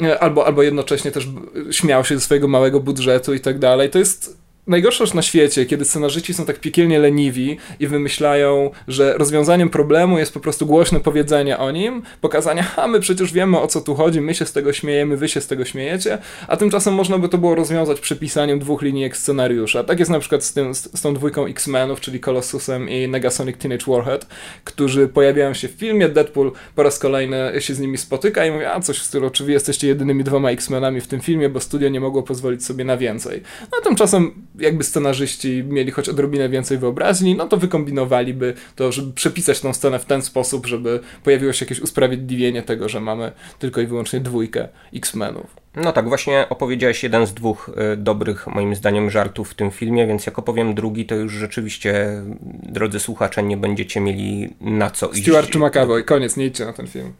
e, 0.03 0.19
albo, 0.19 0.47
albo 0.47 0.63
jednocześnie 0.63 1.11
też 1.11 1.29
śmiał 1.71 2.05
się 2.05 2.15
ze 2.15 2.21
swojego 2.21 2.49
małego 2.49 2.81
budżetu 2.81 3.35
i 3.35 3.41
tak 3.41 3.59
dalej. 3.59 3.91
To 3.91 3.99
jest 3.99 4.40
najgorsza 4.67 5.07
rzecz 5.07 5.15
na 5.15 5.23
świecie, 5.23 5.67
kiedy 5.67 5.85
scenarzyści 5.85 6.35
są 6.35 6.45
tak 6.45 6.61
piekielnie 6.61 6.99
leniwi 6.99 7.57
i 7.81 7.87
wymyślają, 7.87 8.71
że 8.89 9.15
rozwiązaniem 9.19 9.69
problemu 9.69 10.19
jest 10.19 10.35
po 10.35 10.41
prostu 10.41 10.67
głośne 10.67 11.01
powiedzenie 11.01 11.59
o 11.59 11.71
nim, 11.71 12.03
pokazanie, 12.21 12.65
a 12.77 12.87
my 12.87 13.01
przecież 13.01 13.33
wiemy 13.33 13.59
o 13.59 13.67
co 13.67 13.81
tu 13.81 13.95
chodzi, 13.95 14.21
my 14.21 14.35
się 14.35 14.47
z 14.47 14.53
tego 14.53 14.73
śmiejemy, 14.73 15.17
wy 15.17 15.29
się 15.29 15.41
z 15.41 15.47
tego 15.47 15.65
śmiejecie, 15.65 16.19
a 16.49 16.57
tymczasem 16.57 16.95
można 16.95 17.19
by 17.19 17.29
to 17.29 17.39
było 17.39 17.55
rozwiązać 17.55 18.01
przepisaniem 18.01 18.59
dwóch 18.59 18.83
linijek 18.83 19.17
scenariusza. 19.17 19.85
Tak 19.85 19.99
jest 19.99 20.11
na 20.11 20.19
przykład 20.19 20.45
z, 20.45 20.53
tym, 20.53 20.75
z, 20.75 20.99
z 20.99 21.03
tą 21.03 21.15
dwójką 21.15 21.47
X-Menów, 21.47 22.01
czyli 22.01 22.21
Colossusem 22.21 22.89
i 22.89 23.09
Negasonic 23.09 23.57
Teenage 23.59 23.85
Warhead, 23.89 24.27
którzy 24.65 25.09
pojawiają 25.09 25.55
się 25.55 25.69
w 25.69 25.71
filmie, 25.71 26.09
Deadpool 26.09 26.53
po 26.75 26.83
raz 26.83 26.99
kolejny 26.99 27.53
się 27.59 27.75
z 27.75 27.81
nimi 27.81 27.99
spotyka 27.99 28.47
i 28.47 28.51
mówi, 28.51 28.65
a 28.65 28.81
coś 28.81 28.99
w 28.99 29.03
stylu, 29.03 29.31
czy 29.31 29.45
wy 29.45 29.53
jesteście 29.53 29.89
jedynymi 29.89 30.25
dwoma 30.25 30.51
X-Menami 30.51 31.01
w 31.01 31.07
tym 31.07 31.21
filmie, 31.21 31.49
bo 31.49 31.61
studio 31.61 31.89
nie 31.89 32.01
mogło 32.01 32.23
pozwolić 32.23 32.65
sobie 32.65 32.85
na 32.85 32.97
więcej. 32.97 33.43
No 33.61 33.79
a 33.81 33.85
tymczasem 33.85 34.33
jakby 34.61 34.85
scenarzyści 34.85 35.65
mieli 35.69 35.91
choć 35.91 36.09
odrobinę 36.09 36.49
więcej 36.49 36.79
wyobraźni, 36.79 37.35
no 37.35 37.49
to 37.49 37.57
wykombinowaliby 37.57 38.55
to, 38.77 38.93
żeby 38.93 39.13
przepisać 39.13 39.61
tą 39.61 39.73
scenę 39.73 39.99
w 39.99 40.05
ten 40.05 40.23
sposób, 40.23 40.67
żeby 40.67 41.01
pojawiło 41.25 41.53
się 41.53 41.65
jakieś 41.65 41.81
usprawiedliwienie 41.81 42.63
tego, 42.63 42.89
że 42.89 43.01
mamy 43.01 43.33
tylko 43.59 43.81
i 43.81 43.87
wyłącznie 43.87 44.21
dwójkę 44.21 44.69
X-Menów. 44.95 45.57
No 45.77 45.93
tak, 45.93 46.09
właśnie 46.09 46.47
opowiedziałeś 46.49 47.03
jeden 47.03 47.27
z 47.27 47.35
dwóch 47.35 47.71
y, 47.93 47.97
dobrych, 47.97 48.47
moim 48.47 48.75
zdaniem, 48.75 49.11
żartów 49.11 49.51
w 49.51 49.55
tym 49.55 49.71
filmie, 49.71 50.07
więc 50.07 50.27
jak 50.27 50.39
opowiem 50.39 50.75
drugi, 50.75 51.07
to 51.07 51.15
już 51.15 51.33
rzeczywiście, 51.33 52.23
drodzy 52.63 53.01
słuchacze, 53.01 53.43
nie 53.43 53.57
będziecie 53.57 54.01
mieli 54.01 54.55
na 54.61 54.91
co 54.91 55.09
iść. 55.09 55.23
Stewart 55.23 55.51
czy 55.51 55.59
McAvoy, 55.59 56.05
koniec, 56.05 56.37
nie 56.37 56.47
idźcie 56.47 56.65
na 56.65 56.73
ten 56.73 56.87
film. 56.87 57.13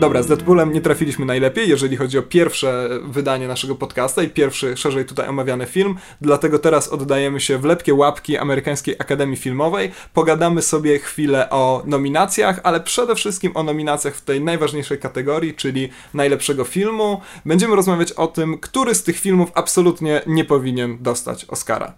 Dobra, 0.00 0.22
z 0.22 0.26
Deadpoolem 0.26 0.72
nie 0.72 0.80
trafiliśmy 0.80 1.26
najlepiej, 1.26 1.68
jeżeli 1.68 1.96
chodzi 1.96 2.18
o 2.18 2.22
pierwsze 2.22 2.88
wydanie 3.04 3.48
naszego 3.48 3.74
podcasta 3.74 4.22
i 4.22 4.28
pierwszy 4.28 4.76
szerzej 4.76 5.04
tutaj 5.04 5.28
omawiany 5.28 5.66
film, 5.66 5.96
dlatego 6.20 6.58
teraz 6.58 6.88
oddajemy 6.88 7.40
się 7.40 7.58
w 7.58 7.64
lepkie 7.64 7.94
łapki 7.94 8.38
Amerykańskiej 8.38 8.96
Akademii 8.98 9.36
Filmowej. 9.36 9.90
Pogadamy 10.14 10.62
sobie 10.62 10.98
chwilę 10.98 11.50
o 11.50 11.82
nominacjach, 11.86 12.60
ale 12.62 12.80
przede 12.80 13.14
wszystkim 13.14 13.52
o 13.56 13.62
nominacjach 13.62 14.14
w 14.14 14.20
tej 14.20 14.40
najważniejszej 14.40 14.98
kategorii, 14.98 15.54
czyli 15.54 15.88
najlepszego 16.14 16.64
filmu. 16.64 17.20
Będziemy 17.46 17.76
rozmawiać 17.76 18.12
o 18.12 18.26
tym, 18.26 18.58
który 18.58 18.94
z 18.94 19.02
tych 19.02 19.18
filmów 19.18 19.50
absolutnie 19.54 20.22
nie 20.26 20.44
powinien 20.44 20.98
dostać 21.00 21.44
Oscara. 21.44 21.94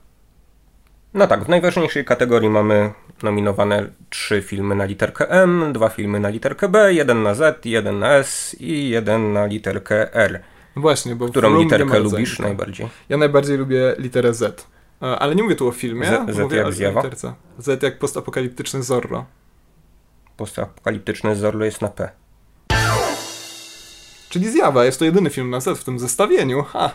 No 1.14 1.26
tak, 1.26 1.44
w 1.44 1.48
najważniejszej 1.48 2.04
kategorii 2.04 2.50
mamy 2.50 2.92
nominowane 3.22 3.88
trzy 4.10 4.42
filmy 4.42 4.74
na 4.74 4.84
literkę 4.84 5.28
M, 5.28 5.72
dwa 5.72 5.88
filmy 5.88 6.20
na 6.20 6.28
literkę 6.28 6.68
B, 6.68 6.94
jeden 6.94 7.22
na 7.22 7.34
Z, 7.34 7.64
jeden 7.66 7.98
na 7.98 8.10
S 8.10 8.56
i 8.60 8.88
jeden 8.88 9.32
na 9.32 9.46
literkę 9.46 10.14
R. 10.14 10.42
Właśnie, 10.76 11.16
bo 11.16 11.28
Którą 11.28 11.58
literkę 11.58 11.98
lubisz 11.98 12.38
najbardziej? 12.38 12.88
Ja 13.08 13.16
najbardziej 13.16 13.58
lubię 13.58 13.94
literę 13.98 14.34
Z. 14.34 14.68
E, 15.02 15.18
ale 15.18 15.34
nie 15.34 15.42
mówię 15.42 15.56
tu 15.56 15.68
o 15.68 15.72
filmie, 15.72 16.06
Z, 16.06 16.34
Z 16.34 16.38
mówię 16.38 16.56
jak 16.56 16.66
o 16.66 16.72
zjawa? 16.72 17.00
literce. 17.00 17.34
Z 17.58 17.82
jak 17.82 17.98
postapokaliptyczny 17.98 18.82
Zorro. 18.82 19.24
Postapokaliptyczny 20.36 21.36
Zorro 21.36 21.64
jest 21.64 21.80
na 21.80 21.88
P. 21.88 22.10
Czyli 24.32 24.50
Zjawa, 24.50 24.84
jest 24.84 24.98
to 24.98 25.04
jedyny 25.04 25.30
film 25.30 25.50
na 25.50 25.60
Z 25.60 25.78
w 25.78 25.84
tym 25.84 25.98
zestawieniu. 25.98 26.62
Ha! 26.62 26.90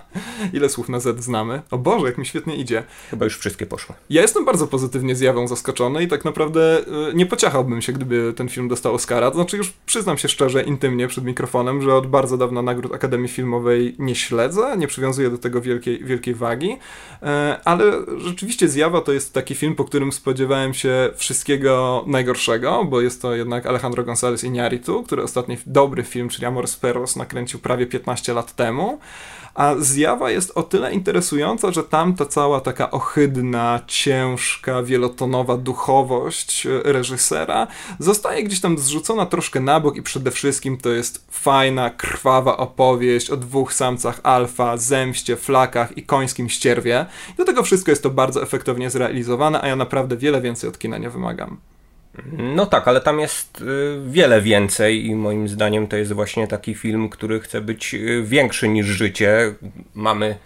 Ile 0.53 0.69
słów 0.69 0.89
na 0.89 0.99
Z 0.99 1.23
znamy? 1.23 1.61
O 1.71 1.77
Boże, 1.77 2.05
jak 2.05 2.17
mi 2.17 2.25
świetnie 2.25 2.55
idzie. 2.55 2.83
Chyba 3.09 3.25
już 3.25 3.37
wszystkie 3.37 3.65
poszły. 3.65 3.95
Ja 4.09 4.21
jestem 4.21 4.45
bardzo 4.45 4.67
pozytywnie 4.67 5.15
Zjawą 5.15 5.47
zaskoczony 5.47 6.03
i 6.03 6.07
tak 6.07 6.25
naprawdę 6.25 6.79
y, 6.79 7.13
nie 7.13 7.25
pociachałbym 7.25 7.81
się, 7.81 7.93
gdyby 7.93 8.33
ten 8.35 8.49
film 8.49 8.67
dostał 8.67 8.93
Oscara. 8.93 9.31
To 9.31 9.35
znaczy 9.35 9.57
już 9.57 9.73
przyznam 9.85 10.17
się 10.17 10.27
szczerze, 10.27 10.63
intymnie 10.63 11.07
przed 11.07 11.23
mikrofonem, 11.23 11.81
że 11.81 11.95
od 11.95 12.07
bardzo 12.07 12.37
dawna 12.37 12.61
nagród 12.61 12.93
Akademii 12.93 13.27
Filmowej 13.27 13.95
nie 13.99 14.15
śledzę, 14.15 14.77
nie 14.77 14.87
przywiązuję 14.87 15.29
do 15.29 15.37
tego 15.37 15.61
wielkiej, 15.61 16.03
wielkiej 16.03 16.35
wagi, 16.35 16.77
e, 17.23 17.59
ale 17.65 17.83
rzeczywiście 18.17 18.67
Zjawa 18.67 19.01
to 19.01 19.13
jest 19.13 19.33
taki 19.33 19.55
film, 19.55 19.75
po 19.75 19.85
którym 19.85 20.11
spodziewałem 20.11 20.73
się 20.73 21.09
wszystkiego 21.15 22.03
najgorszego, 22.07 22.85
bo 22.85 23.01
jest 23.01 23.21
to 23.21 23.35
jednak 23.35 23.65
Alejandro 23.65 24.03
González 24.03 24.43
Iñárritu, 24.51 25.03
który 25.03 25.23
ostatni 25.23 25.57
dobry 25.65 26.03
film, 26.03 26.29
czyli 26.29 26.45
Amor 26.45 26.65
Perros, 26.81 27.15
nakręcił 27.27 27.59
prawie 27.59 27.87
15 27.87 28.33
lat 28.33 28.55
temu. 28.55 28.99
A 29.55 29.75
zjawa 29.79 30.31
jest 30.31 30.51
o 30.55 30.63
tyle 30.63 30.93
interesująca, 30.93 31.71
że 31.71 31.83
tam 31.83 32.15
ta 32.15 32.25
cała 32.25 32.61
taka 32.61 32.91
ohydna, 32.91 33.79
ciężka, 33.87 34.83
wielotonowa 34.83 35.57
duchowość 35.57 36.65
e, 36.65 36.69
reżysera 36.83 37.67
zostaje 37.99 38.43
gdzieś 38.43 38.61
tam 38.61 38.77
zrzucona 38.77 39.25
troszkę 39.25 39.59
na 39.59 39.79
bok 39.79 39.95
i 39.95 40.01
przede 40.01 40.31
wszystkim 40.31 40.77
to 40.77 40.89
jest 40.89 41.25
fajna, 41.31 41.89
krwawa 41.89 42.57
opowieść 42.57 43.29
o 43.29 43.37
dwóch 43.37 43.73
samcach 43.73 44.19
alfa, 44.23 44.77
zemście, 44.77 45.35
flakach 45.35 45.97
i 45.97 46.03
końskim 46.03 46.49
ścierwie. 46.49 47.05
Do 47.37 47.45
tego 47.45 47.63
wszystko 47.63 47.91
jest 47.91 48.03
to 48.03 48.09
bardzo 48.09 48.43
efektownie 48.43 48.89
zrealizowane, 48.89 49.61
a 49.61 49.67
ja 49.67 49.75
naprawdę 49.75 50.17
wiele 50.17 50.41
więcej 50.41 50.69
od 50.69 50.79
kina 50.79 50.97
nie 50.97 51.09
wymagam. 51.09 51.57
No 52.37 52.65
tak, 52.65 52.87
ale 52.87 53.01
tam 53.01 53.19
jest 53.19 53.61
y, 53.61 53.65
wiele 54.09 54.41
więcej 54.41 55.05
i 55.05 55.15
moim 55.15 55.47
zdaniem 55.47 55.87
to 55.87 55.97
jest 55.97 56.13
właśnie 56.13 56.47
taki 56.47 56.75
film, 56.75 57.09
który 57.09 57.39
chce 57.39 57.61
być 57.61 57.93
y, 57.93 58.23
większy 58.23 58.67
niż 58.67 58.85
życie. 58.85 59.53
Mamy 59.93 60.37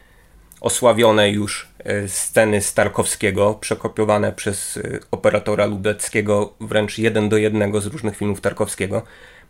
osławione 0.61 1.29
już 1.29 1.67
y, 2.05 2.09
sceny 2.09 2.61
Starkowskiego, 2.61 3.53
przekopiowane 3.53 4.31
przez 4.31 4.79
operatora 5.11 5.65
ludeckiego 5.65 6.53
wręcz 6.61 6.97
jeden 6.97 7.29
do 7.29 7.37
jednego 7.37 7.81
z 7.81 7.85
różnych 7.85 8.17
filmów 8.17 8.41
Tarkowskiego. 8.41 9.01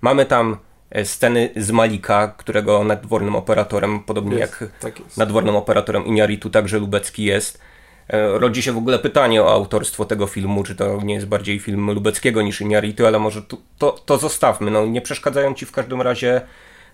Mamy 0.02 0.26
tam 0.26 0.58
sceny 1.04 1.50
z 1.56 1.72
Malika, 1.72 2.28
którego 2.38 2.84
nadwornym 2.84 3.36
operatorem, 3.36 4.00
podobnie 4.00 4.38
Jest, 4.38 4.62
jak 4.62 4.72
tak 4.80 5.00
jest. 5.00 5.18
nadwornym 5.18 5.56
operatorem 5.56 6.06
Iniaritu, 6.06 6.50
także 6.50 6.80
Lubecki 6.80 7.24
jest. 7.24 7.60
E, 8.12 8.40
Rodzi 8.40 8.62
się 8.62 8.72
w 8.72 8.78
ogóle 8.78 9.00
pytanie 9.00 9.44
o 9.44 9.54
autorstwo 9.54 10.06
tego 10.06 10.28
filmu, 10.28 10.64
czy 10.64 10.76
to 10.76 11.02
nie 11.04 11.14
jest 11.14 11.28
bardziej 11.28 11.60
film 11.60 11.92
Lubeckiego 11.92 12.42
niż 12.42 12.62
Iniaritu, 12.62 13.06
ale 13.06 13.20
może 13.20 13.42
tu, 13.42 13.62
to, 13.78 13.92
to 13.92 14.18
zostawmy. 14.18 14.72
No, 14.72 14.86
nie 14.86 15.02
przeszkadzają 15.02 15.54
ci 15.54 15.66
w 15.66 15.72
każdym 15.72 16.02
razie 16.02 16.42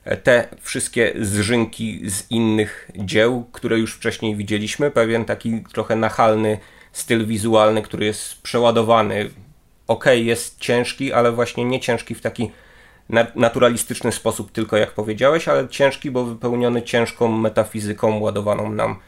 e, 0.04 0.18
te 0.18 0.48
wszystkie 0.62 1.14
zżynki 1.22 2.10
z 2.10 2.32
innych 2.32 2.92
dzieł, 2.96 3.46
które 3.52 3.80
już 3.80 3.94
wcześniej 3.94 4.36
widzieliśmy. 4.36 4.92
Pewien 4.92 5.26
taki 5.26 5.64
trochę 5.74 5.96
nachalny 5.96 6.58
styl 6.92 7.26
wizualny, 7.26 7.82
który 7.82 8.06
jest 8.06 8.42
przeładowany. 8.42 9.30
Ok, 9.88 10.06
jest 10.14 10.60
ciężki, 10.60 11.14
ale 11.14 11.32
właśnie 11.32 11.66
nie 11.66 11.80
ciężki 11.80 12.16
w 12.16 12.22
taki 12.22 12.52
na- 13.10 13.28
naturalistyczny 13.36 14.12
sposób, 14.12 14.52
tylko 14.52 14.78
jak 14.78 14.92
powiedziałeś, 14.92 15.48
ale 15.48 15.68
ciężki, 15.68 16.12
bo 16.12 16.24
wypełniony 16.24 16.82
ciężką 16.82 17.28
metafizyką 17.28 18.20
ładowaną 18.20 18.72
nam 18.72 19.00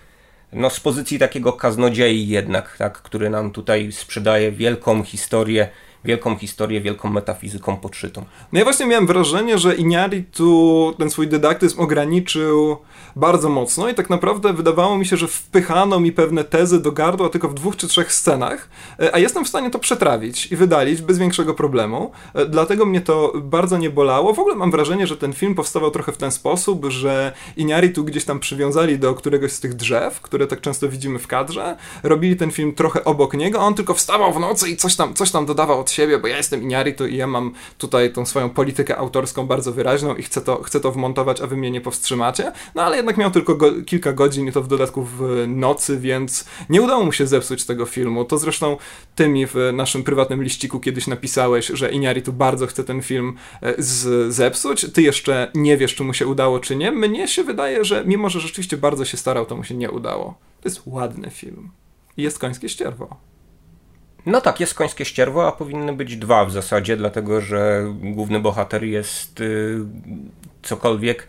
no 0.53 0.69
z 0.69 0.79
pozycji 0.79 1.19
takiego 1.19 1.53
kaznodziei 1.53 2.27
jednak, 2.27 2.77
tak, 2.77 3.01
który 3.01 3.29
nam 3.29 3.51
tutaj 3.51 3.91
sprzedaje 3.91 4.51
wielką 4.51 5.03
historię, 5.03 5.69
wielką 6.05 6.37
historię, 6.37 6.81
wielką 6.81 7.09
metafizyką 7.09 7.77
podszytą. 7.77 8.25
No 8.53 8.59
ja 8.59 8.65
właśnie 8.65 8.85
miałem 8.85 9.07
wrażenie, 9.07 9.57
że 9.57 9.75
Iñárritu 9.75 10.93
ten 10.97 11.09
swój 11.09 11.27
dydaktyzm 11.27 11.79
ograniczył 11.79 12.77
bardzo 13.15 13.49
mocno 13.49 13.89
i 13.89 13.93
tak 13.93 14.09
naprawdę 14.09 14.53
wydawało 14.53 14.97
mi 14.97 15.05
się, 15.05 15.17
że 15.17 15.27
wpychano 15.27 15.99
mi 15.99 16.11
pewne 16.11 16.43
tezy 16.43 16.81
do 16.81 16.91
gardła 16.91 17.29
tylko 17.29 17.49
w 17.49 17.53
dwóch 17.53 17.75
czy 17.75 17.87
trzech 17.87 18.13
scenach, 18.13 18.69
e, 18.99 19.15
a 19.15 19.19
jestem 19.19 19.45
w 19.45 19.47
stanie 19.47 19.69
to 19.69 19.79
przetrawić 19.79 20.51
i 20.51 20.55
wydalić 20.55 21.01
bez 21.01 21.17
większego 21.17 21.53
problemu. 21.53 22.11
E, 22.33 22.45
Dlatego 22.45 22.85
mnie 22.85 23.01
to 23.01 23.33
bardzo 23.35 23.77
nie 23.77 23.89
bolało. 23.89 24.33
W 24.33 24.39
ogóle 24.39 24.55
mam 24.55 24.71
wrażenie, 24.71 25.07
że 25.07 25.17
ten 25.17 25.33
film 25.33 25.55
powstawał 25.55 25.91
trochę 25.91 26.11
w 26.11 26.17
ten 26.17 26.31
sposób, 26.31 26.85
że 26.85 27.33
Iñárritu 27.57 28.03
gdzieś 28.03 28.25
tam 28.25 28.39
przywiązali 28.39 28.99
do 28.99 29.13
któregoś 29.13 29.51
z 29.51 29.59
tych 29.59 29.73
drzew, 29.73 30.21
które 30.21 30.47
tak 30.47 30.61
często 30.61 30.89
widzimy 30.89 31.19
w 31.19 31.27
kadrze, 31.27 31.77
robili 32.03 32.35
ten 32.35 32.51
film 32.51 32.73
trochę 32.73 33.03
obok 33.05 33.33
niego, 33.33 33.59
a 33.59 33.63
on 33.63 33.73
tylko 33.73 33.93
wstawał 33.93 34.33
w 34.33 34.39
nocy 34.39 34.69
i 34.69 34.77
coś 34.77 34.95
tam, 34.95 35.13
coś 35.13 35.31
tam 35.31 35.45
dodawał 35.45 35.83
siebie, 35.91 36.17
bo 36.17 36.27
ja 36.27 36.37
jestem 36.37 36.61
Iñárritu 36.61 37.09
i 37.09 37.17
ja 37.17 37.27
mam 37.27 37.53
tutaj 37.77 38.13
tą 38.13 38.25
swoją 38.25 38.49
politykę 38.49 38.97
autorską 38.97 39.47
bardzo 39.47 39.73
wyraźną 39.73 40.15
i 40.15 40.23
chcę 40.23 40.41
to, 40.41 40.63
chcę 40.63 40.79
to 40.79 40.91
wmontować, 40.91 41.41
a 41.41 41.47
wy 41.47 41.57
mnie 41.57 41.71
nie 41.71 41.81
powstrzymacie. 41.81 42.51
No 42.75 42.81
ale 42.81 42.95
jednak 42.95 43.17
miał 43.17 43.31
tylko 43.31 43.55
go, 43.55 43.71
kilka 43.85 44.13
godzin 44.13 44.47
i 44.47 44.51
to 44.51 44.61
w 44.61 44.67
dodatku 44.67 45.03
w 45.03 45.45
nocy, 45.47 45.99
więc 45.99 46.45
nie 46.69 46.81
udało 46.81 47.03
mu 47.03 47.11
się 47.11 47.27
zepsuć 47.27 47.65
tego 47.65 47.85
filmu. 47.85 48.25
To 48.25 48.37
zresztą 48.37 48.77
ty 49.15 49.27
mi 49.27 49.47
w 49.47 49.55
naszym 49.73 50.03
prywatnym 50.03 50.43
liściku 50.43 50.79
kiedyś 50.79 51.07
napisałeś, 51.07 51.67
że 51.67 51.91
Iñárritu 51.91 52.31
bardzo 52.31 52.67
chce 52.67 52.83
ten 52.83 53.01
film 53.01 53.35
e, 53.61 53.73
z, 53.77 54.33
zepsuć. 54.33 54.85
Ty 54.93 55.01
jeszcze 55.01 55.51
nie 55.55 55.77
wiesz, 55.77 55.95
czy 55.95 56.03
mu 56.03 56.13
się 56.13 56.27
udało, 56.27 56.59
czy 56.59 56.75
nie. 56.75 56.91
Mnie 56.91 57.27
się 57.27 57.43
wydaje, 57.43 57.85
że 57.85 58.03
mimo, 58.05 58.29
że 58.29 58.39
rzeczywiście 58.39 58.77
bardzo 58.77 59.05
się 59.05 59.17
starał, 59.17 59.45
to 59.45 59.55
mu 59.55 59.63
się 59.63 59.75
nie 59.75 59.91
udało. 59.91 60.37
To 60.61 60.69
jest 60.69 60.81
ładny 60.85 61.29
film. 61.29 61.69
Jest 62.17 62.39
końskie 62.39 62.69
ścierwo. 62.69 63.28
No 64.25 64.41
tak, 64.41 64.59
jest 64.59 64.73
końskie 64.73 65.05
ścierwo, 65.05 65.47
a 65.47 65.51
powinny 65.51 65.93
być 65.93 66.17
dwa 66.17 66.45
w 66.45 66.51
zasadzie, 66.51 66.97
dlatego 66.97 67.41
że 67.41 67.93
główny 68.01 68.39
bohater 68.39 68.83
jest 68.83 69.41
y, 69.41 69.77
cokolwiek 70.61 71.27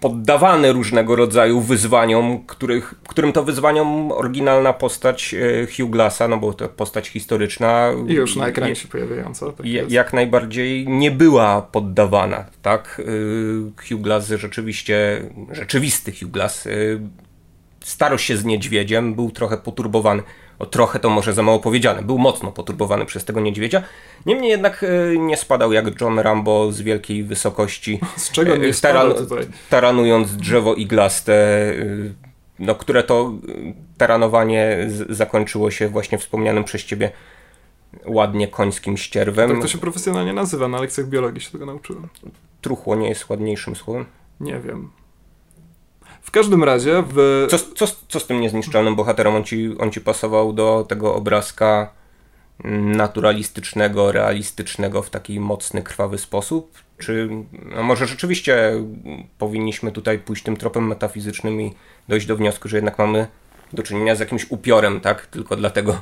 poddawany 0.00 0.72
różnego 0.72 1.16
rodzaju 1.16 1.60
wyzwaniom, 1.60 2.44
których, 2.46 2.94
którym 3.08 3.32
to 3.32 3.44
wyzwaniom 3.44 4.12
oryginalna 4.12 4.72
postać 4.72 5.34
y, 5.34 5.68
Hugh 5.76 5.90
Glassa, 5.90 6.28
no 6.28 6.36
bo 6.36 6.54
to 6.54 6.68
postać 6.68 7.08
historyczna. 7.08 7.90
I 8.08 8.12
już 8.12 8.36
na 8.36 8.46
ekranie 8.46 8.76
się 8.76 8.88
pojawiająca. 8.88 9.52
Tak 9.52 9.66
jak 9.88 10.12
najbardziej 10.12 10.88
nie 10.88 11.10
była 11.10 11.62
poddawana, 11.62 12.44
tak? 12.62 13.02
Y, 13.08 13.88
Hugh 13.88 14.00
Glass 14.00 14.28
rzeczywiście, 14.28 15.22
rzeczywisty 15.52 16.12
Hugh 16.12 16.30
Glass 16.30 16.66
y, 16.66 17.00
starał 17.80 18.18
się 18.18 18.36
z 18.36 18.44
niedźwiedziem, 18.44 19.14
był 19.14 19.30
trochę 19.30 19.56
poturbowany. 19.56 20.22
O 20.60 20.66
trochę 20.66 20.98
to 20.98 21.10
może 21.10 21.32
za 21.32 21.42
mało 21.42 21.58
powiedziane. 21.58 22.02
Był 22.02 22.18
mocno 22.18 22.52
poturbowany 22.52 23.06
przez 23.06 23.24
tego 23.24 23.40
niedźwiedzia. 23.40 23.82
Niemniej 24.26 24.50
jednak 24.50 24.82
y, 24.82 25.16
nie 25.18 25.36
spadał 25.36 25.72
jak 25.72 26.00
John 26.00 26.18
Rambo 26.18 26.72
z 26.72 26.80
wielkiej 26.80 27.24
wysokości. 27.24 28.00
Z 28.16 28.30
czego 28.30 28.56
nie 28.56 28.68
y, 28.68 28.72
spadał 28.74 29.14
tutaj? 29.14 29.46
Taranując 29.70 30.36
drzewo 30.36 30.74
iglaste, 30.74 31.32
y, 31.72 32.14
no, 32.58 32.74
które 32.74 33.02
to 33.02 33.32
taranowanie 33.98 34.88
zakończyło 35.08 35.70
się 35.70 35.88
właśnie 35.88 36.18
wspomnianym 36.18 36.64
przez 36.64 36.84
ciebie 36.84 37.10
ładnie 38.06 38.48
końskim 38.48 38.96
ścierwem. 38.96 39.50
Tak 39.50 39.60
to 39.60 39.68
się 39.68 39.78
profesjonalnie 39.78 40.32
nazywa, 40.32 40.68
na 40.68 40.80
lekcjach 40.80 41.08
biologii 41.08 41.40
się 41.40 41.50
tego 41.50 41.66
nauczyłem. 41.66 42.08
Truchło 42.60 42.96
nie 42.96 43.08
jest 43.08 43.28
ładniejszym 43.28 43.76
słowem. 43.76 44.04
Nie 44.40 44.60
wiem. 44.60 44.90
W 46.30 46.32
każdym 46.32 46.64
razie 46.64 47.04
w... 47.14 47.46
Co, 47.50 47.58
co, 47.58 47.86
co 48.08 48.20
z 48.20 48.26
tym 48.26 48.40
niezniszczalnym 48.40 48.96
bohaterem? 48.96 49.34
On 49.34 49.44
ci, 49.44 49.74
on 49.78 49.90
ci 49.90 50.00
pasował 50.00 50.52
do 50.52 50.86
tego 50.88 51.14
obrazka 51.14 51.92
naturalistycznego, 52.80 54.12
realistycznego 54.12 55.02
w 55.02 55.10
taki 55.10 55.40
mocny, 55.40 55.82
krwawy 55.82 56.18
sposób? 56.18 56.78
Czy 56.98 57.28
no 57.76 57.82
może 57.82 58.06
rzeczywiście 58.06 58.72
powinniśmy 59.38 59.92
tutaj 59.92 60.18
pójść 60.18 60.42
tym 60.42 60.56
tropem 60.56 60.86
metafizycznym 60.86 61.60
i 61.60 61.74
dojść 62.08 62.26
do 62.26 62.36
wniosku, 62.36 62.68
że 62.68 62.76
jednak 62.76 62.98
mamy 62.98 63.26
do 63.72 63.82
czynienia 63.82 64.14
z 64.14 64.20
jakimś 64.20 64.50
upiorem, 64.50 65.00
tak? 65.00 65.26
Tylko 65.26 65.56
dlatego 65.56 66.00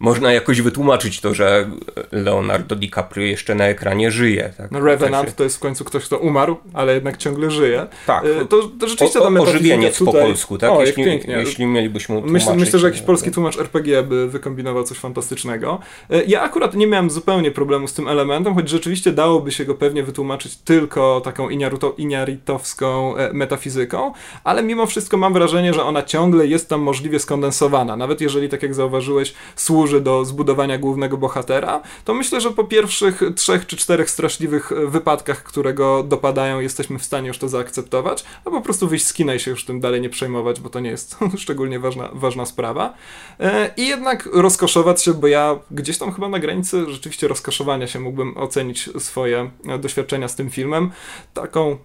można 0.00 0.32
jakoś 0.32 0.60
wytłumaczyć 0.60 1.20
to, 1.20 1.34
że 1.34 1.70
Leonardo 2.12 2.76
DiCaprio 2.76 3.26
jeszcze 3.26 3.54
na 3.54 3.64
ekranie 3.64 4.10
żyje. 4.10 4.52
Tak? 4.56 4.70
No 4.70 4.80
Revenant 4.80 5.36
to 5.36 5.44
jest 5.44 5.56
w 5.56 5.60
końcu 5.60 5.84
ktoś, 5.84 6.04
kto 6.04 6.18
umarł, 6.18 6.56
ale 6.72 6.94
jednak 6.94 7.16
ciągle 7.16 7.50
żyje. 7.50 7.86
Tak. 8.06 8.24
E, 8.24 8.44
to, 8.44 8.70
to 8.80 8.88
rzeczywiście 8.88 9.20
o, 9.20 9.28
o, 9.28 9.42
Ożywieniec 9.42 9.98
tutaj... 9.98 10.14
po 10.14 10.20
polsku, 10.20 10.58
tak? 10.58 10.70
O, 10.70 10.80
jeśli, 10.80 11.04
pięknie. 11.04 11.34
jeśli 11.34 11.66
mielibyśmy 11.66 12.22
myślę, 12.24 12.54
myślę, 12.54 12.78
że 12.78 12.86
jakiś 12.86 13.02
polski 13.02 13.30
tłumacz 13.30 13.58
RPG 13.58 14.02
by 14.02 14.28
wykombinował 14.28 14.84
coś 14.84 14.98
fantastycznego. 14.98 15.78
E, 16.10 16.24
ja 16.24 16.42
akurat 16.42 16.74
nie 16.74 16.86
miałem 16.86 17.10
zupełnie 17.10 17.50
problemu 17.50 17.88
z 17.88 17.92
tym 17.92 18.08
elementem, 18.08 18.54
choć 18.54 18.68
rzeczywiście 18.68 19.12
dałoby 19.12 19.52
się 19.52 19.64
go 19.64 19.74
pewnie 19.74 20.02
wytłumaczyć 20.02 20.56
tylko 20.56 21.20
taką 21.24 21.48
iniaritowską 21.96 23.16
e, 23.16 23.32
metafizyką, 23.32 24.12
ale 24.44 24.62
mimo 24.62 24.86
wszystko 24.86 25.16
mam 25.16 25.32
wrażenie, 25.32 25.74
że 25.74 25.84
ona 25.84 26.02
ciągle 26.02 26.46
jest 26.46 26.68
tam 26.68 26.80
możliwie 26.80 27.18
skondensowana. 27.18 27.96
Nawet 27.96 28.20
jeżeli, 28.20 28.48
tak 28.48 28.62
jak 28.62 28.74
zauważyłeś, 28.74 29.34
służy 29.56 29.85
do 30.00 30.24
zbudowania 30.24 30.78
głównego 30.78 31.16
bohatera, 31.16 31.82
to 32.04 32.14
myślę, 32.14 32.40
że 32.40 32.50
po 32.50 32.64
pierwszych 32.64 33.22
trzech 33.36 33.66
czy 33.66 33.76
czterech 33.76 34.10
straszliwych 34.10 34.72
e, 34.72 34.86
wypadkach, 34.86 35.42
które 35.42 35.74
go 35.74 36.02
dopadają, 36.02 36.60
jesteśmy 36.60 36.98
w 36.98 37.04
stanie 37.04 37.28
już 37.28 37.38
to 37.38 37.48
zaakceptować, 37.48 38.24
a 38.44 38.50
po 38.50 38.60
prostu 38.60 38.88
wyjść 38.88 39.06
z 39.06 39.12
kina 39.12 39.34
i 39.34 39.40
się 39.40 39.50
już 39.50 39.64
tym 39.64 39.80
dalej 39.80 40.00
nie 40.00 40.10
przejmować, 40.10 40.60
bo 40.60 40.70
to 40.70 40.80
nie 40.80 40.90
jest 40.90 41.16
szczególnie 41.38 41.78
ważna, 41.78 42.08
ważna 42.12 42.46
sprawa. 42.46 42.94
E, 43.40 43.70
I 43.76 43.86
jednak 43.86 44.28
rozkoszować 44.32 45.02
się, 45.02 45.14
bo 45.14 45.26
ja 45.26 45.58
gdzieś 45.70 45.98
tam 45.98 46.12
chyba 46.12 46.28
na 46.28 46.38
granicy 46.38 46.84
rzeczywiście 46.88 47.28
rozkoszowania 47.28 47.86
się 47.86 48.00
mógłbym 48.00 48.36
ocenić 48.36 48.90
swoje 48.98 49.50
e, 49.68 49.78
doświadczenia 49.78 50.28
z 50.28 50.36
tym 50.36 50.50
filmem. 50.50 50.90
Taką 51.34 51.78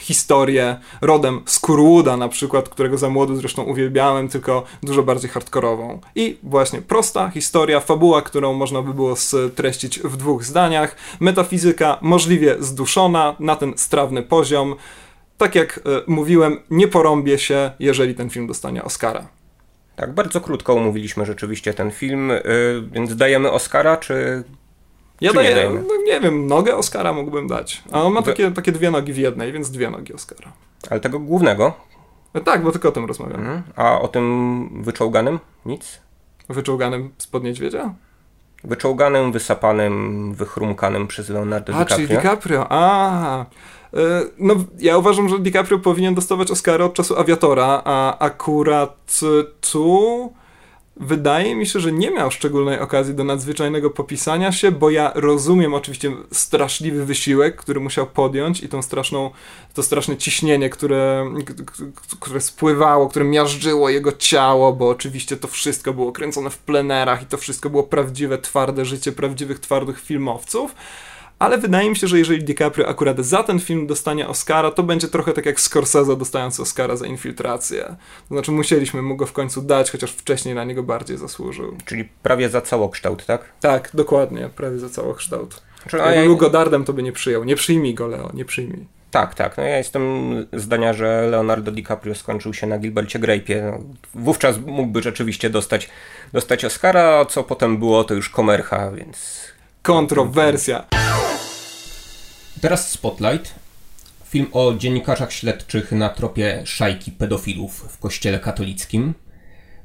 historię 0.00 0.76
rodem 1.00 1.42
z 1.46 1.58
Kurwooda 1.58 2.16
na 2.16 2.28
przykład, 2.28 2.68
którego 2.68 2.98
za 2.98 3.08
młodu 3.08 3.36
zresztą 3.36 3.62
uwielbiałem, 3.62 4.28
tylko 4.28 4.64
dużo 4.82 5.02
bardziej 5.02 5.30
hardkorową. 5.30 6.00
I 6.14 6.38
właśnie 6.42 6.82
prosta 6.82 7.30
historia, 7.30 7.80
fabuła, 7.80 8.22
którą 8.22 8.52
można 8.52 8.82
by 8.82 8.94
było 8.94 9.16
streścić 9.16 10.00
w 10.00 10.16
dwóch 10.16 10.44
zdaniach, 10.44 10.96
metafizyka 11.20 11.98
możliwie 12.00 12.56
zduszona 12.60 13.36
na 13.40 13.56
ten 13.56 13.72
strawny 13.76 14.22
poziom. 14.22 14.74
Tak 15.38 15.54
jak 15.54 15.78
y, 15.78 15.80
mówiłem, 16.06 16.60
nie 16.70 16.88
porąbię 16.88 17.38
się, 17.38 17.70
jeżeli 17.78 18.14
ten 18.14 18.30
film 18.30 18.46
dostanie 18.46 18.84
Oscara. 18.84 19.28
Tak, 19.96 20.14
bardzo 20.14 20.40
krótko 20.40 20.74
omówiliśmy 20.74 21.26
rzeczywiście 21.26 21.74
ten 21.74 21.90
film, 21.90 22.28
yy, 22.28 22.42
więc 22.92 23.16
dajemy 23.16 23.50
Oscara, 23.50 23.96
czy 23.96 24.44
ja 25.20 25.32
daję, 25.32 25.54
nie, 25.54 25.80
no, 25.80 25.94
nie 26.06 26.20
wiem, 26.20 26.46
nogę 26.46 26.76
Oscara 26.76 27.12
mógłbym 27.12 27.46
dać. 27.48 27.82
A 27.92 28.02
on 28.02 28.12
ma 28.12 28.22
takie, 28.22 28.50
takie 28.50 28.72
dwie 28.72 28.90
nogi 28.90 29.12
w 29.12 29.16
jednej, 29.16 29.52
więc 29.52 29.70
dwie 29.70 29.90
nogi 29.90 30.14
Oscara. 30.14 30.52
Ale 30.90 31.00
tego 31.00 31.18
głównego? 31.18 31.72
No 32.34 32.40
tak, 32.40 32.62
bo 32.62 32.72
tylko 32.72 32.88
o 32.88 32.92
tym 32.92 33.04
rozmawiam. 33.04 33.40
Mhm. 33.40 33.62
A 33.76 34.00
o 34.00 34.08
tym 34.08 34.68
wyczołganym? 34.82 35.38
Nic? 35.66 36.00
Wyczołganym 36.48 37.10
spod 37.18 37.44
niedźwiedzia? 37.44 37.94
Wyczołganym, 38.64 39.32
wysapanym, 39.32 40.34
wychrumkanym 40.34 41.06
przez 41.06 41.28
Leonardo 41.28 41.72
A, 41.74 41.84
DiCaprio. 41.84 42.06
czyli 42.06 42.18
DiCaprio, 42.18 42.66
a. 42.70 43.40
E, 43.94 43.96
no, 44.38 44.54
ja 44.78 44.98
uważam, 44.98 45.28
że 45.28 45.38
DiCaprio 45.38 45.78
powinien 45.78 46.14
dostawać 46.14 46.50
Oscara 46.50 46.84
od 46.84 46.94
czasu 46.94 47.18
Aviatora, 47.18 47.82
a 47.84 48.18
akurat 48.18 49.20
tu 49.72 50.32
wydaje 51.00 51.54
mi 51.54 51.66
się, 51.66 51.80
że 51.80 51.92
nie 51.92 52.10
miał 52.10 52.30
szczególnej 52.30 52.80
okazji 52.80 53.14
do 53.14 53.24
nadzwyczajnego 53.24 53.90
popisania 53.90 54.52
się, 54.52 54.72
bo 54.72 54.90
ja 54.90 55.12
rozumiem 55.14 55.74
oczywiście 55.74 56.12
straszliwy 56.32 57.04
wysiłek, 57.04 57.56
który 57.56 57.80
musiał 57.80 58.06
podjąć 58.06 58.62
i 58.62 58.68
tą 58.68 58.82
straszną, 58.82 59.30
to 59.74 59.82
straszne 59.82 60.16
ciśnienie, 60.16 60.70
które, 60.70 61.34
które 62.20 62.40
spływało, 62.40 63.08
które 63.08 63.24
miażdżyło 63.24 63.88
jego 63.88 64.12
ciało, 64.12 64.72
bo 64.72 64.88
oczywiście 64.88 65.36
to 65.36 65.48
wszystko 65.48 65.92
było 65.92 66.12
kręcone 66.12 66.50
w 66.50 66.58
plenerach 66.58 67.22
i 67.22 67.26
to 67.26 67.36
wszystko 67.36 67.70
było 67.70 67.82
prawdziwe, 67.82 68.38
twarde 68.38 68.84
życie 68.84 69.12
prawdziwych, 69.12 69.58
twardych 69.58 70.00
filmowców 70.00 70.74
ale 71.38 71.58
wydaje 71.58 71.90
mi 71.90 71.96
się, 71.96 72.06
że 72.06 72.18
jeżeli 72.18 72.44
DiCaprio 72.44 72.88
akurat 72.88 73.18
za 73.18 73.42
ten 73.42 73.60
film 73.60 73.86
dostanie 73.86 74.28
Oscara, 74.28 74.70
to 74.70 74.82
będzie 74.82 75.08
trochę 75.08 75.32
tak 75.32 75.46
jak 75.46 75.60
Scorsese 75.60 76.16
dostając 76.16 76.60
Oscara 76.60 76.96
za 76.96 77.06
infiltrację. 77.06 77.84
To 78.28 78.34
znaczy 78.34 78.52
musieliśmy 78.52 79.02
mu 79.02 79.16
go 79.16 79.26
w 79.26 79.32
końcu 79.32 79.62
dać, 79.62 79.90
chociaż 79.90 80.12
wcześniej 80.12 80.54
na 80.54 80.64
niego 80.64 80.82
bardziej 80.82 81.16
zasłużył. 81.16 81.76
Czyli 81.84 82.08
prawie 82.22 82.48
za 82.48 82.60
całokształt, 82.60 83.26
tak? 83.26 83.40
Tak, 83.60 83.90
dokładnie, 83.94 84.50
prawie 84.56 84.78
za 84.78 84.88
całokształt. 84.88 85.62
Znaczy, 85.82 85.96
Jakby 85.96 86.14
ja... 86.14 86.24
był 86.24 86.36
Godardem, 86.36 86.84
to 86.84 86.92
by 86.92 87.02
nie 87.02 87.12
przyjął. 87.12 87.44
Nie 87.44 87.56
przyjmij 87.56 87.94
go, 87.94 88.06
Leo, 88.06 88.30
nie 88.34 88.44
przyjmij. 88.44 88.86
Tak, 89.10 89.34
tak. 89.34 89.56
No 89.56 89.62
ja 89.62 89.78
jestem 89.78 90.34
zdania, 90.52 90.92
że 90.92 91.26
Leonardo 91.30 91.72
DiCaprio 91.72 92.14
skończył 92.14 92.54
się 92.54 92.66
na 92.66 92.78
Gilbercie 92.78 93.18
Grape'ie. 93.18 93.62
No, 93.62 93.78
wówczas 94.14 94.58
mógłby 94.66 95.02
rzeczywiście 95.02 95.50
dostać, 95.50 95.90
dostać 96.32 96.64
Oscara, 96.64 97.20
a 97.20 97.24
co 97.24 97.44
potem 97.44 97.78
było, 97.78 98.04
to 98.04 98.14
już 98.14 98.28
komercha, 98.28 98.90
więc... 98.90 99.48
Kontrowersja. 99.82 100.84
Teraz 102.60 102.90
Spotlight. 102.90 103.54
Film 104.24 104.46
o 104.52 104.74
dziennikarzach 104.74 105.32
śledczych 105.32 105.92
na 105.92 106.08
tropie 106.08 106.62
szajki 106.64 107.12
pedofilów 107.12 107.72
w 107.72 107.98
kościele 107.98 108.40
katolickim. 108.40 109.14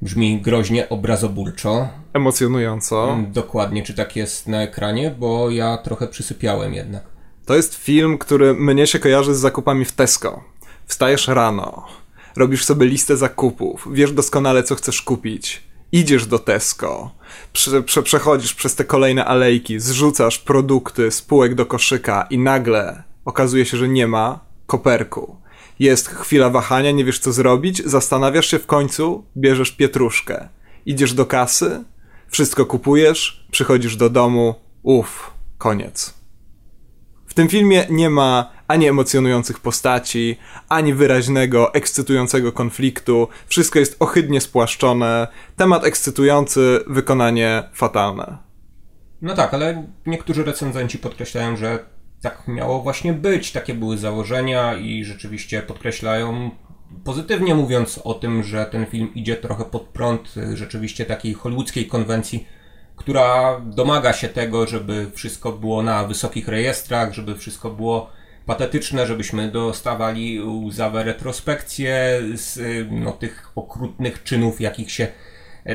Brzmi 0.02 0.42
groźnie, 0.42 0.90
obrazoburczo. 0.90 1.90
Emocjonująco. 2.14 3.14
Mm, 3.14 3.32
dokładnie, 3.32 3.84
czy 3.84 3.94
tak 3.94 4.16
jest 4.16 4.48
na 4.48 4.62
ekranie, 4.62 5.16
bo 5.20 5.50
ja 5.50 5.78
trochę 5.78 6.08
przysypiałem 6.08 6.74
jednak. 6.74 7.04
To 7.46 7.56
jest 7.56 7.76
film, 7.76 8.18
który 8.18 8.54
mnie 8.54 8.88
się 8.88 9.00
kojarzy 9.00 9.36
z 9.36 9.40
zakupami 9.40 9.86
w 9.86 9.92
Tesco. 9.92 10.44
Wstajesz 10.86 11.28
rano, 11.28 11.86
robisz 12.36 12.66
sobie 12.66 12.86
listę 12.86 13.18
zakupów, 13.18 13.88
wiesz 13.92 14.12
doskonale, 14.12 14.64
co 14.64 14.76
chcesz 14.76 15.02
kupić 15.02 15.64
idziesz 15.94 16.26
do 16.26 16.40
Tesco, 16.40 17.12
prze, 17.54 17.84
prze, 17.84 18.04
przechodzisz 18.04 18.54
przez 18.54 18.76
te 18.76 18.86
kolejne 18.86 19.26
alejki, 19.26 19.80
zrzucasz 19.80 20.40
produkty 20.40 21.12
z 21.12 21.22
półek 21.22 21.56
do 21.56 21.66
koszyka 21.66 22.28
i 22.30 22.38
nagle 22.38 23.04
okazuje 23.26 23.66
się, 23.66 23.78
że 23.78 23.88
nie 23.88 24.08
ma 24.08 24.40
koperku. 24.66 25.38
Jest 25.80 26.08
chwila 26.08 26.50
wahania, 26.50 26.92
nie 26.92 27.06
wiesz 27.06 27.20
co 27.20 27.34
zrobić, 27.34 27.86
zastanawiasz 27.86 28.48
się 28.48 28.60
w 28.60 28.66
końcu, 28.66 29.26
bierzesz 29.38 29.72
pietruszkę. 29.72 30.50
Idziesz 30.86 31.14
do 31.14 31.26
kasy, 31.26 31.84
wszystko 32.28 32.66
kupujesz, 32.66 33.46
przychodzisz 33.52 33.96
do 33.96 34.10
domu, 34.10 34.56
uff, 34.84 35.32
koniec. 35.58 36.14
W 37.28 37.34
tym 37.34 37.50
filmie 37.50 37.86
nie 37.90 38.10
ma 38.10 38.53
ani 38.74 38.88
emocjonujących 38.88 39.60
postaci, 39.60 40.38
ani 40.70 40.94
wyraźnego, 40.94 41.74
ekscytującego 41.74 42.52
konfliktu. 42.52 43.28
Wszystko 43.48 43.80
jest 43.80 43.96
ohydnie 44.00 44.42
spłaszczone. 44.42 45.28
Temat 45.56 45.86
ekscytujący, 45.86 46.80
wykonanie 46.88 47.64
fatalne. 47.74 48.38
No 49.22 49.36
tak, 49.36 49.54
ale 49.54 49.88
niektórzy 50.06 50.44
recenzenci 50.44 50.98
podkreślają, 50.98 51.58
że 51.58 51.80
tak 52.22 52.48
miało 52.48 52.82
właśnie 52.82 53.14
być, 53.14 53.52
takie 53.52 53.74
były 53.74 53.98
założenia 53.98 54.76
i 54.76 55.04
rzeczywiście 55.04 55.62
podkreślają 55.62 56.52
pozytywnie 57.04 57.56
mówiąc 57.56 58.00
o 58.04 58.14
tym, 58.14 58.44
że 58.44 58.66
ten 58.66 58.86
film 58.86 59.14
idzie 59.16 59.36
trochę 59.36 59.66
pod 59.66 59.82
prąd 59.82 60.34
rzeczywiście 60.54 61.06
takiej 61.06 61.34
hollywoodzkiej 61.34 61.88
konwencji 61.88 62.48
która 62.96 63.60
domaga 63.66 64.14
się 64.14 64.30
tego, 64.30 64.68
żeby 64.68 65.12
wszystko 65.14 65.52
było 65.52 65.84
na 65.84 66.04
wysokich 66.04 66.48
rejestrach, 66.48 67.14
żeby 67.14 67.36
wszystko 67.36 67.70
było 67.70 68.10
patetyczne, 68.46 69.08
żebyśmy 69.08 69.52
dostawali 69.52 70.42
łzawe 70.42 71.04
retrospekcje 71.04 72.20
z 72.34 72.60
no, 72.92 73.12
tych 73.12 73.52
okrutnych 73.56 74.24
czynów, 74.24 74.62
jakich 74.62 74.92
się 74.92 75.08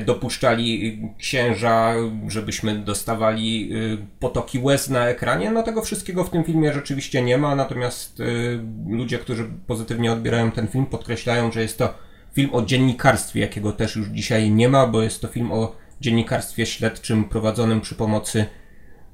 dopuszczali 0.06 1.00
księża, 1.18 1.94
żebyśmy 2.28 2.78
dostawali 2.78 3.70
y, 3.72 3.98
potoki 4.20 4.58
łez 4.58 4.90
na 4.90 5.08
ekranie. 5.08 5.50
No 5.50 5.62
tego 5.62 5.82
wszystkiego 5.82 6.24
w 6.24 6.30
tym 6.30 6.44
filmie 6.44 6.72
rzeczywiście 6.72 7.22
nie 7.22 7.38
ma, 7.38 7.54
natomiast 7.54 8.20
y, 8.20 8.60
ludzie, 8.88 9.18
którzy 9.18 9.50
pozytywnie 9.66 10.12
odbierają 10.12 10.50
ten 10.50 10.68
film, 10.68 10.86
podkreślają, 10.86 11.52
że 11.52 11.62
jest 11.62 11.78
to 11.78 11.94
film 12.32 12.50
o 12.52 12.62
dziennikarstwie, 12.62 13.40
jakiego 13.40 13.72
też 13.72 13.96
już 13.96 14.08
dzisiaj 14.08 14.50
nie 14.50 14.68
ma, 14.68 14.86
bo 14.86 15.02
jest 15.02 15.20
to 15.22 15.28
film 15.28 15.52
o 15.52 15.76
dziennikarstwie 16.00 16.66
śledczym 16.66 17.24
prowadzonym 17.24 17.80
przy 17.80 17.94
pomocy 17.94 18.44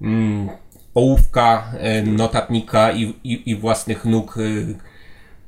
mm, 0.03 0.49
ołówka, 0.95 1.73
e, 1.79 2.03
notatnika 2.03 2.93
i, 2.93 3.03
i, 3.25 3.51
i 3.51 3.57
własnych 3.57 4.05
nóg 4.05 4.39
e, 4.39 4.41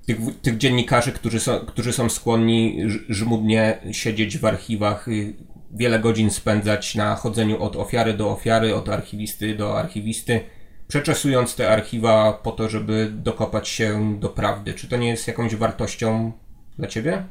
tych, 0.07 0.41
tych, 0.43 0.59
dziennikarzy, 0.59 1.13
którzy 1.13 1.41
są, 1.41 1.59
którzy 1.59 1.93
są 1.93 2.09
skłonni 2.09 2.79
żmudnie 3.09 3.79
siedzieć 3.93 4.39
w 4.39 4.45
archiwach, 4.45 5.07
wiele 5.73 5.99
godzin 5.99 6.31
spędzać 6.31 6.95
na 6.95 7.15
chodzeniu 7.15 7.63
od 7.63 7.77
ofiary 7.77 8.15
do 8.15 8.31
ofiary, 8.31 8.75
od 8.75 8.89
archiwisty 8.89 9.55
do 9.55 9.79
archiwisty, 9.79 10.41
przeczesując 10.89 11.57
te 11.57 11.69
archiwa 11.71 12.33
po 12.33 12.53
to, 12.53 12.69
żeby 12.69 13.13
dokopać 13.15 13.69
się 13.69 14.17
do 14.21 14.29
prawdy. 14.29 14.75
Czy 14.75 14.89
to 14.89 14.97
nie 14.97 15.09
jest 15.09 15.29
jakąś 15.29 15.57
wartością 15.57 16.33
dla 16.79 16.89
ciebie? 16.89 17.25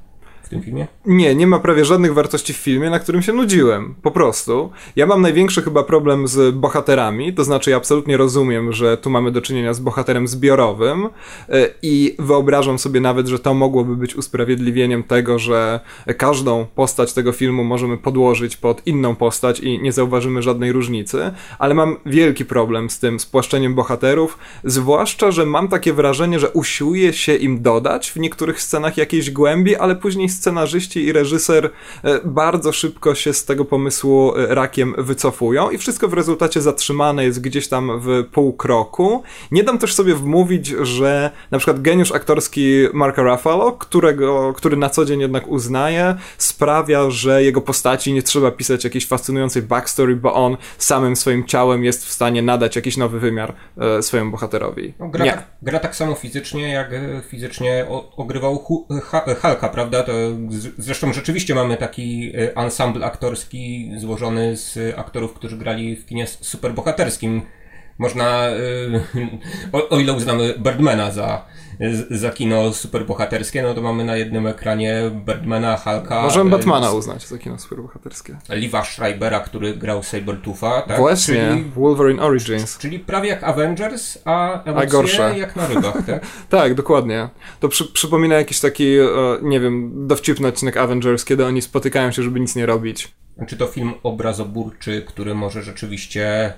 W 0.45 0.49
tym 0.49 0.61
filmie? 0.61 0.87
Nie, 1.05 1.35
nie 1.35 1.47
ma 1.47 1.59
prawie 1.59 1.85
żadnych 1.85 2.13
wartości 2.13 2.53
w 2.53 2.57
filmie, 2.57 2.89
na 2.89 2.99
którym 2.99 3.21
się 3.21 3.33
nudziłem. 3.33 3.95
Po 4.01 4.11
prostu. 4.11 4.71
Ja 4.95 5.05
mam 5.05 5.21
największy 5.21 5.61
chyba 5.61 5.83
problem 5.83 6.27
z 6.27 6.55
bohaterami, 6.55 7.33
to 7.33 7.43
znaczy 7.43 7.69
ja 7.69 7.77
absolutnie 7.77 8.17
rozumiem, 8.17 8.73
że 8.73 8.97
tu 8.97 9.09
mamy 9.09 9.31
do 9.31 9.41
czynienia 9.41 9.73
z 9.73 9.79
bohaterem 9.79 10.27
zbiorowym 10.27 11.05
e, 11.49 11.69
i 11.81 12.15
wyobrażam 12.19 12.79
sobie 12.79 12.99
nawet, 12.99 13.27
że 13.27 13.39
to 13.39 13.53
mogłoby 13.53 13.95
być 13.95 14.15
usprawiedliwieniem 14.15 15.03
tego, 15.03 15.39
że 15.39 15.79
każdą 16.17 16.65
postać 16.75 17.13
tego 17.13 17.31
filmu 17.31 17.63
możemy 17.63 17.97
podłożyć 17.97 18.57
pod 18.57 18.87
inną 18.87 19.15
postać 19.15 19.59
i 19.59 19.81
nie 19.81 19.91
zauważymy 19.91 20.41
żadnej 20.41 20.71
różnicy, 20.71 21.31
ale 21.59 21.73
mam 21.73 21.97
wielki 22.05 22.45
problem 22.45 22.89
z 22.89 22.99
tym 22.99 23.19
spłaszczeniem 23.19 23.75
bohaterów, 23.75 24.37
zwłaszcza, 24.63 25.31
że 25.31 25.45
mam 25.45 25.67
takie 25.67 25.93
wrażenie, 25.93 26.39
że 26.39 26.49
usiłuje 26.49 27.13
się 27.13 27.35
im 27.35 27.61
dodać 27.61 28.11
w 28.11 28.15
niektórych 28.15 28.61
scenach 28.61 28.97
jakiejś 28.97 29.31
głębi, 29.31 29.75
ale 29.75 29.95
później 29.95 30.29
scenarzyści 30.35 31.05
i 31.05 31.11
reżyser 31.11 31.69
e, 32.03 32.19
bardzo 32.25 32.71
szybko 32.71 33.15
się 33.15 33.33
z 33.33 33.45
tego 33.45 33.65
pomysłu 33.65 34.35
e, 34.35 34.55
rakiem 34.55 34.95
wycofują 34.97 35.69
i 35.69 35.77
wszystko 35.77 36.07
w 36.07 36.13
rezultacie 36.13 36.61
zatrzymane 36.61 37.23
jest 37.23 37.41
gdzieś 37.41 37.67
tam 37.67 37.99
w 37.99 38.23
pół 38.31 38.53
kroku. 38.53 39.23
Nie 39.51 39.63
dam 39.63 39.77
też 39.77 39.93
sobie 39.93 40.15
wmówić, 40.15 40.67
że 40.67 41.31
na 41.51 41.57
przykład 41.57 41.81
geniusz 41.81 42.11
aktorski 42.11 42.87
Marka 42.93 43.23
Ruffalo, 43.23 43.71
którego, 43.71 44.53
który 44.53 44.77
na 44.77 44.89
co 44.89 45.05
dzień 45.05 45.19
jednak 45.19 45.47
uznaje, 45.47 46.15
sprawia, 46.37 47.09
że 47.09 47.43
jego 47.43 47.61
postaci 47.61 48.13
nie 48.13 48.23
trzeba 48.23 48.51
pisać 48.51 48.83
jakiejś 48.83 49.07
fascynującej 49.07 49.61
backstory, 49.61 50.15
bo 50.15 50.33
on 50.33 50.57
samym 50.77 51.15
swoim 51.15 51.45
ciałem 51.45 51.83
jest 51.83 52.05
w 52.05 52.11
stanie 52.11 52.41
nadać 52.41 52.75
jakiś 52.75 52.97
nowy 52.97 53.19
wymiar 53.19 53.53
e, 53.77 54.01
swojemu 54.01 54.31
bohaterowi. 54.31 54.93
No, 54.99 55.07
gra, 55.07 55.25
tak, 55.25 55.47
gra, 55.61 55.79
tak, 55.79 55.95
samo 55.95 56.15
fizycznie, 56.15 56.69
jak 56.73 56.91
fizycznie 57.29 57.85
ogrywał 58.17 58.57
Hulka, 58.57 59.69
prawda? 59.73 60.03
To 60.03 60.11
zresztą 60.77 61.13
rzeczywiście 61.13 61.55
mamy 61.55 61.77
taki 61.77 62.31
ensemble 62.55 63.05
aktorski 63.05 63.91
złożony 63.97 64.57
z 64.57 64.97
aktorów, 64.97 65.33
którzy 65.33 65.57
grali 65.57 65.95
w 65.95 66.05
kinie 66.05 66.27
superbohaterskim. 66.27 67.41
Można, 67.97 68.47
o, 69.71 69.89
o 69.89 69.99
ile 69.99 70.13
uznamy 70.13 70.53
Birdmana 70.59 71.11
za 71.11 71.45
za 72.09 72.29
kino 72.29 72.73
superbohaterskie, 72.73 73.63
no 73.63 73.73
to 73.73 73.81
mamy 73.81 74.05
na 74.05 74.15
jednym 74.15 74.47
ekranie 74.47 75.11
Birdmana, 75.25 75.77
Hulka. 75.77 76.21
Możemy 76.21 76.49
Batmana 76.49 76.91
uznać 76.91 77.27
za 77.27 77.37
kino 77.37 77.59
superbohaterskie. 77.59 78.37
Liva 78.49 78.83
Schreibera, 78.83 79.39
który 79.39 79.75
grał 79.75 80.03
Sabertootha, 80.03 80.81
tak? 80.81 80.97
Właśnie, 80.97 81.47
czyli, 81.49 81.63
Wolverine 81.63 82.19
Origins. 82.19 82.77
Czyli 82.77 82.99
prawie 82.99 83.29
jak 83.29 83.43
Avengers, 83.43 84.17
a 84.25 84.63
emocje 84.63 84.87
a 84.87 84.91
gorsze. 84.91 85.37
jak 85.37 85.55
na 85.55 85.67
rybach, 85.67 86.05
tak? 86.05 86.25
tak, 86.49 86.73
dokładnie. 86.73 87.29
To 87.59 87.69
przy, 87.69 87.85
przypomina 87.85 88.35
jakiś 88.35 88.59
taki, 88.59 88.97
e, 88.97 89.07
nie 89.41 89.59
wiem, 89.59 90.07
dowcipny 90.07 90.47
odcinek 90.47 90.77
Avengers, 90.77 91.25
kiedy 91.25 91.45
oni 91.45 91.61
spotykają 91.61 92.11
się, 92.11 92.23
żeby 92.23 92.39
nic 92.39 92.55
nie 92.55 92.65
robić. 92.65 93.13
Czy 93.47 93.57
to 93.57 93.67
film 93.67 93.93
obrazoburczy, 94.03 95.03
który 95.07 95.35
może 95.35 95.63
rzeczywiście 95.63 96.53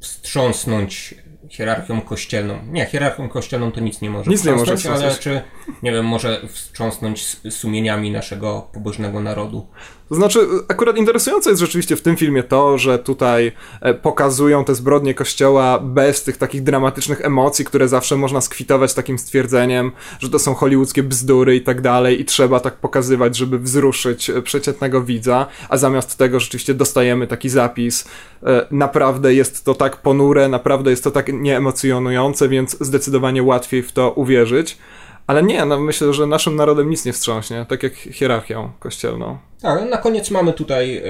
wstrząsnąć 0.00 1.14
hierarchią 1.50 2.00
kościelną. 2.00 2.58
Nie, 2.66 2.86
hierarchią 2.86 3.28
kościelną 3.28 3.72
to 3.72 3.80
nic 3.80 4.00
nie 4.00 4.10
może 4.10 4.30
nic 4.30 4.44
nie 4.44 4.52
może 4.52 4.76
ale 4.92 5.14
czy, 5.14 5.40
nie 5.82 5.92
wiem, 5.92 6.06
może 6.06 6.40
wstrząsnąć 6.48 7.26
sumieniami 7.50 8.10
naszego 8.10 8.68
pobożnego 8.72 9.20
narodu. 9.20 9.66
To 10.08 10.14
znaczy, 10.14 10.48
akurat 10.68 10.96
interesujące 10.96 11.50
jest 11.50 11.60
rzeczywiście 11.60 11.96
w 11.96 12.02
tym 12.02 12.16
filmie 12.16 12.42
to, 12.42 12.78
że 12.78 12.98
tutaj 12.98 13.52
e, 13.80 13.94
pokazują 13.94 14.64
te 14.64 14.74
zbrodnie 14.74 15.14
kościoła 15.14 15.78
bez 15.78 16.22
tych 16.22 16.36
takich 16.36 16.62
dramatycznych 16.62 17.20
emocji, 17.24 17.64
które 17.64 17.88
zawsze 17.88 18.16
można 18.16 18.40
skwitować 18.40 18.94
takim 18.94 19.18
stwierdzeniem, 19.18 19.92
że 20.20 20.30
to 20.30 20.38
są 20.38 20.54
hollywoodzkie 20.54 21.02
bzdury 21.02 21.56
i 21.56 21.60
tak 21.60 21.80
dalej 21.80 22.20
i 22.20 22.24
trzeba 22.24 22.60
tak 22.60 22.74
pokazywać, 22.74 23.36
żeby 23.36 23.58
wzruszyć 23.58 24.30
e, 24.30 24.42
przeciętnego 24.42 25.02
widza, 25.02 25.46
a 25.68 25.76
zamiast 25.76 26.18
tego 26.18 26.40
rzeczywiście 26.40 26.74
dostajemy 26.74 27.26
taki 27.26 27.48
zapis, 27.48 28.08
e, 28.42 28.66
naprawdę 28.70 29.34
jest 29.34 29.64
to 29.64 29.74
tak 29.74 29.96
ponure, 29.96 30.48
naprawdę 30.48 30.90
jest 30.90 31.04
to 31.04 31.10
tak 31.10 31.32
nieemocjonujące, 31.32 32.48
więc 32.48 32.76
zdecydowanie 32.80 33.42
łatwiej 33.42 33.82
w 33.82 33.92
to 33.92 34.10
uwierzyć. 34.10 34.78
Ale 35.26 35.42
nie, 35.42 35.64
no 35.64 35.80
myślę, 35.80 36.12
że 36.12 36.26
naszym 36.26 36.56
narodem 36.56 36.90
nic 36.90 37.04
nie 37.04 37.12
wstrząśnie, 37.12 37.66
tak 37.68 37.82
jak 37.82 37.94
hierarchią 37.94 38.72
kościelną. 38.78 39.38
Tak, 39.60 39.90
na 39.90 39.96
koniec 39.96 40.30
mamy 40.30 40.52
tutaj 40.52 40.96
y, 40.96 41.02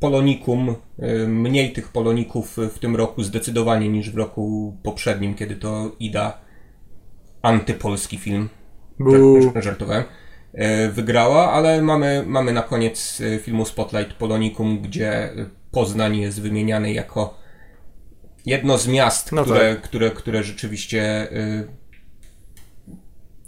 polonikum, 0.00 0.74
y, 0.98 1.28
mniej 1.28 1.72
tych 1.72 1.88
poloników 1.88 2.56
w 2.56 2.78
tym 2.78 2.96
roku 2.96 3.22
zdecydowanie 3.22 3.88
niż 3.88 4.10
w 4.10 4.16
roku 4.16 4.76
poprzednim, 4.82 5.34
kiedy 5.34 5.56
to 5.56 5.92
Ida, 6.00 6.38
antypolski 7.42 8.18
film, 8.18 8.48
żartowałem, 9.60 10.04
y, 10.54 10.92
wygrała, 10.92 11.52
ale 11.52 11.82
mamy, 11.82 12.24
mamy 12.26 12.52
na 12.52 12.62
koniec 12.62 13.22
filmu 13.42 13.64
Spotlight 13.64 14.12
polonikum, 14.12 14.82
gdzie 14.82 15.30
Poznań 15.70 16.16
jest 16.16 16.42
wymieniany 16.42 16.92
jako 16.92 17.38
jedno 18.46 18.78
z 18.78 18.88
miast, 18.88 19.32
no 19.32 19.44
które, 19.44 19.74
tak. 19.74 19.82
które, 19.82 20.10
które 20.10 20.42
rzeczywiście 20.42 21.28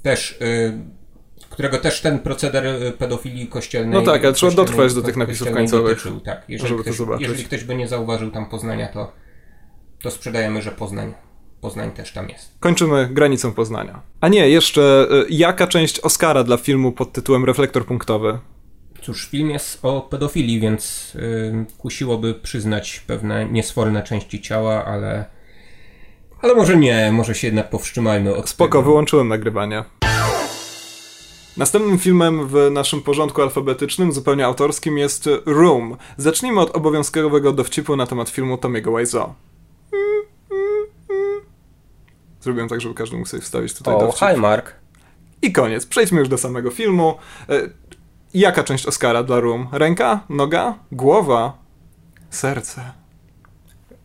też, 0.06 0.38
y, 0.42 0.72
którego 1.50 1.78
też 1.78 2.00
ten 2.00 2.18
proceder 2.18 2.66
y, 2.66 2.92
pedofilii 2.92 3.46
kościelnej... 3.46 3.94
No 3.94 4.12
tak, 4.12 4.24
ale 4.24 4.32
trzeba 4.32 4.52
dotrwać 4.52 4.94
do 4.94 5.02
tych 5.02 5.16
napisów 5.16 5.50
końcowych, 5.52 5.96
dotyczył, 5.96 6.20
tak. 6.20 6.44
Jeżeli, 6.48 6.74
ktoś, 6.78 6.98
jeżeli 7.18 7.44
ktoś 7.44 7.64
by 7.64 7.74
nie 7.74 7.88
zauważył 7.88 8.30
tam 8.30 8.46
Poznania, 8.46 8.88
to, 8.88 9.12
to 10.02 10.10
sprzedajemy, 10.10 10.62
że 10.62 10.70
Poznań 10.70 11.14
Poznań 11.60 11.90
też 11.90 12.12
tam 12.12 12.28
jest. 12.28 12.58
Kończymy 12.60 13.08
granicą 13.12 13.52
Poznania. 13.52 14.02
A 14.20 14.28
nie, 14.28 14.50
jeszcze 14.50 15.06
y, 15.10 15.26
jaka 15.30 15.66
część 15.66 16.00
Oscara 16.00 16.44
dla 16.44 16.56
filmu 16.56 16.92
pod 16.92 17.12
tytułem 17.12 17.44
Reflektor 17.44 17.86
punktowy? 17.86 18.38
Cóż, 19.02 19.28
film 19.28 19.50
jest 19.50 19.78
o 19.82 20.00
pedofilii, 20.00 20.60
więc 20.60 21.12
yy, 21.14 21.66
kusiłoby 21.78 22.34
przyznać 22.34 23.00
pewne 23.06 23.46
niesforne 23.48 24.02
części 24.02 24.40
ciała, 24.40 24.84
ale 24.84 25.36
ale 26.42 26.54
może 26.54 26.76
nie, 26.76 27.12
może 27.12 27.34
się 27.34 27.46
jednak 27.46 27.70
powstrzymajmy 27.70 28.34
od 28.34 28.48
Spoko, 28.48 28.78
tego. 28.78 28.82
wyłączyłem 28.82 29.28
nagrywanie. 29.28 29.84
Następnym 31.56 31.98
filmem 31.98 32.48
w 32.48 32.68
naszym 32.70 33.02
porządku 33.02 33.42
alfabetycznym, 33.42 34.12
zupełnie 34.12 34.46
autorskim, 34.46 34.98
jest 34.98 35.28
Room. 35.46 35.96
Zacznijmy 36.16 36.60
od 36.60 36.76
obowiązkowego 36.76 37.52
dowcipu 37.52 37.96
na 37.96 38.06
temat 38.06 38.28
filmu 38.28 38.58
Tomiego 38.58 38.96
Wiseau. 38.96 39.34
Zrobiłem 42.40 42.68
tak, 42.68 42.80
żeby 42.80 42.94
każdy 42.94 43.16
mógł 43.16 43.28
sobie 43.28 43.42
wstawić 43.42 43.74
tutaj 43.74 43.94
o, 43.94 43.98
dowcip. 44.00 44.28
hi 44.28 44.40
Mark. 44.40 44.72
I 45.42 45.52
koniec. 45.52 45.86
Przejdźmy 45.86 46.18
już 46.18 46.28
do 46.28 46.38
samego 46.38 46.70
filmu. 46.70 47.18
E, 47.48 47.60
jaka 48.34 48.64
część 48.64 48.86
Oscara 48.86 49.22
dla 49.22 49.40
Room? 49.40 49.68
Ręka? 49.72 50.20
Noga? 50.28 50.74
Głowa? 50.92 51.58
Serce? 52.30 52.92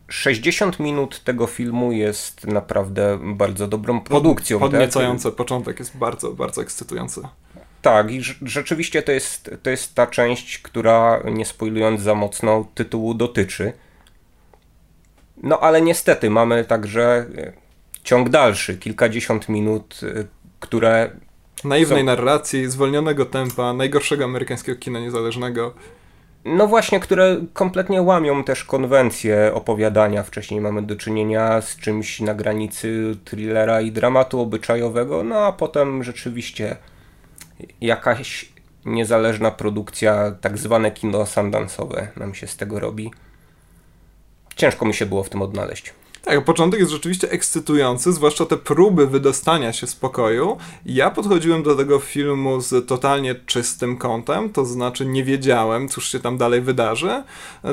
60 0.08 0.80
minut 0.80 1.24
tego 1.24 1.46
filmu 1.46 1.92
jest 1.92 2.46
naprawdę 2.46 3.18
bardzo 3.22 3.68
dobrą 3.68 4.00
produkcją. 4.00 4.58
Pod, 4.58 4.70
podniecający 4.70 5.24
tak? 5.24 5.34
początek 5.34 5.78
jest 5.78 5.96
bardzo, 5.96 6.32
bardzo 6.32 6.62
ekscytujący. 6.62 7.20
Tak, 7.82 8.10
i 8.10 8.22
rzeczywiście 8.42 9.02
to 9.02 9.12
jest, 9.12 9.50
to 9.62 9.70
jest 9.70 9.94
ta 9.94 10.06
część, 10.06 10.58
która, 10.58 11.22
nie 11.24 11.44
spoilując 11.44 12.00
za 12.00 12.14
mocno, 12.14 12.66
tytułu 12.74 13.14
dotyczy. 13.14 13.72
No 15.36 15.60
ale 15.60 15.82
niestety 15.82 16.30
mamy 16.30 16.64
także 16.64 17.26
e, 17.38 17.52
ciąg 18.04 18.28
dalszy, 18.28 18.76
kilkadziesiąt 18.76 19.48
minut, 19.48 20.00
e, 20.02 20.24
które. 20.60 21.10
Naiwnej 21.64 22.00
są... 22.00 22.04
narracji, 22.04 22.70
zwolnionego 22.70 23.26
tempa, 23.26 23.72
najgorszego 23.72 24.24
amerykańskiego 24.24 24.78
kina 24.78 25.00
niezależnego. 25.00 25.74
No 26.44 26.66
właśnie, 26.66 27.00
które 27.00 27.40
kompletnie 27.52 28.02
łamią 28.02 28.44
też 28.44 28.64
konwencję 28.64 29.50
opowiadania. 29.54 30.22
Wcześniej 30.22 30.60
mamy 30.60 30.82
do 30.82 30.96
czynienia 30.96 31.60
z 31.60 31.76
czymś 31.76 32.20
na 32.20 32.34
granicy 32.34 33.16
thrillera 33.24 33.80
i 33.80 33.92
dramatu 33.92 34.40
obyczajowego, 34.40 35.22
no 35.22 35.38
a 35.38 35.52
potem 35.52 36.04
rzeczywiście 36.04 36.76
jakaś 37.80 38.52
niezależna 38.84 39.50
produkcja, 39.50 40.32
tak 40.40 40.58
zwane 40.58 40.90
kino 40.90 41.26
sandansowe 41.26 42.08
nam 42.16 42.34
się 42.34 42.46
z 42.46 42.56
tego 42.56 42.80
robi. 42.80 43.10
Ciężko 44.56 44.84
mi 44.86 44.94
się 44.94 45.06
było 45.06 45.22
w 45.22 45.28
tym 45.28 45.42
odnaleźć. 45.42 45.94
Tak, 46.24 46.44
początek 46.44 46.80
jest 46.80 46.92
rzeczywiście 46.92 47.30
ekscytujący, 47.30 48.12
zwłaszcza 48.12 48.46
te 48.46 48.56
próby 48.56 49.06
wydostania 49.06 49.72
się 49.72 49.86
z 49.86 49.96
pokoju. 49.96 50.56
Ja 50.86 51.10
podchodziłem 51.10 51.62
do 51.62 51.76
tego 51.76 51.98
filmu 51.98 52.60
z 52.60 52.86
totalnie 52.86 53.34
czystym 53.34 53.96
kątem, 53.96 54.50
to 54.50 54.64
znaczy 54.64 55.06
nie 55.06 55.24
wiedziałem, 55.24 55.88
cóż 55.88 56.12
się 56.12 56.20
tam 56.20 56.38
dalej 56.38 56.60
wydarzy, 56.60 57.22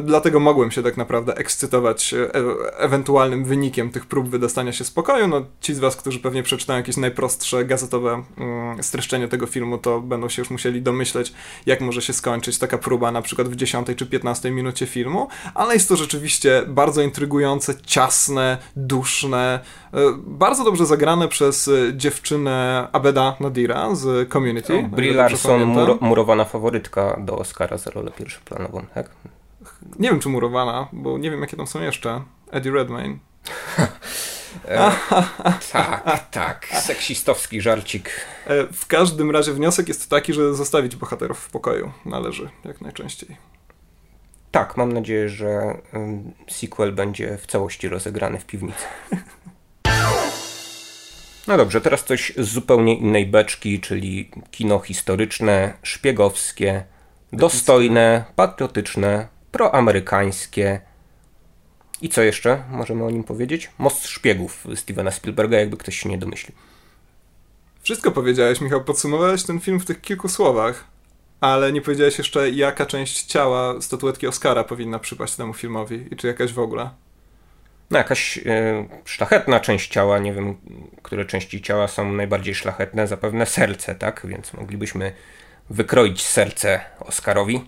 dlatego 0.01 0.39
mogłem 0.39 0.71
się 0.71 0.83
tak 0.83 0.97
naprawdę 0.97 1.35
ekscytować 1.35 2.13
e 2.13 2.29
ewentualnym 2.77 3.45
wynikiem 3.45 3.89
tych 3.89 4.05
prób 4.05 4.29
wydostania 4.29 4.73
się 4.73 4.83
z 4.83 4.91
pokoju. 4.91 5.27
No, 5.27 5.45
ci 5.61 5.73
z 5.73 5.79
was, 5.79 5.95
którzy 5.95 6.19
pewnie 6.19 6.43
przeczytają 6.43 6.77
jakieś 6.77 6.97
najprostsze 6.97 7.65
gazetowe 7.65 8.23
mm, 8.37 8.83
streszczenie 8.83 9.27
tego 9.27 9.47
filmu, 9.47 9.77
to 9.77 10.01
będą 10.01 10.29
się 10.29 10.41
już 10.41 10.49
musieli 10.49 10.81
domyśleć, 10.81 11.33
jak 11.65 11.81
może 11.81 12.01
się 12.01 12.13
skończyć 12.13 12.57
taka 12.57 12.77
próba 12.77 13.11
na 13.11 13.21
przykład 13.21 13.49
w 13.49 13.55
10 13.55 13.87
czy 13.95 14.05
15 14.05 14.51
minucie 14.51 14.85
filmu, 14.85 15.27
ale 15.53 15.73
jest 15.73 15.89
to 15.89 15.95
rzeczywiście 15.95 16.63
bardzo 16.67 17.01
intrygujące, 17.01 17.75
ciasne, 17.85 18.38
mocne, 18.39 18.57
duszne, 18.75 19.59
e, 19.93 19.97
bardzo 20.17 20.63
dobrze 20.63 20.85
zagrane 20.85 21.27
przez 21.27 21.67
e, 21.67 21.71
dziewczynę 21.93 22.87
Abeda 22.91 23.35
Nadira 23.39 23.95
z 23.95 24.29
Community. 24.29 24.83
Brie 24.91 25.13
Larson, 25.13 25.63
mur 25.63 25.97
murowana 26.01 26.45
faworytka 26.45 27.19
do 27.19 27.37
Oscara 27.37 27.77
za 27.77 27.91
rolę 27.91 28.11
pierwszoplanową, 28.11 28.85
tak? 28.93 29.09
Nie 29.99 30.09
wiem, 30.09 30.19
czy 30.19 30.29
murowana, 30.29 30.87
bo 30.93 31.17
nie 31.17 31.31
wiem, 31.31 31.41
jakie 31.41 31.57
tam 31.57 31.67
są 31.67 31.81
jeszcze. 31.81 32.21
Eddie 32.51 32.71
Redmayne. 32.71 33.17
E, 34.67 34.91
tak, 35.71 36.29
tak. 36.31 36.67
Seksistowski 36.81 37.61
żarcik. 37.61 38.09
E, 38.47 38.73
w 38.73 38.87
każdym 38.87 39.31
razie 39.31 39.53
wniosek 39.53 39.87
jest 39.87 40.09
taki, 40.09 40.33
że 40.33 40.53
zostawić 40.53 40.95
bohaterów 40.95 41.39
w 41.39 41.49
pokoju 41.49 41.91
należy 42.05 42.49
jak 42.65 42.81
najczęściej. 42.81 43.37
Tak, 44.51 44.77
mam 44.77 44.93
nadzieję, 44.93 45.29
że 45.29 45.77
sequel 46.47 46.93
będzie 46.93 47.37
w 47.37 47.47
całości 47.47 47.89
rozegrany 47.89 48.39
w 48.39 48.45
piwnicy. 48.45 48.85
No 51.47 51.57
dobrze, 51.57 51.81
teraz 51.81 52.03
coś 52.03 52.33
z 52.37 52.47
zupełnie 52.47 52.97
innej 52.97 53.25
beczki, 53.25 53.79
czyli 53.79 54.31
kino 54.51 54.79
historyczne, 54.79 55.73
szpiegowskie, 55.83 56.83
dostojne, 57.33 58.25
patriotyczne, 58.35 59.27
proamerykańskie, 59.51 60.81
i 62.01 62.09
co 62.09 62.21
jeszcze 62.21 62.63
możemy 62.71 63.03
o 63.05 63.09
nim 63.09 63.23
powiedzieć? 63.23 63.71
Most 63.77 64.07
szpiegów 64.07 64.67
Stevena 64.75 65.11
Spielberga, 65.11 65.59
jakby 65.59 65.77
ktoś 65.77 65.99
się 65.99 66.09
nie 66.09 66.17
domyślił. 66.17 66.57
Wszystko 67.81 68.11
powiedziałeś, 68.11 68.61
Michał. 68.61 68.83
Podsumowałeś 68.83 69.43
ten 69.43 69.59
film 69.59 69.79
w 69.79 69.85
tych 69.85 70.01
kilku 70.01 70.29
słowach, 70.29 70.85
ale 71.41 71.71
nie 71.71 71.81
powiedziałeś 71.81 72.17
jeszcze, 72.17 72.49
jaka 72.49 72.85
część 72.85 73.23
ciała 73.23 73.81
statuetki 73.81 74.27
Oscara 74.27 74.63
powinna 74.63 74.99
przypaść 74.99 75.35
temu 75.35 75.53
filmowi 75.53 76.07
i 76.11 76.15
czy 76.15 76.27
jakaś 76.27 76.53
w 76.53 76.59
ogóle. 76.59 76.89
No, 77.91 77.97
jakaś 77.97 78.37
y, 78.37 78.41
szlachetna 79.05 79.59
część 79.59 79.91
ciała, 79.91 80.19
nie 80.19 80.33
wiem, 80.33 80.57
które 81.01 81.25
części 81.25 81.61
ciała 81.61 81.87
są 81.87 82.13
najbardziej 82.13 82.55
szlachetne, 82.55 83.07
zapewne 83.07 83.45
serce, 83.45 83.95
tak? 83.95 84.21
Więc 84.23 84.53
moglibyśmy 84.53 85.11
wykroić 85.69 86.21
serce 86.25 86.81
Oscarowi. 86.99 87.61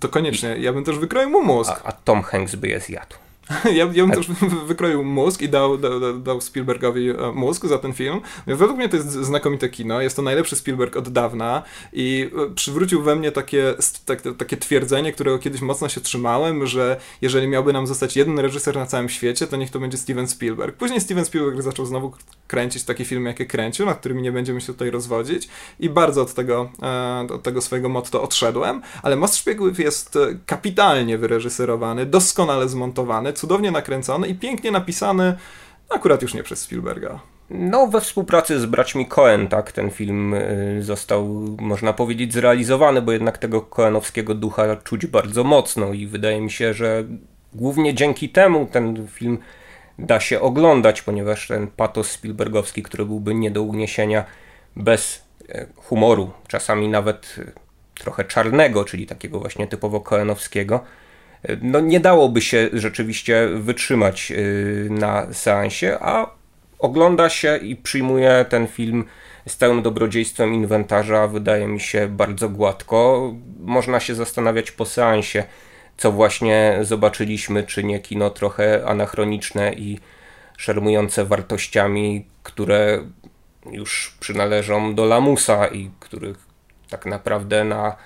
To 0.00 0.08
koniecznie. 0.08 0.56
Ja 0.58 0.72
bym 0.72 0.84
też 0.84 0.98
wykroił 0.98 1.30
mu 1.30 1.44
mózg. 1.44 1.70
A, 1.84 1.88
a 1.88 1.92
Tom 1.92 2.22
Hanks 2.22 2.54
by 2.54 2.68
je 2.68 2.80
zjadł. 2.80 3.14
ja, 3.64 3.88
ja 3.92 4.06
bym 4.06 4.10
też 4.10 4.26
wykroił 4.66 5.04
mózg 5.04 5.42
i 5.42 5.48
dał, 5.48 5.78
dał, 5.78 6.18
dał 6.18 6.40
Spielbergowi 6.40 7.10
e, 7.10 7.32
mózg 7.34 7.66
za 7.66 7.78
ten 7.78 7.92
film. 7.92 8.20
Według 8.46 8.76
mnie 8.76 8.88
to 8.88 8.96
jest 8.96 9.12
znakomite 9.12 9.68
kino, 9.68 10.00
jest 10.00 10.16
to 10.16 10.22
najlepszy 10.22 10.56
Spielberg 10.56 10.96
od 10.96 11.08
dawna 11.08 11.62
i 11.92 12.30
e, 12.50 12.54
przywrócił 12.54 13.02
we 13.02 13.16
mnie 13.16 13.32
takie, 13.32 13.74
tak, 14.04 14.22
takie 14.38 14.56
twierdzenie, 14.56 15.12
którego 15.12 15.38
kiedyś 15.38 15.60
mocno 15.60 15.88
się 15.88 16.00
trzymałem, 16.00 16.66
że 16.66 17.00
jeżeli 17.22 17.48
miałby 17.48 17.72
nam 17.72 17.86
zostać 17.86 18.16
jeden 18.16 18.38
reżyser 18.38 18.76
na 18.76 18.86
całym 18.86 19.08
świecie, 19.08 19.46
to 19.46 19.56
niech 19.56 19.70
to 19.70 19.80
będzie 19.80 19.98
Steven 19.98 20.28
Spielberg. 20.28 20.76
Później 20.76 21.00
Steven 21.00 21.24
Spielberg 21.24 21.62
zaczął 21.62 21.86
znowu 21.86 22.12
kręcić 22.46 22.84
takie 22.84 23.04
filmy, 23.04 23.28
jakie 23.28 23.46
kręcił, 23.46 23.86
nad 23.86 23.98
którymi 23.98 24.22
nie 24.22 24.32
będziemy 24.32 24.60
się 24.60 24.66
tutaj 24.66 24.90
rozwodzić 24.90 25.48
i 25.80 25.88
bardzo 25.88 26.22
od 26.22 26.34
tego, 26.34 26.70
e, 26.82 27.26
od 27.34 27.42
tego 27.42 27.60
swojego 27.60 27.88
motto 27.88 28.22
odszedłem, 28.22 28.82
ale 29.02 29.16
Most 29.16 29.36
Szpiegów 29.36 29.78
jest 29.78 30.18
kapitalnie 30.46 31.18
wyreżyserowany, 31.18 32.06
doskonale 32.06 32.68
zmontowany, 32.68 33.32
cudownie 33.40 33.70
nakręcony 33.70 34.28
i 34.28 34.34
pięknie 34.34 34.70
napisany, 34.70 35.36
akurat 35.88 36.22
już 36.22 36.34
nie 36.34 36.42
przez 36.42 36.60
Spielberga. 36.60 37.20
No, 37.50 37.86
we 37.86 38.00
współpracy 38.00 38.60
z 38.60 38.66
braćmi 38.66 39.06
Cohen, 39.06 39.48
tak, 39.48 39.72
ten 39.72 39.90
film 39.90 40.34
y, 40.34 40.78
został, 40.82 41.28
można 41.60 41.92
powiedzieć, 41.92 42.32
zrealizowany, 42.32 43.02
bo 43.02 43.12
jednak 43.12 43.38
tego 43.38 43.60
Cohenowskiego 43.62 44.34
ducha 44.34 44.76
czuć 44.76 45.06
bardzo 45.06 45.44
mocno 45.44 45.92
i 45.92 46.06
wydaje 46.06 46.40
mi 46.40 46.50
się, 46.50 46.74
że 46.74 47.04
głównie 47.54 47.94
dzięki 47.94 48.28
temu 48.28 48.66
ten 48.72 49.06
film 49.08 49.38
da 49.98 50.20
się 50.20 50.40
oglądać, 50.40 51.02
ponieważ 51.02 51.48
ten 51.48 51.66
patos 51.66 52.10
Spielbergowski, 52.10 52.82
który 52.82 53.04
byłby 53.04 53.34
nie 53.34 53.50
do 53.50 53.62
uniesienia 53.62 54.24
bez 54.76 55.22
e, 55.48 55.66
humoru, 55.76 56.30
czasami 56.48 56.88
nawet 56.88 57.36
e, 57.38 57.52
trochę 57.94 58.24
czarnego, 58.24 58.84
czyli 58.84 59.06
takiego 59.06 59.40
właśnie 59.40 59.66
typowo 59.66 60.00
Cohenowskiego, 60.00 60.84
no 61.62 61.80
nie 61.80 62.00
dałoby 62.00 62.40
się 62.40 62.68
rzeczywiście 62.72 63.48
wytrzymać 63.54 64.32
y, 64.32 64.88
na 64.90 65.32
seansie, 65.32 65.98
a 66.00 66.30
ogląda 66.78 67.28
się 67.28 67.56
i 67.56 67.76
przyjmuje 67.76 68.44
ten 68.48 68.66
film 68.66 69.04
z 69.48 69.56
całym 69.56 69.82
dobrodziejstwem 69.82 70.54
inwentarza, 70.54 71.26
wydaje 71.26 71.66
mi 71.66 71.80
się 71.80 72.08
bardzo 72.08 72.48
gładko. 72.48 73.32
Można 73.60 74.00
się 74.00 74.14
zastanawiać 74.14 74.70
po 74.70 74.84
seansie, 74.84 75.44
co 75.96 76.12
właśnie 76.12 76.78
zobaczyliśmy, 76.82 77.62
czy 77.62 77.84
nie 77.84 78.00
kino 78.00 78.30
trochę 78.30 78.86
anachroniczne 78.86 79.72
i 79.72 79.98
szermujące 80.56 81.24
wartościami, 81.24 82.26
które 82.42 83.04
już 83.72 84.16
przynależą 84.20 84.94
do 84.94 85.04
lamusa 85.04 85.66
i 85.66 85.90
których 86.00 86.36
tak 86.90 87.06
naprawdę 87.06 87.64
na 87.64 87.96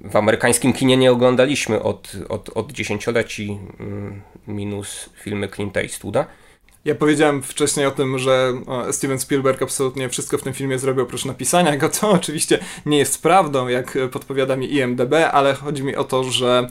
w 0.00 0.16
amerykańskim 0.16 0.72
kinie 0.72 0.96
nie 0.96 1.12
oglądaliśmy 1.12 1.82
od, 1.82 2.12
od, 2.28 2.50
od 2.54 2.72
dziesięcioleci, 2.72 3.58
mm, 3.80 4.22
minus 4.46 5.10
filmy 5.14 5.48
Clint 5.48 5.76
Eastwooda. 5.76 6.26
Ja 6.84 6.94
powiedziałem 6.94 7.42
wcześniej 7.42 7.86
o 7.86 7.90
tym, 7.90 8.18
że 8.18 8.52
Steven 8.90 9.20
Spielberg 9.20 9.62
absolutnie 9.62 10.08
wszystko 10.08 10.38
w 10.38 10.42
tym 10.42 10.52
filmie 10.52 10.78
zrobił 10.78 11.02
oprócz 11.04 11.24
napisania 11.24 11.76
go, 11.76 11.88
co 11.88 12.10
oczywiście 12.20 12.58
nie 12.86 12.98
jest 12.98 13.22
prawdą, 13.22 13.68
jak 13.68 13.98
podpowiada 14.12 14.56
mi 14.56 14.74
IMDB, 14.74 15.14
ale 15.32 15.54
chodzi 15.54 15.82
mi 15.82 15.96
o 15.96 16.04
to, 16.04 16.24
że 16.24 16.68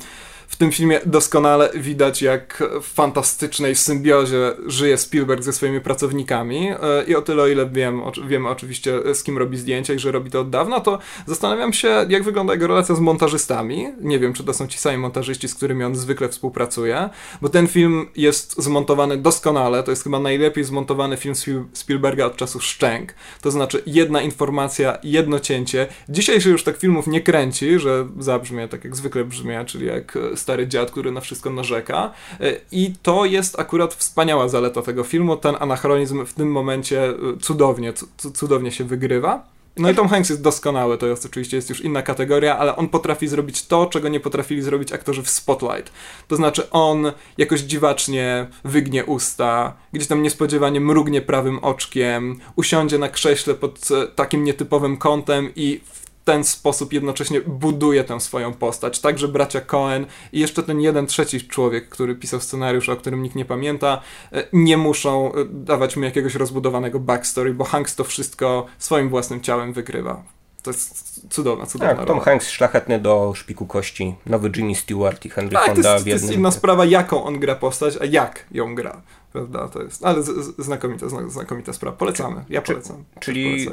w 0.50 0.56
tym 0.56 0.72
filmie 0.72 1.00
doskonale 1.06 1.70
widać, 1.76 2.22
jak 2.22 2.64
w 2.82 2.94
fantastycznej 2.94 3.76
symbiozie 3.76 4.52
żyje 4.68 4.98
Spielberg 4.98 5.44
ze 5.44 5.54
swoimi 5.54 5.82
pracownikami. 5.82 6.70
E, 6.70 7.04
I 7.08 7.16
o 7.16 7.22
tyle, 7.22 7.44
o 7.44 7.48
ile 7.48 7.70
wiem, 7.70 8.02
wiemy 8.28 8.50
oczywiście, 8.50 9.14
z 9.14 9.24
kim 9.24 9.38
robi 9.38 9.58
zdjęcia 9.58 9.94
i 9.94 10.00
że 10.00 10.12
robi 10.12 10.32
to 10.32 10.40
od 10.40 10.50
dawna, 10.50 10.80
to 10.80 11.00
zastanawiam 11.26 11.74
się, 11.74 12.06
jak 12.10 12.24
wygląda 12.24 12.54
jego 12.54 12.68
relacja 12.68 12.96
z 12.96 13.00
montażystami. 13.00 13.88
Nie 14.02 14.20
wiem, 14.20 14.34
czy 14.34 14.44
to 14.44 14.54
są 14.54 14.68
ci 14.68 14.78
sami 14.78 14.98
montażyści, 14.98 15.48
z 15.48 15.56
którymi 15.56 15.84
on 15.84 15.96
zwykle 15.96 16.30
współpracuje, 16.30 17.10
bo 17.42 17.50
ten 17.50 17.68
film 17.68 18.06
jest 18.16 18.64
zmontowany 18.64 19.18
doskonale. 19.18 19.84
To 19.84 19.92
jest 19.92 20.04
chyba 20.04 20.20
najlepiej 20.20 20.64
zmontowany 20.64 21.18
film 21.18 21.36
Spielberga 21.74 22.26
od 22.26 22.36
czasów 22.36 22.64
Szczęk. 22.64 23.14
To 23.42 23.52
znaczy 23.52 23.84
jedna 23.86 24.22
informacja, 24.22 24.98
jedno 25.04 25.40
cięcie. 25.40 25.88
Dzisiaj 26.10 26.42
się 26.42 26.50
już 26.50 26.64
tak 26.64 26.78
filmów 26.78 27.08
nie 27.08 27.22
kręci, 27.22 27.80
że 27.80 28.08
zabrzmie 28.20 28.68
tak 28.68 28.84
jak 28.84 28.96
zwykle 28.96 29.26
brzmie, 29.26 29.66
czyli 29.66 29.86
jak 29.86 30.18
stary 30.40 30.68
dziad, 30.68 30.92
który 30.92 31.12
na 31.12 31.22
wszystko 31.22 31.50
narzeka. 31.50 32.12
E, 32.40 32.54
I 32.72 32.94
to 33.04 33.26
jest 33.26 33.60
akurat 33.60 33.94
wspaniała 33.94 34.48
zaleta 34.48 34.82
tego 34.82 35.04
filmu. 35.04 35.38
Ten 35.38 35.56
anachronizm 35.60 36.26
w 36.26 36.34
tym 36.34 36.52
momencie 36.52 37.10
e, 37.10 37.16
cudownie, 37.42 37.94
cudownie 38.34 38.72
się 38.72 38.84
wygrywa. 38.84 39.44
No 39.78 39.90
i 39.90 39.96
Tom 39.96 40.08
Hanks 40.08 40.30
jest 40.30 40.42
doskonały, 40.42 40.98
to 40.98 41.08
jest 41.08 41.26
oczywiście 41.26 41.58
jest 41.58 41.70
już 41.70 41.82
inna 41.82 42.02
kategoria, 42.02 42.58
ale 42.58 42.76
on 42.76 42.90
potrafi 42.90 43.28
zrobić 43.28 43.68
to, 43.68 43.86
czego 43.86 44.10
nie 44.10 44.20
potrafili 44.20 44.62
zrobić 44.62 44.94
aktorzy 44.94 45.24
w 45.24 45.30
Spotlight. 45.30 45.92
To 46.28 46.36
znaczy 46.36 46.70
on 46.70 47.12
jakoś 47.38 47.62
dziwacznie 47.62 48.48
wygnie 48.64 49.06
usta, 49.06 49.74
gdzieś 49.94 50.08
tam 50.08 50.24
niespodziewanie 50.24 50.82
mrugnie 50.82 51.22
prawym 51.22 51.60
oczkiem, 51.60 52.40
usiądzie 52.56 52.98
na 52.98 53.10
krześle 53.10 53.54
pod 53.54 53.90
e, 53.92 54.08
takim 54.08 54.44
nietypowym 54.44 54.98
kątem 54.98 55.52
i 55.56 55.82
w 55.94 56.09
ten 56.30 56.44
sposób 56.44 56.94
jednocześnie 56.94 57.42
buduje 57.42 58.04
tę 58.04 58.20
swoją 58.20 58.54
postać. 58.54 59.00
Także 59.00 59.28
bracia 59.28 59.62
Cohen 59.62 60.06
i 60.34 60.40
jeszcze 60.40 60.64
ten 60.64 60.82
jeden 60.82 61.08
trzeci 61.08 61.48
człowiek, 61.48 61.90
który 61.90 62.16
pisał 62.16 62.40
scenariusz, 62.40 62.90
o 62.90 62.96
którym 62.96 63.24
nikt 63.24 63.36
nie 63.36 63.46
pamięta, 63.46 64.02
e, 64.32 64.44
nie 64.54 64.78
muszą 64.78 65.34
e, 65.34 65.46
dawać 65.46 65.98
mu 65.98 66.04
jakiegoś 66.04 66.36
rozbudowanego 66.36 67.00
backstory, 67.00 67.54
bo 67.54 67.64
Hanks 67.64 67.96
to 67.96 68.04
wszystko 68.04 68.66
swoim 68.78 69.10
własnym 69.10 69.42
ciałem 69.42 69.74
wygrywa. 69.74 70.24
To 70.64 70.72
jest 70.72 71.34
cudowna, 71.34 71.66
cudowna 71.66 71.96
Tak, 71.96 72.06
Tom 72.06 72.16
rola. 72.18 72.26
Hanks 72.26 72.50
szlachetny 72.50 73.00
do 73.00 73.34
szpiku 73.36 73.66
kości, 73.66 74.16
nowy 74.26 74.52
Jimmy 74.56 74.76
Stewart 74.76 75.26
i 75.26 75.30
Henry 75.30 75.54
tak, 75.54 75.66
Fonda 75.66 75.82
to 75.82 75.94
jest, 75.94 76.06
to 76.06 76.10
jest 76.10 76.32
inna 76.32 76.52
sprawa, 76.52 76.86
jaką 76.86 77.24
on 77.24 77.40
gra 77.40 77.56
postać, 77.56 77.98
a 78.02 78.06
jak 78.06 78.46
ją 78.52 78.76
gra. 78.76 79.02
Prawda, 79.34 79.68
to 79.68 79.84
jest, 79.84 80.06
ale 80.06 80.24
z, 80.24 80.26
z, 80.26 80.66
znakomita, 80.66 81.06
znakomita 81.28 81.74
sprawa. 81.74 81.98
Polecamy, 81.98 82.46
ja 82.50 82.62
polecam. 82.62 83.04
Czyli. 83.20 83.70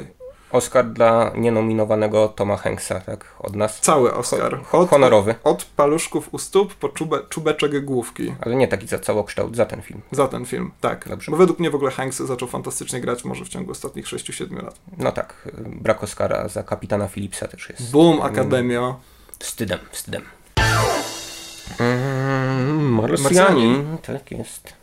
Oscar 0.51 0.85
dla 0.85 1.31
nienominowanego 1.35 2.27
Toma 2.27 2.57
Hanksa, 2.57 2.99
tak? 2.99 3.25
Od 3.39 3.55
nas. 3.55 3.79
Cały 3.79 4.13
Oscar. 4.13 4.59
Od, 4.71 4.89
honorowy. 4.89 5.35
Od, 5.43 5.65
paluszków 5.65 6.33
u 6.33 6.37
stóp 6.37 6.73
po 6.73 6.89
czube, 6.89 7.19
czubeczek 7.29 7.85
główki. 7.85 8.35
Ale 8.41 8.55
nie 8.55 8.67
taki 8.67 8.87
za 8.87 8.99
całokształt, 8.99 9.55
za 9.55 9.65
ten 9.65 9.81
film. 9.81 10.01
Za 10.11 10.27
ten 10.27 10.45
film, 10.45 10.71
tak. 10.81 11.09
Dobrze. 11.09 11.31
Bo 11.31 11.37
według 11.37 11.59
mnie 11.59 11.69
w 11.69 11.75
ogóle 11.75 11.91
Hanks 11.91 12.17
zaczął 12.17 12.47
fantastycznie 12.47 13.01
grać 13.01 13.25
może 13.25 13.45
w 13.45 13.49
ciągu 13.49 13.71
ostatnich 13.71 14.05
6-7 14.05 14.63
lat. 14.63 14.79
No 14.97 15.11
tak. 15.11 15.49
Brak 15.65 16.03
Oscara 16.03 16.47
za 16.47 16.63
kapitana 16.63 17.07
Philipsa 17.07 17.47
też 17.47 17.69
jest. 17.69 17.91
Boom, 17.91 18.21
Akademio. 18.21 18.99
Wstydem, 19.39 19.79
wstydem. 19.91 20.21
Mm, 21.79 22.93
Marsjanin, 22.93 23.97
tak 23.97 24.31
jest 24.31 24.73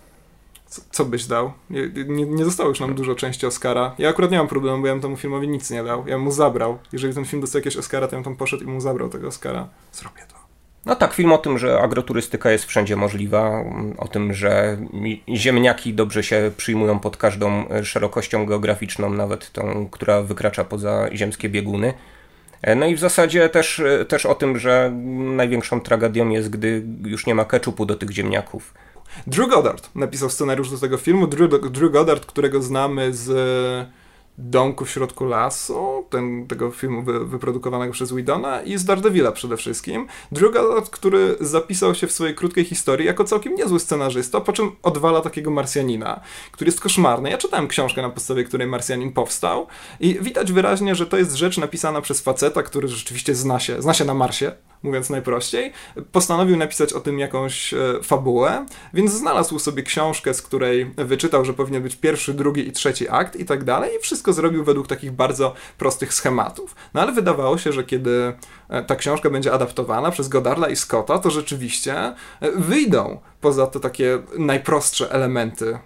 co 0.91 1.05
byś 1.05 1.27
dał? 1.27 1.53
Nie, 1.71 1.89
nie, 2.07 2.27
nie 2.27 2.45
zostało 2.45 2.69
już 2.69 2.81
nam 2.81 2.95
dużo 2.95 3.15
części 3.15 3.47
Oscara. 3.47 3.95
Ja 3.99 4.09
akurat 4.09 4.31
nie 4.31 4.39
mam 4.39 4.49
problemu, 4.49 4.81
bo 4.81 4.87
ja 4.87 4.93
bym 4.93 5.03
temu 5.03 5.17
filmowi 5.17 5.49
nic 5.49 5.71
nie 5.71 5.85
dał. 5.85 6.09
Ja 6.09 6.19
mu 6.19 6.31
zabrał. 6.31 6.79
Jeżeli 6.93 7.15
ten 7.15 7.25
film 7.25 7.41
dostał 7.41 7.59
jakieś 7.59 7.77
Oscara, 7.77 8.09
to 8.09 8.17
ja 8.17 8.17
bym 8.17 8.25
tam 8.25 8.37
poszedł 8.37 8.65
i 8.65 8.67
mu 8.67 8.81
zabrał 8.81 9.09
tego 9.09 9.29
Oscara. 9.29 9.69
Zrobię 9.93 10.23
to. 10.29 10.35
No 10.87 10.97
tak, 10.97 11.13
film 11.13 11.33
o 11.33 11.39
tym, 11.39 11.59
że 11.59 11.81
agroturystyka 11.81 12.51
jest 12.51 12.65
wszędzie 12.65 12.97
możliwa, 12.97 13.65
o 13.99 14.09
tym, 14.09 14.33
że 14.35 14.79
ziemniaki 15.29 15.95
dobrze 15.95 16.23
się 16.23 16.51
przyjmują 16.57 16.99
pod 16.99 17.17
każdą 17.17 17.65
szerokością 17.83 18.47
geograficzną, 18.47 19.11
nawet 19.11 19.53
tą, 19.53 19.89
która 19.91 20.23
wykracza 20.23 20.65
poza 20.65 21.09
ziemskie 21.13 21.49
bieguny. 21.49 21.95
No 22.77 22.87
i 22.87 22.97
w 22.97 22.99
zasadzie 22.99 23.49
też, 23.49 23.83
też 24.09 24.27
o 24.27 24.35
tym, 24.35 24.59
że 24.59 24.93
największą 25.37 25.81
tragedią 25.81 26.29
jest, 26.29 26.51
gdy 26.51 26.83
już 27.05 27.27
nie 27.27 27.35
ma 27.35 27.45
keczupu 27.45 27.87
do 27.87 27.95
tych 27.95 28.11
ziemniaków. 28.11 28.75
Drew 29.27 29.51
Goddard 29.51 29.91
napisał 29.95 30.31
scenariusz 30.31 30.71
do 30.71 30.79
tego 30.79 30.97
filmu. 30.97 31.27
Drew, 31.27 31.51
Drew 31.71 31.93
Goddard, 31.93 32.27
którego 32.27 32.63
znamy 32.63 33.15
z 33.15 33.31
domku 34.39 34.85
w 34.85 34.91
środku 34.91 35.25
lasu, 35.25 36.07
ten, 36.11 36.47
tego 36.47 36.71
filmu 36.71 37.03
wy, 37.03 37.27
wyprodukowanego 37.27 37.93
przez 37.93 38.13
Widona 38.13 38.63
i 38.63 38.79
z 38.79 38.85
Daredevila 38.85 39.33
przede 39.33 39.57
wszystkim. 39.57 40.07
Druga, 40.33 40.61
który 40.91 41.37
zapisał 41.41 41.95
się 41.95 42.07
w 42.07 42.13
swojej 42.13 42.35
krótkiej 42.35 42.65
historii 42.65 43.07
jako 43.07 43.25
całkiem 43.25 43.55
niezły 43.55 43.81
scenarzysta, 43.81 44.41
po 44.41 44.53
czym 44.53 44.73
odwala 44.83 45.21
takiego 45.21 45.51
Marsjanina, 45.51 46.21
który 46.53 46.69
jest 46.69 46.81
koszmarny. 46.81 47.31
Ja 47.31 47.39
czytałem 47.39 47.69
książkę, 47.69 48.03
na 48.03 48.11
podstawie 48.11 48.45
której 48.45 48.67
Marsjanin 48.67 49.13
powstał 49.13 49.67
i 50.01 50.19
widać 50.21 50.53
wyraźnie, 50.53 50.95
że 50.95 51.07
to 51.07 51.17
jest 51.17 51.35
rzecz 51.35 51.59
napisana 51.59 52.01
przez 52.01 52.21
faceta, 52.21 52.63
który 52.63 52.89
rzeczywiście 52.89 53.35
zna 53.35 53.61
się, 53.61 53.83
zna 53.83 53.95
się 53.95 54.05
na 54.05 54.15
Marsie, 54.15 54.53
mówiąc 54.85 55.11
najprościej, 55.11 55.73
postanowił 56.13 56.57
napisać 56.57 56.93
o 56.93 57.01
tym 57.01 57.19
jakąś 57.19 57.75
e, 57.75 57.79
fabułę, 58.03 58.67
więc 58.95 59.13
znalazł 59.13 59.59
sobie 59.59 59.83
książkę, 59.83 60.35
z 60.35 60.43
której 60.43 60.91
wyczytał, 60.97 61.45
że 61.45 61.55
powinien 61.55 61.83
być 61.83 61.97
pierwszy, 61.97 62.35
drugi 62.35 62.69
i 62.69 62.73
trzeci 62.73 63.09
akt 63.09 63.37
i 63.37 63.45
tak 63.45 63.65
dalej 63.65 63.91
i 63.99 64.03
wszystko 64.03 64.33
zrobił 64.33 64.65
według 64.65 64.87
takich 64.87 65.13
bardzo 65.13 65.55
prostych 65.79 66.15
schematów. 66.15 66.75
No 66.95 67.03
ale 67.03 67.13
wydawało 67.13 67.59
się, 67.59 67.73
że 67.73 67.85
kiedy 67.85 68.33
e, 68.69 68.83
ta 68.85 68.97
książka 68.97 69.31
będzie 69.31 69.53
adaptowana 69.53 70.11
przez 70.11 70.29
Godarda 70.29 70.69
i 70.69 70.77
Scotta, 70.77 71.19
to 71.19 71.31
rzeczywiście 71.31 71.95
e, 71.97 72.15
wyjdą 72.57 73.21
poza 73.41 73.67
te 73.67 73.81
takie 73.81 74.19
najprostsze 74.39 75.13
elementy, 75.13 75.79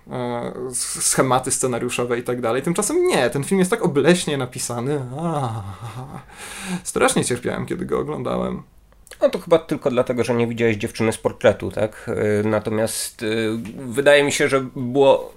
schematy 0.73 1.51
scenariuszowe 1.51 2.19
i 2.19 2.23
tak 2.23 2.41
dalej. 2.41 2.63
Tymczasem 2.63 3.07
nie, 3.07 3.31
ten 3.31 3.45
film 3.45 3.59
jest 3.59 3.71
tak 3.71 3.85
obleśnie 3.85 4.39
napisany. 4.39 5.01
Strasznie 6.85 7.25
cierpiałem, 7.25 7.67
kiedy 7.67 7.87
go 7.87 7.99
oglądałem. 7.99 8.63
No 9.23 9.31
to 9.31 9.39
chyba 9.39 9.59
tylko 9.59 9.91
dlatego, 9.91 10.25
że 10.25 10.35
nie 10.35 10.47
widziałeś 10.47 10.77
dziewczyny 10.77 11.13
z 11.13 11.19
portretu, 11.19 11.71
tak? 11.71 12.11
Y, 12.43 12.49
natomiast 12.49 13.23
y, 13.23 13.51
wydaje 13.77 14.25
mi 14.25 14.33
się, 14.33 14.49
że 14.49 14.61
było 14.77 15.35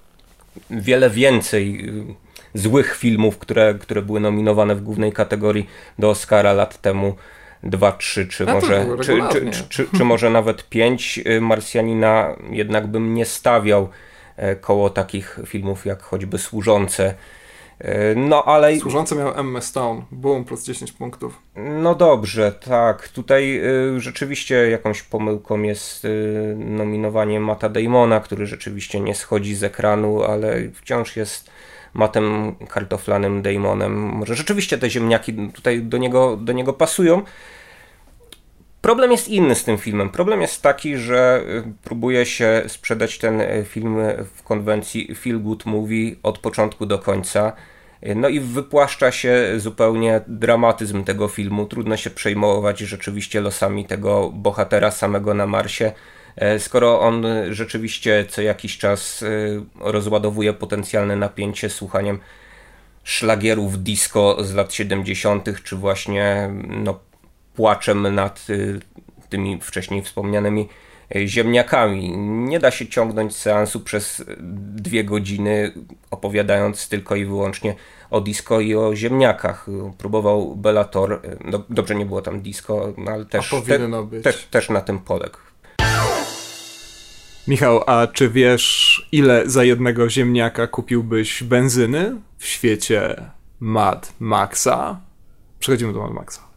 wiele 0.70 1.10
więcej 1.10 1.90
y, 1.90 2.60
złych 2.60 2.96
filmów, 2.96 3.38
które, 3.38 3.74
które 3.74 4.02
były 4.02 4.20
nominowane 4.20 4.76
w 4.76 4.82
głównej 4.82 5.12
kategorii 5.14 5.70
do 6.00 6.10
Oscara 6.10 6.54
lat 6.54 6.82
temu. 6.82 7.16
Dwa, 7.64 7.92
trzy, 7.92 8.28
czy 8.28 8.46
może, 8.46 8.86
czy, 9.02 9.20
czy, 9.32 9.64
czy, 9.70 9.88
czy, 9.98 10.04
może 10.04 10.30
nawet 10.30 10.70
pięć 10.70 11.20
Marsjanina 11.42 12.36
jednak 12.50 12.88
bym 12.88 13.14
nie 13.16 13.26
stawiał 13.26 13.90
koło 14.62 14.90
takich 14.90 15.40
filmów 15.46 15.86
jak 15.86 16.02
choćby 16.02 16.38
Służące 16.38 17.14
no 18.16 18.44
ale. 18.46 18.80
Służący 18.80 19.16
miał 19.16 19.40
M. 19.40 19.62
Stone. 19.62 20.02
Boom, 20.12 20.46
plus 20.46 20.64
10 20.64 20.92
punktów. 20.92 21.40
No 21.56 21.96
dobrze, 21.96 22.52
tak. 22.52 23.10
Tutaj 23.10 23.62
y, 23.96 24.00
rzeczywiście 24.00 24.56
jakąś 24.70 25.02
pomyłką 25.02 25.62
jest 25.62 26.06
y, 26.06 26.56
nominowanie 26.58 27.40
Mata 27.40 27.70
Damona, 27.70 28.20
który 28.20 28.46
rzeczywiście 28.46 29.00
nie 29.00 29.16
schodzi 29.16 29.56
z 29.56 29.64
ekranu, 29.64 30.24
ale 30.24 30.70
wciąż 30.74 31.16
jest 31.16 31.50
Matem 31.94 32.56
kartoflanym 32.70 33.42
Damonem. 33.42 33.94
Może 33.94 34.36
rzeczywiście 34.36 34.78
te 34.78 34.90
ziemniaki 34.90 35.34
tutaj 35.54 35.82
do 35.82 35.98
niego, 35.98 36.38
do 36.38 36.54
niego 36.54 36.74
pasują. 36.74 37.22
Problem 38.82 39.12
jest 39.12 39.28
inny 39.28 39.56
z 39.56 39.64
tym 39.64 39.78
filmem. 39.78 40.10
Problem 40.10 40.42
jest 40.42 40.62
taki, 40.62 40.98
że 40.98 41.44
próbuje 41.84 42.26
się 42.26 42.64
sprzedać 42.68 43.18
ten 43.18 43.42
film 43.66 43.98
w 44.36 44.44
konwencji 44.44 45.16
Feel 45.16 45.40
Good 45.40 45.66
Movie 45.66 46.16
od 46.24 46.40
początku 46.40 46.86
do 46.86 47.00
końca. 47.00 47.54
No 48.16 48.30
i 48.30 48.40
wypłaszcza 48.40 49.12
się 49.12 49.54
zupełnie 49.58 50.22
dramatyzm 50.28 51.04
tego 51.04 51.28
filmu. 51.28 51.66
Trudno 51.66 51.98
się 51.98 52.10
przejmować 52.10 52.80
rzeczywiście 52.80 53.42
losami 53.42 53.86
tego 53.86 54.32
bohatera 54.34 54.92
samego 54.92 55.34
na 55.34 55.48
Marsie, 55.48 55.92
e, 56.36 56.60
skoro 56.60 57.00
on 57.00 57.26
rzeczywiście 57.50 58.26
co 58.30 58.42
jakiś 58.42 58.78
czas 58.78 59.24
rozładowuje 59.80 60.54
potencjalne 60.54 61.16
napięcie 61.16 61.70
słuchaniem 61.70 62.20
szlagierów 63.04 63.84
disco 63.84 64.44
z 64.44 64.54
lat 64.54 64.74
70., 64.74 65.64
czy 65.64 65.76
właśnie 65.76 66.50
no, 66.68 67.00
płaczem 67.54 68.16
nad 68.16 68.48
e, 68.50 68.80
tymi 69.30 69.62
wcześniej 69.62 70.02
wspomnianymi 70.02 70.70
ziemniakami. 71.26 72.18
Nie 72.18 72.60
da 72.60 72.72
się 72.72 72.88
ciągnąć 72.88 73.36
seansu 73.36 73.80
przez 73.80 74.24
dwie 74.74 75.04
godziny, 75.04 75.74
opowiadając 76.12 76.90
tylko 76.90 77.16
i 77.16 77.26
wyłącznie 77.26 77.76
o 78.10 78.22
disco 78.22 78.60
i 78.60 78.76
o 78.76 78.96
ziemniakach. 78.96 79.68
Próbował 79.98 80.56
Bellator, 80.56 81.22
no, 81.46 81.64
dobrze 81.70 81.96
nie 81.96 82.06
było 82.06 82.22
tam 82.22 82.42
disco, 82.42 82.94
no, 82.98 83.12
ale 83.12 83.26
też, 83.26 83.50
te, 83.68 83.80
te, 84.24 84.34
też 84.52 84.70
na 84.70 84.82
tym 84.82 85.00
poległ. 85.00 85.38
Michał, 87.48 87.84
a 87.88 88.08
czy 88.08 88.30
wiesz, 88.30 89.08
ile 89.12 89.50
za 89.50 89.64
jednego 89.64 90.10
ziemniaka 90.10 90.68
kupiłbyś 90.68 91.44
benzyny 91.44 92.16
w 92.38 92.46
świecie 92.46 93.16
Mad 93.60 94.14
Maxa? 94.20 95.00
Przechodzimy 95.60 95.94
do 95.94 96.02
Mad 96.02 96.14
Maxa. 96.14 96.51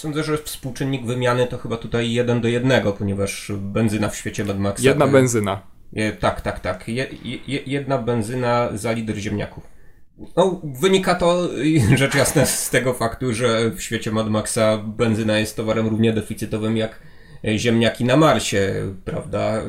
Sądzę, 0.00 0.24
że 0.24 0.38
współczynnik 0.38 1.06
wymiany 1.06 1.46
to 1.46 1.58
chyba 1.58 1.76
tutaj 1.76 2.12
jeden 2.12 2.40
do 2.40 2.48
jednego, 2.48 2.92
ponieważ 2.92 3.52
benzyna 3.56 4.08
w 4.08 4.16
świecie 4.16 4.44
Mad 4.44 4.58
Maxa... 4.58 4.88
Jedna 4.88 5.06
benzyna. 5.06 5.62
Je, 5.92 6.12
tak, 6.12 6.40
tak, 6.40 6.60
tak. 6.60 6.88
Je, 6.88 7.06
je, 7.24 7.60
jedna 7.66 7.98
benzyna 7.98 8.68
za 8.74 8.92
litr 8.92 9.16
ziemniaków. 9.16 9.66
No, 10.36 10.60
wynika 10.64 11.14
to 11.14 11.48
rzecz 11.96 12.14
jasna 12.14 12.46
z 12.46 12.70
tego 12.70 12.94
faktu, 12.94 13.34
że 13.34 13.70
w 13.70 13.82
świecie 13.82 14.12
Mad 14.12 14.30
Maxa 14.30 14.78
benzyna 14.78 15.38
jest 15.38 15.56
towarem 15.56 15.88
równie 15.88 16.12
deficytowym 16.12 16.76
jak 16.76 17.00
ziemniaki 17.56 18.04
na 18.04 18.16
Marsie, 18.16 18.94
prawda? 19.04 19.62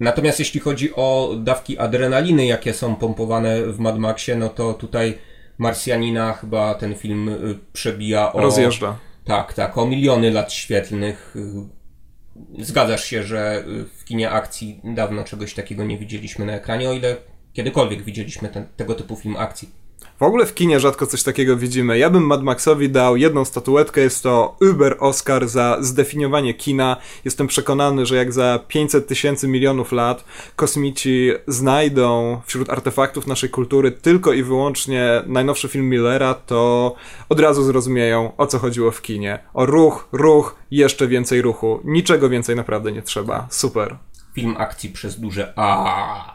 Natomiast 0.00 0.38
jeśli 0.38 0.60
chodzi 0.60 0.94
o 0.94 1.34
dawki 1.38 1.78
adrenaliny, 1.78 2.46
jakie 2.46 2.74
są 2.74 2.96
pompowane 2.96 3.62
w 3.62 3.78
Mad 3.78 3.98
Maxie, 3.98 4.36
no 4.36 4.48
to 4.48 4.74
tutaj 4.74 5.18
Marsjanina 5.58 6.32
chyba 6.32 6.74
ten 6.74 6.94
film 6.94 7.28
y, 7.28 7.58
przebija 7.72 8.32
o... 8.32 8.40
Rozjeżdża. 8.40 8.98
Tak, 9.24 9.54
tak, 9.54 9.78
o 9.78 9.86
miliony 9.86 10.30
lat 10.30 10.52
świetlnych. 10.52 11.36
Y, 11.36 12.64
zgadzasz 12.64 13.04
się, 13.04 13.22
że 13.22 13.64
y, 13.68 13.84
w 13.84 14.04
kinie 14.04 14.30
akcji 14.30 14.80
dawno 14.84 15.24
czegoś 15.24 15.54
takiego 15.54 15.84
nie 15.84 15.98
widzieliśmy 15.98 16.46
na 16.46 16.52
ekranie, 16.52 16.90
o 16.90 16.92
ile 16.92 17.16
kiedykolwiek 17.52 18.02
widzieliśmy 18.02 18.48
ten, 18.48 18.66
tego 18.76 18.94
typu 18.94 19.16
film 19.16 19.36
akcji. 19.36 19.83
W 20.20 20.22
ogóle 20.22 20.46
w 20.46 20.54
kinie 20.54 20.80
rzadko 20.80 21.06
coś 21.06 21.22
takiego 21.22 21.56
widzimy. 21.56 21.98
Ja 21.98 22.10
bym 22.10 22.26
Mad 22.26 22.42
Maxowi 22.42 22.90
dał 22.90 23.16
jedną 23.16 23.44
statuetkę, 23.44 24.00
jest 24.00 24.22
to 24.22 24.56
Uber 24.70 24.96
Oscar 25.00 25.48
za 25.48 25.78
zdefiniowanie 25.80 26.54
kina. 26.54 26.96
Jestem 27.24 27.46
przekonany, 27.46 28.06
że 28.06 28.16
jak 28.16 28.32
za 28.32 28.60
500 28.68 29.06
tysięcy 29.06 29.48
milionów 29.48 29.92
lat 29.92 30.24
kosmici 30.56 31.30
znajdą 31.46 32.40
wśród 32.46 32.70
artefaktów 32.70 33.26
naszej 33.26 33.50
kultury 33.50 33.92
tylko 33.92 34.32
i 34.32 34.42
wyłącznie 34.42 35.22
najnowszy 35.26 35.68
film 35.68 35.88
Millera, 35.88 36.34
to 36.34 36.94
od 37.28 37.40
razu 37.40 37.64
zrozumieją, 37.64 38.36
o 38.36 38.46
co 38.46 38.58
chodziło 38.58 38.90
w 38.90 39.02
kinie. 39.02 39.38
O 39.54 39.66
ruch, 39.66 40.08
ruch, 40.12 40.56
jeszcze 40.70 41.08
więcej 41.08 41.42
ruchu. 41.42 41.80
Niczego 41.84 42.28
więcej 42.28 42.56
naprawdę 42.56 42.92
nie 42.92 43.02
trzeba. 43.02 43.46
Super. 43.50 43.96
Film 44.34 44.54
akcji 44.58 44.90
przez 44.90 45.20
duże 45.20 45.52
A. 45.56 46.34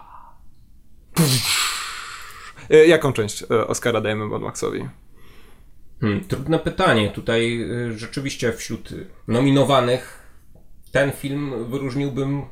E, 1.19 1.68
jaką 2.70 3.13
część 3.13 3.43
e, 3.43 3.67
Oscara 3.67 4.01
dajemy 4.01 4.28
Mad 4.28 4.41
Maxowi? 4.41 4.89
Hmm, 6.01 6.24
trudne 6.24 6.59
pytanie. 6.59 7.09
Tutaj 7.09 7.61
e, 7.61 7.97
rzeczywiście 7.97 8.53
wśród 8.53 8.89
nominowanych 9.28 10.20
ten 10.91 11.11
film 11.11 11.65
wyróżniłbym 11.70 12.45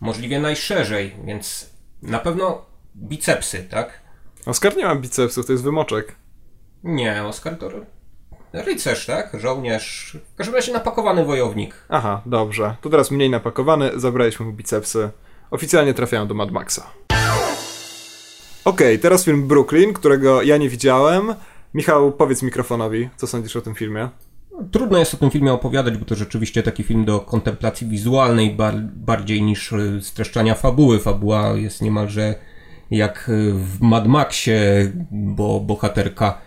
możliwie 0.00 0.40
najszerzej, 0.40 1.16
więc 1.24 1.70
na 2.02 2.18
pewno 2.18 2.66
bicepsy, 2.96 3.66
tak? 3.70 4.00
Oscar 4.46 4.76
nie 4.76 4.84
ma 4.84 4.96
bicepsów, 4.96 5.46
to 5.46 5.52
jest 5.52 5.64
wymoczek. 5.64 6.14
Nie, 6.84 7.24
Oscar 7.24 7.58
to 7.58 7.70
rycerz, 8.52 9.06
tak? 9.06 9.36
Żołnierz. 9.40 10.16
W 10.34 10.36
każdym 10.36 10.54
razie 10.54 10.72
napakowany 10.72 11.24
wojownik. 11.24 11.74
Aha, 11.88 12.22
dobrze. 12.26 12.76
To 12.80 12.90
teraz 12.90 13.10
mniej 13.10 13.30
napakowany, 13.30 13.90
zabraliśmy 13.96 14.46
mu 14.46 14.52
bicepsy. 14.52 15.10
Oficjalnie 15.50 15.94
trafiają 15.94 16.26
do 16.26 16.34
Mad 16.34 16.50
Maxa. 16.50 16.86
Okej, 18.64 18.86
okay, 18.86 18.98
teraz 18.98 19.24
film 19.24 19.48
Brooklyn, 19.48 19.92
którego 19.92 20.42
ja 20.42 20.56
nie 20.56 20.68
widziałem. 20.68 21.34
Michał, 21.74 22.12
powiedz 22.12 22.42
mikrofonowi, 22.42 23.08
co 23.16 23.26
sądzisz 23.26 23.56
o 23.56 23.60
tym 23.60 23.74
filmie? 23.74 24.08
Trudno 24.70 24.98
jest 24.98 25.14
o 25.14 25.16
tym 25.16 25.30
filmie 25.30 25.52
opowiadać, 25.52 25.96
bo 25.96 26.04
to 26.04 26.14
rzeczywiście 26.14 26.62
taki 26.62 26.82
film 26.82 27.04
do 27.04 27.20
kontemplacji 27.20 27.86
wizualnej 27.86 28.50
bar 28.50 28.74
bardziej 28.80 29.42
niż 29.42 29.72
e, 29.72 29.78
streszczania 30.00 30.54
fabuły. 30.54 30.98
Fabuła 30.98 31.52
jest 31.52 31.82
niemalże 31.82 32.34
jak 32.90 33.30
w 33.54 33.80
Mad 33.80 34.06
Maxie, 34.06 34.92
bo 35.10 35.60
bohaterka 35.60 36.38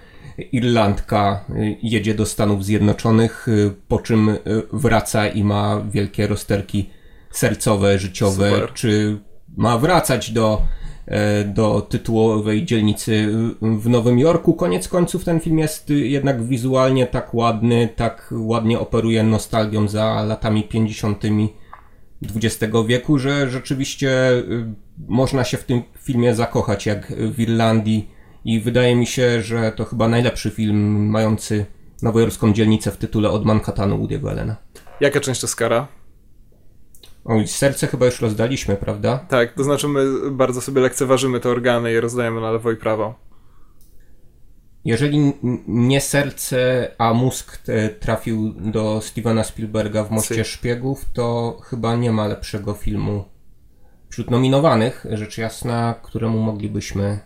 Irlandka 0.51 1.45
jedzie 1.83 2.13
do 2.13 2.25
Stanów 2.25 2.65
Zjednoczonych, 2.65 3.47
po 3.87 3.99
czym 3.99 4.37
wraca 4.73 5.27
i 5.27 5.43
ma 5.43 5.81
wielkie 5.89 6.27
rozterki 6.27 6.89
sercowe, 7.31 7.99
życiowe, 7.99 8.51
Super. 8.51 8.73
czy 8.73 9.19
ma 9.57 9.77
wracać 9.77 10.31
do 10.31 10.61
E, 10.61 10.84
do 11.45 11.81
tytułowej 11.81 12.65
dzielnicy 12.65 13.27
w 13.61 13.89
Nowym 13.89 14.19
Jorku. 14.19 14.53
Koniec 14.53 14.87
końców 14.87 15.23
ten 15.23 15.39
film 15.39 15.59
jest 15.59 15.89
jednak 15.89 16.43
wizualnie 16.43 17.07
tak 17.07 17.33
ładny, 17.33 17.89
tak 17.95 18.33
ładnie 18.37 18.79
operuje 18.79 19.23
nostalgią 19.23 19.87
za 19.87 20.23
latami 20.23 20.63
50. 20.63 21.23
XX 22.35 22.73
wieku, 22.87 23.17
że 23.17 23.49
rzeczywiście 23.49 24.31
y, 24.31 24.73
można 25.07 25.43
się 25.43 25.57
w 25.57 25.63
tym 25.63 25.81
filmie 25.97 26.35
zakochać 26.35 26.85
jak 26.85 27.13
w 27.31 27.39
Irlandii 27.39 28.09
i 28.45 28.59
wydaje 28.59 28.95
mi 28.95 29.05
się, 29.05 29.41
że 29.41 29.71
to 29.71 29.85
chyba 29.85 30.07
najlepszy 30.07 30.51
film 30.51 31.09
mający 31.09 31.65
nowojorską 32.01 32.53
dzielnicę 32.53 32.91
w 32.91 32.97
tytule 32.97 33.29
od 33.29 33.45
Manhattanu 33.45 33.97
Woody'ego 33.97 34.29
Allena. 34.29 34.55
Jaka 35.01 35.19
część 35.19 35.43
Oscara? 35.43 35.87
Oj, 37.25 37.47
serce 37.47 37.87
chyba 37.87 38.05
już 38.05 38.21
rozdaliśmy, 38.21 38.75
prawda? 38.75 39.17
Tak, 39.17 39.53
to 39.53 39.63
znaczy 39.63 39.87
my 39.87 40.31
bardzo 40.31 40.61
sobie 40.61 40.81
lekceważymy 40.81 41.39
te 41.39 41.49
organy 41.49 41.93
i 41.93 41.99
rozdajemy 41.99 42.41
na 42.41 42.51
lewo 42.51 42.71
i 42.71 42.75
prawo. 42.75 43.15
Jeżeli 44.85 45.33
nie 45.67 46.01
serce, 46.01 46.91
a 46.97 47.13
mózg 47.13 47.61
trafił 47.99 48.53
do 48.53 49.01
Stevena 49.01 49.43
Spielberga 49.43 50.03
w 50.03 50.11
Moście 50.11 50.43
si. 50.43 50.51
Szpiegów, 50.51 51.05
to 51.13 51.57
chyba 51.63 51.95
nie 51.95 52.11
ma 52.11 52.27
lepszego 52.27 52.73
filmu 52.73 53.25
wśród 54.09 54.31
nominowanych, 54.31 55.05
rzecz 55.11 55.37
jasna, 55.37 55.95
któremu 56.03 56.39
moglibyśmy 56.39 57.19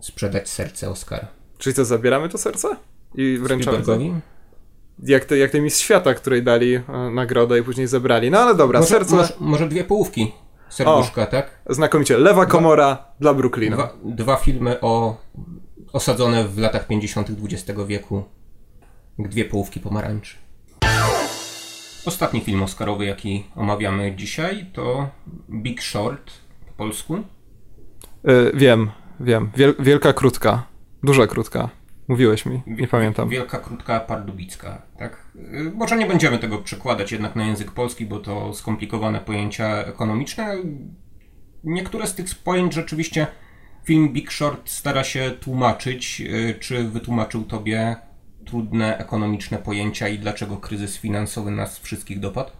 sprzedać 0.00 0.48
serce 0.48 0.90
Oscara. 0.90 1.28
Czyli 1.58 1.74
co, 1.74 1.84
zabieramy 1.84 2.28
to 2.28 2.38
serce? 2.38 2.76
I 3.14 3.38
wręczamy 3.42 3.76
Spielbergowi? 3.76 4.20
Jak, 4.98 5.24
te, 5.24 5.38
jak 5.38 5.50
ten 5.50 5.62
Mistrz 5.62 5.84
Świata, 5.84 6.14
której 6.14 6.42
dali 6.42 6.74
e, 6.74 6.82
nagrodę 7.14 7.58
i 7.58 7.62
później 7.62 7.86
zebrali. 7.86 8.30
No 8.30 8.38
ale 8.38 8.54
dobra, 8.54 8.80
może, 8.80 8.90
serce... 8.90 9.16
Może, 9.16 9.32
może 9.40 9.68
dwie 9.68 9.84
połówki 9.84 10.32
serduszka, 10.68 11.22
o, 11.22 11.26
tak? 11.26 11.50
Znakomicie. 11.70 12.18
Lewa 12.18 12.46
komora 12.46 12.94
dwa, 12.94 13.14
dla 13.20 13.34
Brooklynu. 13.34 13.76
Dwa, 13.76 13.94
dwa, 14.04 14.36
filmy 14.36 14.80
o, 14.80 15.16
osadzone 15.92 16.44
w 16.48 16.58
latach 16.58 16.86
50. 16.86 17.28
XX 17.30 17.80
wieku. 17.86 18.24
Dwie 19.18 19.44
połówki 19.44 19.80
pomarańczy. 19.80 20.36
Ostatni 22.06 22.40
film 22.40 22.62
oscarowy, 22.62 23.04
jaki 23.04 23.46
omawiamy 23.56 24.16
dzisiaj, 24.16 24.66
to 24.72 25.08
Big 25.50 25.82
Short 25.82 26.30
po 26.66 26.72
polsku. 26.72 27.18
Yy, 28.24 28.52
wiem, 28.54 28.90
wiem. 29.20 29.50
Wiel, 29.56 29.74
wielka 29.78 30.12
krótka. 30.12 30.66
Duża 31.02 31.26
krótka. 31.26 31.68
Mówiłeś 32.08 32.46
mi, 32.46 32.62
nie 32.66 32.88
pamiętam. 32.88 33.28
Wielka, 33.28 33.58
krótka, 33.58 34.00
pardubicka, 34.00 34.82
tak? 34.98 35.26
Y, 35.36 35.72
może 35.74 35.96
nie 35.96 36.06
będziemy 36.06 36.38
tego 36.38 36.58
przekładać 36.58 37.12
jednak 37.12 37.36
na 37.36 37.46
język 37.46 37.70
polski, 37.70 38.06
bo 38.06 38.18
to 38.18 38.54
skomplikowane 38.54 39.20
pojęcia 39.20 39.84
ekonomiczne. 39.84 40.56
Niektóre 41.64 42.06
z 42.06 42.14
tych 42.14 42.34
pojęć 42.34 42.74
rzeczywiście 42.74 43.26
film 43.84 44.12
Big 44.12 44.32
Short 44.32 44.70
stara 44.70 45.04
się 45.04 45.30
tłumaczyć. 45.40 46.20
Y, 46.20 46.54
czy 46.60 46.84
wytłumaczył 46.84 47.44
tobie 47.44 47.96
trudne 48.44 48.98
ekonomiczne 48.98 49.58
pojęcia 49.58 50.08
i 50.08 50.18
dlaczego 50.18 50.56
kryzys 50.56 50.98
finansowy 50.98 51.50
nas 51.50 51.78
wszystkich 51.78 52.20
dopadł? 52.20 52.50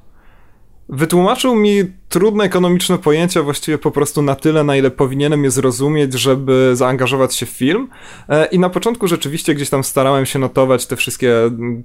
Wytłumaczył 0.89 1.57
mi 1.57 1.85
trudne 2.15 2.45
ekonomiczne 2.45 2.99
pojęcia 2.99 3.43
właściwie 3.43 3.79
po 3.79 3.91
prostu 3.91 4.23
na 4.23 4.35
tyle, 4.35 4.65
na 4.65 4.77
ile 4.77 4.91
powinienem 4.91 5.45
je 5.45 5.51
zrozumieć, 5.51 6.13
żeby 6.13 6.71
zaangażować 6.75 7.35
się 7.35 7.47
w 7.47 7.49
film. 7.49 7.89
E, 8.29 8.47
I 8.47 8.59
na 8.59 8.71
początku 8.71 9.09
rzeczywiście 9.09 9.55
gdzieś 9.55 9.71
tam 9.71 9.85
starałem 9.85 10.27
się 10.27 10.39
notować 10.39 10.87
te 10.87 10.97
wszystkie 10.97 11.35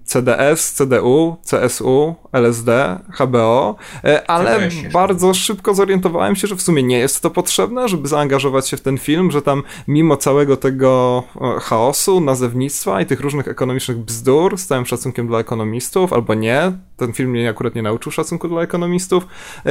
CDS, 0.04 0.74
CDU, 0.74 1.38
CSU, 1.52 2.16
LSD, 2.32 3.00
HBO, 3.20 3.76
e, 4.04 4.32
ale 4.32 4.70
bardzo 4.94 5.34
szybko 5.34 5.74
zorientowałem 5.74 6.36
się, 6.36 6.48
że 6.48 6.56
w 6.56 6.62
sumie 6.62 6.84
nie 6.84 6.98
jest 6.98 7.22
to 7.22 7.30
potrzebne, 7.30 7.88
żeby 7.88 8.08
zaangażować 8.08 8.70
się 8.70 8.78
w 8.78 8.82
ten 8.82 8.98
film, 8.98 9.32
że 9.32 9.42
tam 9.42 9.64
mimo 9.88 10.18
całego 10.18 10.58
tego 10.58 11.24
e, 11.42 11.60
chaosu, 11.60 12.22
nazewnictwa 12.22 13.02
i 13.02 13.06
tych 13.06 13.20
różnych 13.20 13.48
ekonomicznych 13.48 13.98
bzdur, 13.98 14.58
z 14.58 14.66
całym 14.66 14.86
szacunkiem 14.86 15.28
dla 15.28 15.40
ekonomistów, 15.40 16.14
albo 16.14 16.34
nie, 16.34 16.72
ten 16.98 17.14
film 17.14 17.30
mnie 17.30 17.50
akurat 17.50 17.76
nie 17.76 17.82
nauczył 17.82 18.12
szacunku 18.12 18.48
dla 18.48 18.62
ekonomistów, 18.62 19.28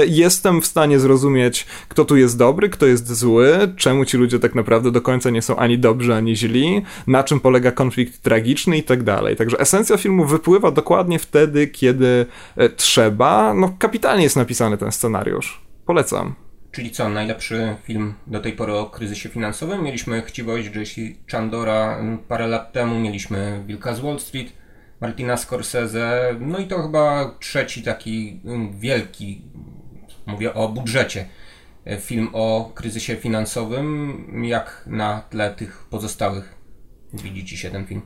jest 0.07 0.43
jestem 0.49 0.63
w 0.63 0.67
stanie 0.67 0.99
zrozumieć, 0.99 1.67
kto 1.89 2.05
tu 2.05 2.17
jest 2.17 2.39
dobry, 2.39 2.69
kto 2.69 2.87
jest 2.87 3.13
zły, 3.13 3.73
czemu 3.77 4.05
ci 4.05 4.17
ludzie 4.17 4.39
tak 4.39 4.55
naprawdę 4.55 4.91
do 4.91 5.01
końca 5.01 5.31
nie 5.31 5.43
są 5.43 5.57
ani 5.57 5.79
dobrzy, 5.79 6.15
ani 6.15 6.37
źli, 6.37 6.83
na 7.07 7.25
czym 7.25 7.41
polega 7.41 7.73
konflikt 7.73 8.23
tragiczny 8.23 8.79
i 8.79 8.83
tak 8.83 9.03
dalej. 9.03 9.37
Także 9.37 9.61
esencja 9.61 9.97
filmu 9.97 10.25
wypływa 10.25 10.71
dokładnie 10.71 11.19
wtedy, 11.19 11.67
kiedy 11.67 12.27
e, 12.57 12.69
trzeba. 12.69 13.55
No, 13.55 13.75
kapitalnie 13.79 14.23
jest 14.23 14.37
napisany 14.37 14.79
ten 14.79 14.93
scenariusz. 14.93 15.61
Polecam. 15.87 16.35
Czyli 16.73 16.91
co, 16.91 17.09
najlepszy 17.09 17.77
film 17.85 18.15
do 18.27 18.41
tej 18.41 18.53
pory 18.53 18.73
o 18.73 18.87
kryzysie 18.87 19.29
finansowym? 19.29 19.83
Mieliśmy 19.83 20.23
Chciwość 20.23 20.71
Jesse 20.77 21.01
Chandora 21.31 21.99
parę 22.29 22.47
lat 22.47 22.73
temu, 22.73 23.01
mieliśmy 23.01 23.65
Wilka 23.67 23.95
z 23.95 24.01
Wall 24.01 24.21
Street, 24.21 24.53
Martina 25.01 25.37
Scorsese, 25.37 26.37
no 26.41 26.59
i 26.59 26.67
to 26.67 26.83
chyba 26.83 27.35
trzeci 27.41 27.83
taki 27.83 28.41
wielki 28.81 29.43
Mówię 30.29 30.55
o 30.55 30.69
budżecie. 30.69 31.27
E, 31.87 31.99
film 31.99 32.29
o 32.33 32.73
kryzysie 32.75 33.17
finansowym, 33.17 34.25
jak 34.45 34.85
na 34.87 35.23
tle 35.31 35.55
tych 35.55 35.87
pozostałych 35.91 36.55
widzi 37.15 37.45
Ci 37.45 37.57
się 37.57 37.71
ten 37.71 37.87
film? 37.87 38.03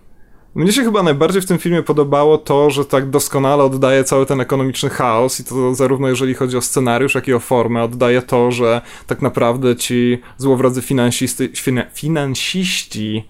Mnie 0.54 0.72
się 0.72 0.84
chyba 0.84 1.02
najbardziej 1.02 1.42
w 1.42 1.46
tym 1.46 1.58
filmie 1.58 1.82
podobało 1.82 2.38
to, 2.38 2.70
że 2.70 2.84
tak 2.84 3.10
doskonale 3.10 3.64
oddaje 3.64 4.04
cały 4.04 4.26
ten 4.26 4.40
ekonomiczny 4.40 4.90
chaos 4.90 5.40
i 5.40 5.44
to 5.44 5.74
zarówno 5.74 6.08
jeżeli 6.08 6.34
chodzi 6.34 6.56
o 6.56 6.60
scenariusz, 6.60 7.14
jak 7.14 7.28
i 7.28 7.34
o 7.34 7.40
formę, 7.40 7.82
oddaje 7.82 8.22
to, 8.22 8.50
że 8.50 8.80
tak 9.06 9.22
naprawdę 9.22 9.76
ci 9.76 10.18
złowrodzy 10.38 10.82
finansisty, 10.82 11.50
finansiści 11.92 13.28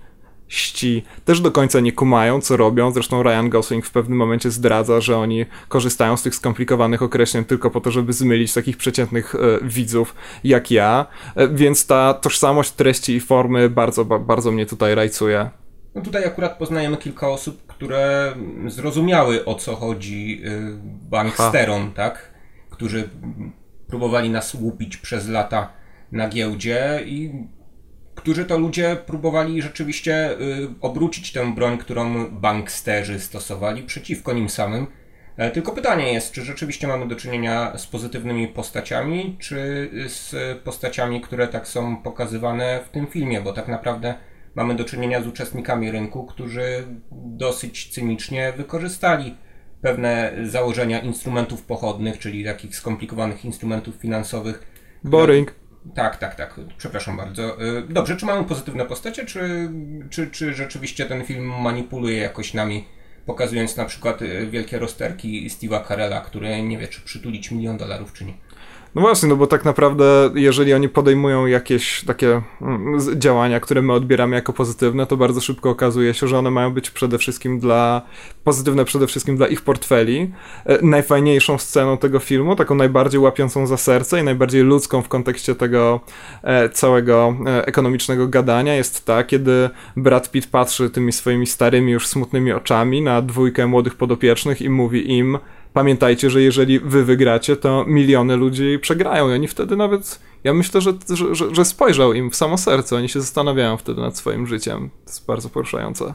ści 0.53 1.05
też 1.25 1.41
do 1.41 1.51
końca 1.51 1.81
nie 1.81 1.93
kumają, 1.93 2.41
co 2.41 2.57
robią. 2.57 2.91
Zresztą 2.91 3.23
Ryan 3.23 3.49
Gosling 3.49 3.87
w 3.87 3.91
pewnym 3.91 4.19
momencie 4.19 4.51
zdradza, 4.51 5.01
że 5.01 5.19
oni 5.19 5.47
korzystają 5.69 6.17
z 6.17 6.23
tych 6.23 6.35
skomplikowanych 6.35 7.03
określeń 7.03 7.45
tylko 7.45 7.71
po 7.71 7.81
to, 7.81 7.91
żeby 7.91 8.13
zmylić 8.13 8.55
takich 8.55 8.77
przeciętnych 8.77 9.35
e, 9.35 9.39
widzów 9.63 10.15
jak 10.45 10.71
ja. 10.71 11.07
E, 11.37 11.49
więc 11.49 11.87
ta 11.87 12.15
tożsamość 12.15 12.73
treści 12.73 13.13
i 13.13 13.21
formy 13.21 13.71
bardzo, 13.71 14.05
ba, 14.05 14.19
bardzo 14.19 14.53
mnie 14.53 14.67
tutaj 14.67 14.95
rajcuje. 14.95 15.51
No 15.95 16.03
tutaj 16.03 16.25
akurat 16.25 16.59
poznajemy 16.59 16.97
kilka 16.97 17.29
osób, 17.29 17.67
które 17.67 18.35
zrozumiały 18.67 19.45
o 19.45 19.55
co 19.55 19.77
chodzi 19.77 20.43
y, 20.45 20.79
banksterom, 21.11 21.93
tak? 21.93 22.33
Którzy 22.71 23.09
próbowali 23.87 24.31
nas 24.31 24.55
łupić 24.55 24.97
przez 24.97 25.29
lata 25.29 25.73
na 26.13 26.29
giełdzie 26.29 27.01
i 27.07 27.33
którzy 28.23 28.45
to 28.45 28.59
ludzie 28.59 28.97
próbowali 29.07 29.63
rzeczywiście 29.63 30.31
y, 30.31 30.69
obrócić 30.81 31.33
tę 31.33 31.55
broń, 31.55 31.79
którą 31.79 32.31
banksterzy 32.31 33.21
stosowali 33.21 33.83
przeciwko 33.83 34.33
nim 34.33 34.49
samym. 34.49 34.87
E, 35.37 35.51
tylko 35.51 35.73
pytanie 35.73 36.13
jest, 36.13 36.33
czy 36.33 36.43
rzeczywiście 36.43 36.89
mamy 36.89 37.09
do 37.09 37.17
czynienia 37.17 37.79
z 37.79 37.87
pozytywnymi 37.87 38.49
postaciami, 38.49 39.37
czy 39.41 39.91
z 40.07 40.35
postaciami, 40.59 41.21
które 41.21 41.49
tak 41.49 41.69
są 41.69 41.97
pokazywane 41.97 42.81
w 42.87 42.91
tym 42.91 43.07
filmie, 43.07 43.41
bo 43.41 43.53
tak 43.53 43.69
naprawdę 43.69 44.15
mamy 44.55 44.75
do 44.75 44.85
czynienia 44.85 45.23
z 45.23 45.27
uczestnikami 45.27 45.91
rynku, 45.91 46.27
którzy 46.27 46.85
dosyć 47.13 47.89
cynicznie 47.95 48.53
wykorzystali 48.57 49.37
pewne 49.81 50.33
założenia 50.45 51.01
instrumentów 51.01 51.63
pochodnych, 51.63 52.19
czyli 52.19 52.45
takich 52.45 52.77
skomplikowanych 52.77 53.45
instrumentów 53.45 53.95
finansowych. 53.95 54.67
Boring. 55.05 55.62
Tak, 55.95 56.17
tak, 56.17 56.35
tak. 56.35 56.61
Przepraszam 56.79 57.17
bardzo. 57.17 57.63
Y, 57.63 57.83
dobrze, 57.89 58.17
czy 58.17 58.27
mamy 58.27 58.45
pozytywne 58.45 58.85
postacie, 58.85 59.25
czy, 59.25 59.71
czy, 60.11 60.31
czy 60.31 60.55
rzeczywiście 60.55 61.07
ten 61.07 61.25
film 61.25 61.45
manipuluje 61.45 62.17
jakoś 62.17 62.55
nami, 62.55 62.85
pokazując 63.27 63.77
na 63.77 63.85
przykład 63.85 64.23
y, 64.23 64.47
wielkie 64.47 64.79
rozterki 64.79 65.51
Steve'a 65.51 65.89
Carella, 65.89 66.21
który 66.21 66.63
nie 66.63 66.79
wie, 66.79 66.89
czy 66.89 67.01
przytulić 67.01 67.51
milion 67.51 67.77
dolarów, 67.77 68.13
czy 68.13 68.25
nie? 68.25 68.35
No 68.95 69.03
właśnie, 69.03 69.29
no 69.29 69.37
bo 69.37 69.47
tak 69.47 69.65
naprawdę, 69.65 70.31
jeżeli 70.35 70.75
oni 70.75 70.89
podejmują 70.89 71.47
jakieś 71.47 72.05
takie 72.05 72.43
mm, 72.63 72.99
działania, 73.21 73.61
które 73.61 73.83
my 73.83 73.93
odbieramy 73.93 74.37
jako 74.37 74.53
pozytywne, 74.53 75.07
to 75.07 75.17
bardzo 75.17 75.41
szybko 75.41 75.71
okazuje 75.71 76.15
się, 76.15 76.29
że 76.29 76.39
one 76.39 76.51
mają 76.51 76.71
być 76.71 76.91
przede 76.91 77.19
wszystkim 77.19 77.59
dla, 77.59 78.03
pozytywne 78.45 78.85
przede 78.85 79.07
wszystkim 79.07 79.37
dla 79.37 79.47
ich 79.47 79.61
portfeli. 79.61 80.33
E, 80.65 80.87
najfajniejszą 80.87 81.59
sceną 81.59 81.99
tego 81.99 82.19
filmu, 82.19 82.57
taką 82.57 82.75
najbardziej 82.75 83.21
łapiącą 83.21 83.67
za 83.67 83.77
serce 83.77 84.21
i 84.21 84.25
najbardziej 84.25 84.63
ludzką 84.63 85.03
w 85.03 85.09
kontekście 85.09 85.55
tego 85.55 86.01
e, 86.43 86.69
całego 86.69 87.35
e, 87.47 87.67
ekonomicznego 87.67 88.29
gadania 88.29 88.75
jest 88.75 89.07
ta, 89.07 89.25
kiedy 89.25 89.71
Brad 89.97 90.31
Pitt 90.31 90.47
patrzy 90.47 90.91
tymi 90.91 91.13
swoimi 91.13 91.47
starymi, 91.47 91.93
już 91.93 92.07
smutnymi 92.07 92.53
oczami 92.53 93.03
na 93.03 93.23
dwójkę 93.23 93.67
młodych 93.67 93.95
podopiecznych 93.95 94.63
i 94.63 94.69
mówi 94.69 95.13
im, 95.13 95.39
pamiętajcie, 95.73 96.31
że 96.31 96.43
jeżeli 96.43 96.81
wy 96.81 97.05
wygracie, 97.05 97.57
to 97.57 97.85
miliony 97.89 98.37
ludzi 98.37 98.79
przegrają 98.79 99.31
i 99.31 99.33
oni 99.33 99.49
wtedy 99.49 99.77
nawet, 99.77 100.21
ja 100.45 100.55
myślę, 100.55 100.81
że, 100.81 100.93
że, 101.33 101.55
że 101.55 101.65
spojrzał 101.65 102.13
im 102.13 102.31
w 102.31 102.37
samo 102.37 102.59
serce, 102.59 102.97
oni 102.97 103.09
się 103.09 103.21
zastanawiają 103.21 103.77
wtedy 103.77 104.01
nad 104.01 104.17
swoim 104.17 104.47
życiem. 104.47 104.91
To 105.05 105.11
jest 105.11 105.27
bardzo 105.27 105.49
poruszające. 105.49 106.15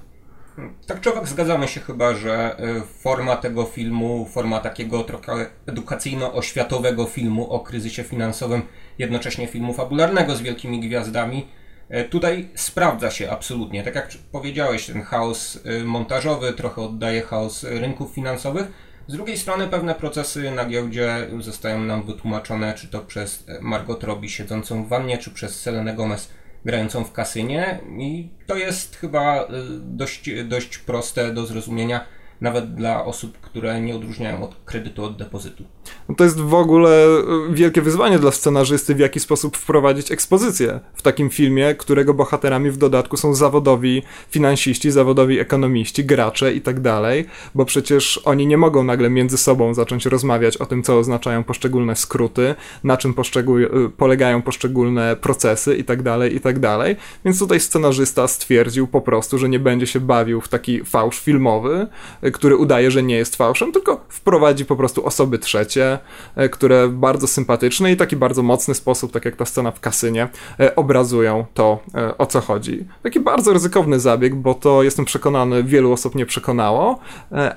Tak 0.88 1.01
czy 1.01 1.14
owak 1.14 1.28
zgadzamy 1.28 1.68
się 1.68 1.80
chyba, 1.80 2.14
że 2.16 2.60
y, 2.60 2.82
forma 2.82 3.36
tego 3.36 3.64
filmu, 3.64 4.26
forma 4.26 4.60
takiego 4.60 5.03
trochę 5.03 5.49
edukacyjno-oświatowego 5.66 7.05
filmu 7.05 7.51
o 7.51 7.60
kryzysie 7.60 8.03
finansowym, 8.03 8.62
jednocześnie 8.97 9.47
filmu 9.47 9.74
fabularnego 9.74 10.36
z 10.36 10.41
wielkimi 10.41 10.80
gwiazdami, 10.80 11.47
y, 11.91 12.03
tutaj 12.03 12.49
sprawdza 12.55 13.12
się 13.12 13.32
absolutnie. 13.32 13.84
Tak 13.84 13.95
jak 13.95 14.10
powiedziałeś, 14.32 14.86
ten 14.86 15.01
chaos 15.01 15.55
y, 15.55 15.84
montażowy 15.84 16.53
trochę 16.53 16.82
oddaje 16.82 17.22
chaos 17.22 17.64
rynków 17.64 18.12
finansowych. 18.12 18.68
Z 19.08 19.14
drugiej 19.14 19.38
strony 19.38 19.68
pewne 19.68 19.95
procesy 19.95 20.51
na 20.51 20.66
giełdzie 20.66 21.28
zostają 21.39 21.80
nam 21.80 22.03
wytłumaczone, 22.03 22.74
czy 22.74 22.88
to 22.88 22.99
przez 22.99 23.45
Margot 23.62 24.03
Robbie 24.03 24.30
siedzącą 24.30 24.84
w 24.84 24.88
wannie, 24.88 25.18
czy 25.18 25.32
przez 25.32 25.62
Selenę 25.62 25.93
Gomez 25.93 26.30
grającą 26.66 27.03
w 27.03 27.12
kasynie. 27.12 27.80
I 27.99 28.30
to 28.47 28.55
jest 28.55 28.95
chyba 28.95 29.43
y, 29.43 29.47
dość, 29.82 30.30
dość 30.43 30.78
proste 30.78 31.34
do 31.34 31.45
zrozumienia 31.45 32.05
nawet 32.42 32.76
dla 32.76 33.06
osób, 33.06 33.38
które 33.38 33.82
nie 33.82 33.96
odróżniają 33.96 34.44
od 34.44 34.56
kredytu 34.66 35.04
od 35.04 35.18
depozytu. 35.18 35.64
No 36.10 36.16
to 36.16 36.24
jest 36.24 36.40
w 36.40 36.54
ogóle 36.54 37.06
e, 37.06 37.22
wielkie 37.54 37.82
wyzwanie 37.82 38.20
dla 38.20 38.32
scenarzysty, 38.32 38.96
w 38.96 39.00
jaki 39.00 39.20
sposób 39.20 39.58
wprowadzić 39.58 40.12
ekspozycję 40.12 40.80
w 40.94 41.02
takim 41.02 41.30
filmie, 41.30 41.76
którego 41.76 42.14
bohaterami 42.14 42.72
w 42.72 42.78
dodatku 42.78 43.18
są 43.18 43.34
zawodowi 43.34 44.04
finansiści, 44.30 44.92
zawodowi 44.92 45.40
ekonomiści, 45.40 46.06
gracze 46.06 46.54
i 46.54 46.62
tak 46.62 46.80
dalej, 46.80 47.26
bo 47.56 47.66
przecież 47.66 48.22
oni 48.26 48.48
nie 48.48 48.58
mogą 48.58 48.84
nagle 48.84 49.10
między 49.10 49.38
sobą 49.38 49.74
zacząć 49.74 50.06
rozmawiać 50.06 50.58
o 50.58 50.66
tym, 50.66 50.84
co 50.84 50.98
oznaczają 50.98 51.44
poszczególne 51.44 51.96
skróty, 51.96 52.56
na 52.84 52.98
czym 52.98 53.12
e, 53.12 53.90
polegają 53.98 54.42
poszczególne 54.42 55.16
procesy 55.16 55.76
i 55.76 55.84
tak 55.84 56.02
dalej, 56.02 56.36
i 56.36 56.40
tak 56.40 56.60
dalej. 56.60 56.96
Więc 57.26 57.40
tutaj 57.40 57.60
scenarzysta 57.60 58.28
stwierdził 58.28 58.88
po 58.88 59.02
prostu, 59.02 59.38
że 59.38 59.50
nie 59.50 59.60
będzie 59.60 59.88
się 59.88 60.00
bawił 60.00 60.42
w 60.42 60.50
taki 60.50 60.86
fałsz 60.86 61.20
filmowy, 61.20 61.88
który 62.32 62.58
udaje, 62.58 62.92
że 62.92 63.04
nie 63.04 63.16
jest 63.16 63.36
fałszem, 63.36 63.72
tylko 63.72 64.06
wprowadzi 64.10 64.66
po 64.66 64.76
prostu 64.76 65.06
osoby 65.06 65.40
trzecie, 65.40 66.00
e, 66.36 66.50
które 66.50 66.88
w 66.88 66.94
bardzo 66.94 67.28
sympatyczny 67.28 67.92
i 67.92 67.98
taki 67.98 68.16
bardzo 68.16 68.44
mocny 68.44 68.74
sposób, 68.74 69.12
tak 69.12 69.26
jak 69.26 69.36
ta 69.36 69.46
scena 69.46 69.72
w 69.72 69.80
kasynie, 69.80 70.28
e, 70.60 70.76
obrazują 70.76 71.46
to, 71.54 71.80
e, 71.96 72.18
o 72.18 72.26
co 72.26 72.42
chodzi. 72.42 72.88
Taki 73.04 73.20
bardzo 73.20 73.54
ryzykowny 73.54 74.00
zabieg, 74.00 74.36
bo 74.36 74.54
to 74.54 74.84
jestem 74.84 75.06
przekonany, 75.06 75.64
wielu 75.64 75.92
osób 75.92 76.16
nie 76.16 76.26
przekonało, 76.26 77.00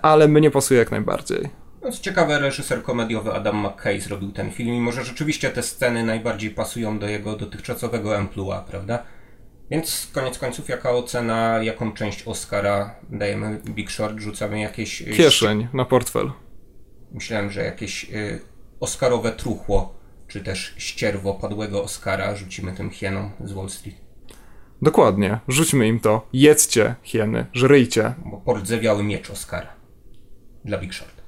ale 0.03 0.29
mnie 0.29 0.51
pasuje 0.51 0.81
jak 0.81 0.91
najbardziej. 0.91 1.51
No, 1.83 1.91
ciekawe, 1.91 2.39
reżyser 2.39 2.83
komediowy 2.83 3.33
Adam 3.33 3.66
McKay 3.66 4.01
zrobił 4.01 4.33
ten 4.33 4.51
film 4.51 4.75
i 4.75 4.81
może 4.81 5.05
rzeczywiście 5.05 5.51
te 5.51 5.62
sceny 5.62 6.05
najbardziej 6.05 6.51
pasują 6.51 6.99
do 6.99 7.09
jego 7.09 7.37
dotychczasowego 7.37 8.16
emploi, 8.16 8.59
prawda? 8.71 9.03
Więc 9.71 10.09
koniec 10.12 10.39
końców, 10.39 10.68
jaka 10.68 10.91
ocena, 10.91 11.62
jaką 11.62 11.93
część 11.93 12.23
Oscara 12.23 12.95
dajemy 13.11 13.61
Big 13.64 13.91
Short? 13.91 14.18
Rzucamy 14.18 14.61
jakieś. 14.61 15.03
Y, 15.03 15.05
Kieszeń 15.05 15.68
na 15.73 15.85
portfel. 15.85 16.33
Myślałem, 17.12 17.51
że 17.51 17.64
jakieś 17.64 18.05
y, 18.05 18.41
Oscarowe 18.81 19.33
truchło, 19.33 19.95
czy 20.29 20.41
też 20.41 20.75
ścierwo 20.79 21.35
padłego 21.35 21.83
Oscara 21.83 22.37
rzucimy 22.37 22.73
tym 22.73 22.91
hienom 22.91 23.31
z 23.45 23.53
Wall 23.53 23.71
Street. 23.71 23.97
Dokładnie, 24.83 25.39
rzućmy 25.49 25.89
im 25.89 26.01
to. 26.01 26.29
Jedzcie, 26.33 26.95
hieny, 27.03 27.47
żryjcie. 27.53 28.14
Bo 28.25 28.37
pordzewiały 28.37 29.05
miecz 29.05 29.31
Oscara. 29.31 29.68
Dla 30.64 30.79
Big 30.79 30.95
Short. 30.95 31.21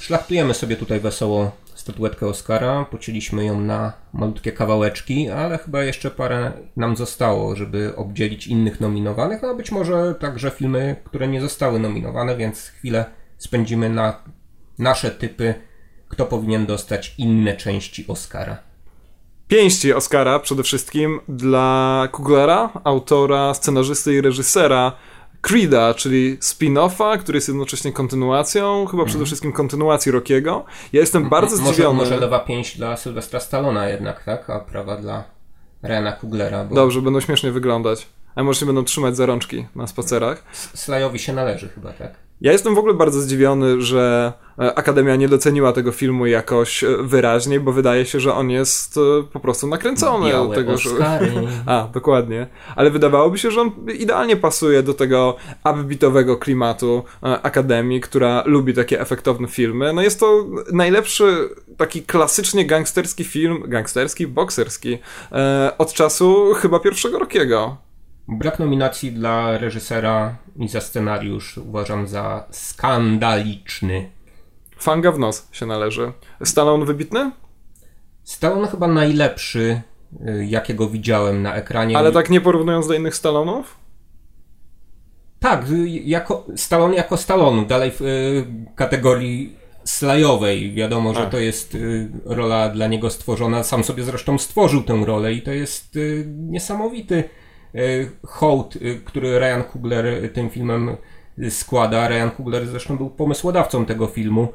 Szlachtujemy 0.00 0.54
sobie 0.54 0.76
tutaj 0.76 1.00
wesoło 1.00 1.52
statuetkę 1.86 2.26
Oscara, 2.26 2.84
pocięliśmy 2.84 3.44
ją 3.44 3.60
na 3.60 3.92
malutkie 4.12 4.52
kawałeczki, 4.52 5.28
ale 5.30 5.58
chyba 5.58 5.84
jeszcze 5.84 6.10
parę 6.10 6.52
nam 6.76 6.96
zostało, 6.96 7.56
żeby 7.56 7.96
obdzielić 7.96 8.46
innych 8.46 8.80
nominowanych, 8.80 9.44
a 9.44 9.54
być 9.54 9.72
może 9.72 10.14
także 10.14 10.50
filmy, 10.50 10.96
które 11.04 11.28
nie 11.28 11.40
zostały 11.40 11.78
nominowane, 11.78 12.36
więc 12.36 12.60
chwilę 12.60 13.04
spędzimy 13.38 13.90
na 13.90 14.22
nasze 14.78 15.10
typy, 15.10 15.54
kto 16.08 16.26
powinien 16.26 16.66
dostać 16.66 17.14
inne 17.18 17.56
części 17.56 18.04
Oscara. 18.08 18.58
Pięści 19.48 19.92
Oscara 19.92 20.38
przede 20.38 20.62
wszystkim 20.62 21.20
dla 21.28 22.08
Kuglera, 22.12 22.70
autora, 22.84 23.54
scenarzysty 23.54 24.14
i 24.14 24.20
reżysera 24.20 24.92
Creed'a, 25.48 25.94
czyli 25.94 26.38
spin-offa, 26.38 27.18
który 27.18 27.36
jest 27.36 27.48
jednocześnie 27.48 27.92
kontynuacją, 27.92 28.86
chyba 28.86 29.04
przede 29.04 29.16
mhm. 29.16 29.26
wszystkim 29.26 29.52
kontynuacji 29.52 30.12
Rockiego. 30.12 30.64
Ja 30.92 31.00
jestem 31.00 31.28
bardzo 31.28 31.56
może, 31.56 31.72
zdziwiony. 31.72 31.98
Może 31.98 32.16
lewa 32.16 32.38
pięść 32.38 32.78
dla 32.78 32.96
Sylwestra 32.96 33.40
Stallona 33.40 33.88
jednak, 33.88 34.24
tak? 34.24 34.50
A 34.50 34.60
prawa 34.60 34.96
dla 34.96 35.24
Ryana 35.82 36.12
Kuglera. 36.12 36.64
Bo... 36.64 36.74
Dobrze, 36.74 37.02
będą 37.02 37.20
śmiesznie 37.20 37.52
wyglądać. 37.52 38.06
A 38.34 38.42
może 38.42 38.60
się 38.60 38.66
będą 38.66 38.84
trzymać 38.84 39.16
za 39.16 39.26
rączki 39.26 39.66
na 39.74 39.86
spacerach. 39.86 40.44
Slajowi 40.74 41.18
się 41.18 41.32
należy 41.32 41.68
chyba, 41.68 41.92
tak? 41.92 42.25
Ja 42.40 42.52
jestem 42.52 42.74
w 42.74 42.78
ogóle 42.78 42.94
bardzo 42.94 43.20
zdziwiony, 43.20 43.82
że 43.82 44.32
e, 44.58 44.74
Akademia 44.74 45.16
nie 45.16 45.28
doceniła 45.28 45.72
tego 45.72 45.92
filmu 45.92 46.26
jakoś 46.26 46.84
e, 46.84 46.96
wyraźnie, 47.00 47.60
bo 47.60 47.72
wydaje 47.72 48.06
się, 48.06 48.20
że 48.20 48.34
on 48.34 48.50
jest 48.50 48.96
e, 48.96 49.00
po 49.32 49.40
prostu 49.40 49.66
nakręcony. 49.66 50.30
Białe 50.30 50.56
tego, 50.56 50.78
że... 50.78 50.90
A, 51.66 51.88
dokładnie. 51.94 52.46
Ale 52.76 52.90
wydawałoby 52.90 53.38
się, 53.38 53.50
że 53.50 53.60
on 53.60 53.70
idealnie 53.98 54.36
pasuje 54.36 54.82
do 54.82 54.94
tego 54.94 55.36
upbeatowego 55.64 56.36
klimatu 56.36 57.04
Akademii, 57.20 58.00
która 58.00 58.42
lubi 58.46 58.74
takie 58.74 59.00
efektowne 59.00 59.48
filmy. 59.48 59.92
No 59.92 60.02
jest 60.02 60.20
to 60.20 60.46
najlepszy 60.72 61.48
taki 61.76 62.02
klasycznie 62.02 62.66
gangsterski 62.66 63.24
film, 63.24 63.62
gangsterski, 63.66 64.26
bokserski, 64.26 64.98
od 65.78 65.92
czasu 65.92 66.54
chyba 66.54 66.80
pierwszego 66.80 67.18
Rockiego. 67.18 67.85
Brak 68.28 68.58
nominacji 68.58 69.12
dla 69.12 69.58
reżysera 69.58 70.36
i 70.56 70.68
za 70.68 70.80
scenariusz 70.80 71.58
uważam 71.58 72.08
za 72.08 72.44
skandaliczny. 72.50 74.10
Fanga 74.78 75.12
w 75.12 75.18
nos 75.18 75.48
się 75.52 75.66
należy. 75.66 76.12
Stallone 76.44 76.84
wybitny? 76.84 77.32
Stallone 78.24 78.68
chyba 78.68 78.88
najlepszy, 78.88 79.80
y, 80.28 80.46
jakiego 80.46 80.88
widziałem 80.88 81.42
na 81.42 81.54
ekranie. 81.54 81.98
Ale 81.98 82.12
tak 82.12 82.30
nie 82.30 82.40
porównując 82.40 82.88
do 82.88 82.94
innych 82.94 83.14
Stallonów? 83.14 83.76
Tak, 85.40 85.70
y, 85.70 85.88
jako, 85.88 86.46
Stallone 86.56 86.96
jako 86.96 87.16
Stallone, 87.16 87.66
dalej 87.66 87.90
w 87.90 88.02
y, 88.02 88.46
kategorii 88.74 89.56
slajowej. 89.84 90.72
Wiadomo, 90.72 91.14
że 91.14 91.26
to 91.26 91.38
jest 91.38 91.74
y, 91.74 92.10
rola 92.24 92.68
dla 92.68 92.86
niego 92.86 93.10
stworzona. 93.10 93.62
Sam 93.62 93.84
sobie 93.84 94.02
zresztą 94.02 94.38
stworzył 94.38 94.82
tę 94.82 95.02
rolę 95.04 95.32
i 95.32 95.42
to 95.42 95.50
jest 95.50 95.96
y, 95.96 96.24
niesamowity 96.36 97.24
hołd, 98.26 98.76
e, 98.76 98.94
który 98.94 99.38
Ryan 99.38 99.62
Coogler 99.72 100.32
tym 100.32 100.50
filmem 100.50 100.96
składa. 101.50 102.08
Ryan 102.08 102.30
Coogler 102.30 102.66
zresztą 102.66 102.96
był 102.96 103.10
pomysłodawcą 103.10 103.86
tego 103.86 104.06
filmu. 104.06 104.48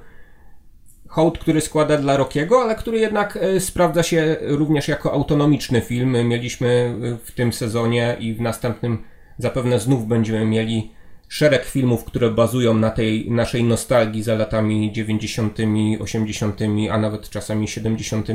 Hołd, 1.07 1.39
który 1.39 1.61
składa 1.61 1.97
dla 1.97 2.17
Rockiego, 2.17 2.61
ale 2.61 2.75
który 2.75 2.99
jednak 2.99 3.37
e, 3.37 3.59
sprawdza 3.59 4.03
się 4.03 4.37
również 4.41 4.87
jako 4.87 5.13
autonomiczny 5.13 5.81
film. 5.81 6.27
Mieliśmy 6.27 6.95
w 7.25 7.31
tym 7.31 7.53
sezonie 7.53 8.17
i 8.19 8.33
w 8.33 8.41
następnym 8.41 9.03
zapewne 9.37 9.79
znów 9.79 10.07
będziemy 10.07 10.45
mieli 10.45 10.91
szereg 11.27 11.65
filmów, 11.65 12.03
które 12.03 12.31
bazują 12.31 12.73
na 12.73 12.89
tej 12.89 13.31
naszej 13.31 13.63
nostalgii 13.63 14.23
za 14.23 14.35
latami 14.35 14.91
90., 14.91 15.57
80., 15.99 16.59
a 16.91 16.97
nawet 16.97 17.29
czasami 17.29 17.67
70. 17.67 18.27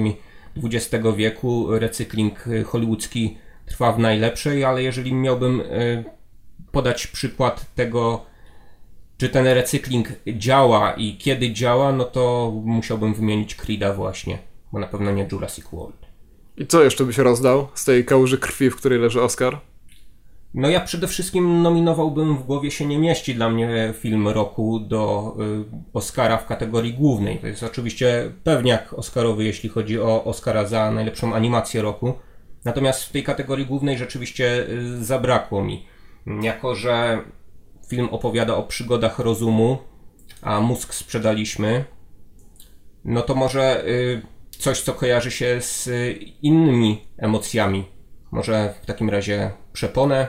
XX 0.65 1.05
wieku. 1.17 1.79
Recykling 1.79 2.45
hollywoodzki 2.67 3.39
trwa 3.67 3.93
w 3.93 3.99
najlepszej, 3.99 4.65
ale 4.65 4.83
jeżeli 4.83 5.15
miałbym 5.15 5.61
e, 5.61 5.65
podać 6.73 7.07
przykład 7.07 7.75
tego, 7.75 8.27
czy 9.19 9.29
ten 9.29 9.47
recykling 9.47 10.09
działa 10.27 10.93
i 10.93 11.17
kiedy 11.17 11.53
działa, 11.53 11.93
no 11.93 12.05
to 12.05 12.53
musiałbym 12.65 13.15
wymienić 13.15 13.57
Creed'a 13.57 13.97
właśnie, 13.97 14.39
bo 14.73 14.79
na 14.79 14.87
pewno 14.87 15.13
nie 15.13 15.29
Jurassic 15.33 15.65
World. 15.73 16.07
I 16.57 16.67
co 16.67 16.85
jeszcze 16.85 17.05
byś 17.05 17.19
rozdał 17.19 17.69
z 17.75 17.85
tej 17.85 18.05
kałuży 18.05 18.39
krwi, 18.39 18.71
w 18.71 18.77
której 18.77 18.99
leży 18.99 19.23
Oscar? 19.23 19.61
No 20.55 20.69
ja 20.69 20.81
przede 20.81 21.09
wszystkim 21.09 21.63
nominowałbym 21.63 22.37
w 22.37 22.43
głowie 22.43 22.71
się 22.71 22.87
nie 22.87 22.99
mieści 22.99 23.35
dla 23.35 23.51
mnie 23.51 23.95
film 23.99 24.29
roku 24.29 24.81
do 24.81 25.35
y, 25.41 25.65
Oscara 25.93 26.37
w 26.37 26.47
kategorii 26.47 26.95
głównej. 26.95 27.39
To 27.39 27.47
jest 27.47 27.63
oczywiście 27.63 28.33
pewniak 28.45 28.95
Oscarowy, 28.95 29.45
jeśli 29.45 29.69
chodzi 29.69 30.01
o 30.01 30.25
Oscara 30.25 30.67
za 30.67 30.91
najlepszą 30.91 31.35
animację 31.35 31.83
roku. 31.83 32.15
Natomiast 32.67 33.05
w 33.05 33.13
tej 33.13 33.23
kategorii 33.23 33.67
głównej 33.67 33.99
rzeczywiście 33.99 34.67
y, 34.69 35.05
zabrakło 35.05 35.65
mi. 35.65 35.87
Jako, 36.43 36.75
że 36.75 37.19
film 37.89 38.09
opowiada 38.09 38.55
o 38.57 38.63
przygodach 38.63 39.19
rozumu, 39.19 39.79
a 40.43 40.61
mózg 40.61 40.95
sprzedaliśmy, 40.95 41.85
no 43.05 43.23
to 43.23 43.35
może 43.35 43.85
y, 43.89 44.23
coś, 44.51 44.81
co 44.81 44.93
kojarzy 44.93 45.31
się 45.31 45.61
z 45.61 45.89
innymi 46.43 47.07
emocjami. 47.19 47.85
Może 48.31 48.75
w 48.83 48.87
takim 48.87 49.11
razie 49.11 49.51
przeponę, 49.73 50.29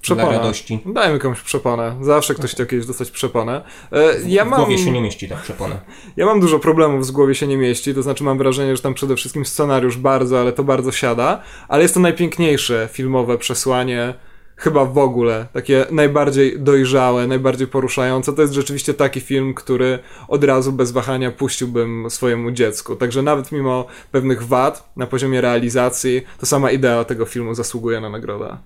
Przeponę. 0.00 0.28
Dla 0.28 0.38
radości. 0.38 0.80
Dajmy 0.86 1.18
komuś 1.18 1.40
przeponę. 1.40 1.96
Zawsze 2.00 2.34
ktoś 2.34 2.50
chciał 2.50 2.66
kiedyś 2.66 2.86
dostać 2.86 3.10
przeponę. 3.10 3.62
E, 3.92 4.14
ja 4.26 4.44
w 4.44 4.48
mam... 4.48 4.60
głowie 4.60 4.78
się 4.78 4.90
nie 4.90 5.00
mieści 5.00 5.28
ta 5.28 5.36
przepona. 5.36 5.80
Ja 6.16 6.26
mam 6.26 6.40
dużo 6.40 6.58
problemów 6.58 7.06
z 7.06 7.10
głowie 7.10 7.34
się 7.34 7.46
nie 7.46 7.56
mieści, 7.56 7.94
to 7.94 8.02
znaczy 8.02 8.24
mam 8.24 8.38
wrażenie, 8.38 8.76
że 8.76 8.82
tam 8.82 8.94
przede 8.94 9.16
wszystkim 9.16 9.44
scenariusz 9.44 9.96
bardzo, 9.96 10.40
ale 10.40 10.52
to 10.52 10.64
bardzo 10.64 10.92
siada, 10.92 11.42
ale 11.68 11.82
jest 11.82 11.94
to 11.94 12.00
najpiękniejsze 12.00 12.88
filmowe 12.92 13.38
przesłanie 13.38 14.14
chyba 14.56 14.84
w 14.84 14.98
ogóle, 14.98 15.46
takie 15.52 15.86
najbardziej 15.90 16.60
dojrzałe, 16.60 17.26
najbardziej 17.26 17.66
poruszające. 17.66 18.32
To 18.32 18.42
jest 18.42 18.54
rzeczywiście 18.54 18.94
taki 18.94 19.20
film, 19.20 19.54
który 19.54 19.98
od 20.28 20.44
razu 20.44 20.72
bez 20.72 20.92
wahania 20.92 21.30
puściłbym 21.30 22.10
swojemu 22.10 22.50
dziecku. 22.50 22.96
Także 22.96 23.22
nawet 23.22 23.52
mimo 23.52 23.86
pewnych 24.12 24.46
wad 24.46 24.92
na 24.96 25.06
poziomie 25.06 25.40
realizacji, 25.40 26.22
to 26.40 26.46
sama 26.46 26.70
idea 26.70 27.04
tego 27.04 27.26
filmu 27.26 27.54
zasługuje 27.54 28.00
na 28.00 28.10
nagrodę. 28.10 28.56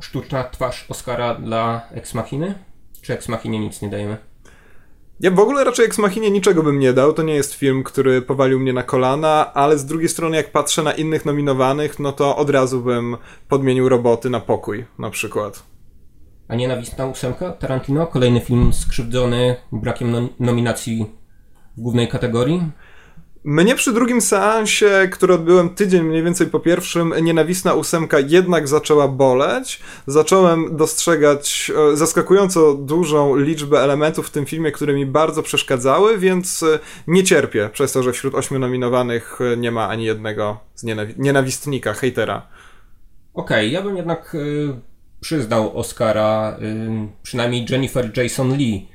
Sztuczna 0.00 0.44
twarz 0.44 0.86
Oscara 0.88 1.34
dla 1.34 1.82
Ex 1.92 2.14
Machiny? 2.14 2.54
Czy 3.02 3.12
Ex 3.12 3.28
Machinie 3.28 3.58
nic 3.58 3.82
nie 3.82 3.88
dajemy? 3.88 4.16
Ja 5.20 5.30
w 5.30 5.38
ogóle 5.38 5.64
raczej 5.64 5.86
Ex 5.86 5.98
Machinie 5.98 6.30
niczego 6.30 6.62
bym 6.62 6.78
nie 6.78 6.92
dał. 6.92 7.12
To 7.12 7.22
nie 7.22 7.34
jest 7.34 7.54
film, 7.54 7.82
który 7.82 8.22
powalił 8.22 8.60
mnie 8.60 8.72
na 8.72 8.82
kolana, 8.82 9.54
ale 9.54 9.78
z 9.78 9.86
drugiej 9.86 10.08
strony, 10.08 10.36
jak 10.36 10.52
patrzę 10.52 10.82
na 10.82 10.92
innych 10.92 11.24
nominowanych, 11.24 11.98
no 11.98 12.12
to 12.12 12.36
od 12.36 12.50
razu 12.50 12.80
bym 12.80 13.16
podmienił 13.48 13.88
roboty 13.88 14.30
na 14.30 14.40
pokój, 14.40 14.84
na 14.98 15.10
przykład. 15.10 15.62
A 16.48 16.54
nienawistna 16.54 17.06
ósemka? 17.06 17.52
Tarantino? 17.52 18.06
Kolejny 18.06 18.40
film 18.40 18.72
skrzywdzony 18.72 19.56
brakiem 19.72 20.10
nom 20.10 20.28
nominacji 20.40 21.06
w 21.76 21.80
głównej 21.80 22.08
kategorii? 22.08 22.62
Mnie 23.44 23.74
przy 23.74 23.92
drugim 23.92 24.20
seansie, 24.20 25.08
który 25.12 25.34
odbyłem 25.34 25.70
tydzień 25.70 26.02
mniej 26.02 26.22
więcej 26.22 26.46
po 26.46 26.60
pierwszym, 26.60 27.14
nienawistna 27.22 27.74
ósemka 27.74 28.18
jednak 28.18 28.68
zaczęła 28.68 29.08
boleć. 29.08 29.80
Zacząłem 30.06 30.76
dostrzegać 30.76 31.72
e, 31.92 31.96
zaskakująco 31.96 32.74
dużą 32.74 33.36
liczbę 33.36 33.80
elementów 33.80 34.26
w 34.26 34.30
tym 34.30 34.46
filmie, 34.46 34.72
które 34.72 34.94
mi 34.94 35.06
bardzo 35.06 35.42
przeszkadzały, 35.42 36.18
więc 36.18 36.62
e, 36.62 36.78
nie 37.06 37.24
cierpię 37.24 37.70
przez 37.72 37.92
to, 37.92 38.02
że 38.02 38.12
wśród 38.12 38.34
ośmiu 38.34 38.58
nominowanych 38.58 39.38
e, 39.40 39.56
nie 39.56 39.70
ma 39.70 39.88
ani 39.88 40.04
jednego 40.04 40.58
z 40.74 40.84
nienawi 40.84 41.14
nienawistnika, 41.18 41.92
hejtera. 41.92 42.46
Okej, 43.34 43.66
okay, 43.66 43.68
ja 43.68 43.82
bym 43.82 43.96
jednak 43.96 44.34
y, 44.34 44.74
przyznał 45.20 45.78
Oscara 45.78 46.56
y, 46.62 47.08
przynajmniej 47.22 47.66
Jennifer 47.70 48.18
Jason 48.18 48.56
Lee 48.56 48.88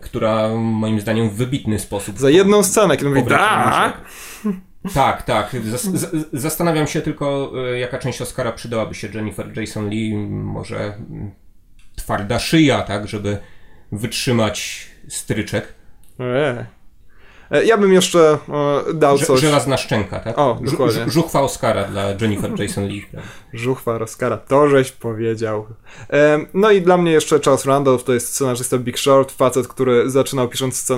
która 0.00 0.48
moim 0.54 1.00
zdaniem 1.00 1.30
w 1.30 1.34
wybitny 1.34 1.78
sposób. 1.78 2.18
Za 2.18 2.30
jedną 2.30 2.62
scenę, 2.62 2.96
kiedy 2.96 3.08
mówi 3.10 3.22
tak. 3.22 4.00
Tak, 4.94 5.22
tak. 5.22 5.56
zastanawiam 6.32 6.86
się 6.86 7.00
tylko, 7.00 7.52
e, 7.72 7.78
jaka 7.78 7.98
część 7.98 8.22
Oscara 8.22 8.52
przydałaby 8.52 8.94
się 8.94 9.08
Jennifer 9.14 9.58
Jason 9.58 9.88
Lee. 9.88 10.16
Może 10.28 10.98
twarda 11.96 12.38
szyja, 12.38 12.82
tak, 12.82 13.08
żeby 13.08 13.38
wytrzymać 13.92 14.86
stryczek. 15.08 15.74
Eee. 16.20 16.75
E, 17.50 17.64
ja 17.64 17.78
bym 17.78 17.92
jeszcze 17.92 18.38
e, 18.88 18.94
dał 18.94 19.18
coś. 19.18 19.40
Żelazna 19.40 19.76
szczęka, 19.76 20.20
tak? 20.20 20.38
O, 20.38 20.58
dokładnie. 20.60 21.10
Żuchwa 21.10 21.40
Oscara 21.40 21.84
dla 21.84 22.04
Jennifer 22.20 22.60
Jason 22.60 22.86
Lee. 22.86 23.06
Żuchwa 23.52 23.96
Oscara, 24.00 24.36
to 24.36 24.68
żeś 24.68 24.92
powiedział. 24.92 25.66
E, 26.12 26.38
no 26.54 26.70
i 26.70 26.82
dla 26.82 26.96
mnie 26.96 27.12
jeszcze 27.12 27.40
Charles 27.40 27.64
Randolph 27.64 28.04
to 28.04 28.14
jest 28.14 28.32
scenarzysta 28.32 28.78
Big 28.78 28.98
Short, 28.98 29.32
facet, 29.32 29.68
który 29.68 30.10
zaczynał 30.10 30.48
pisząc 30.48 30.92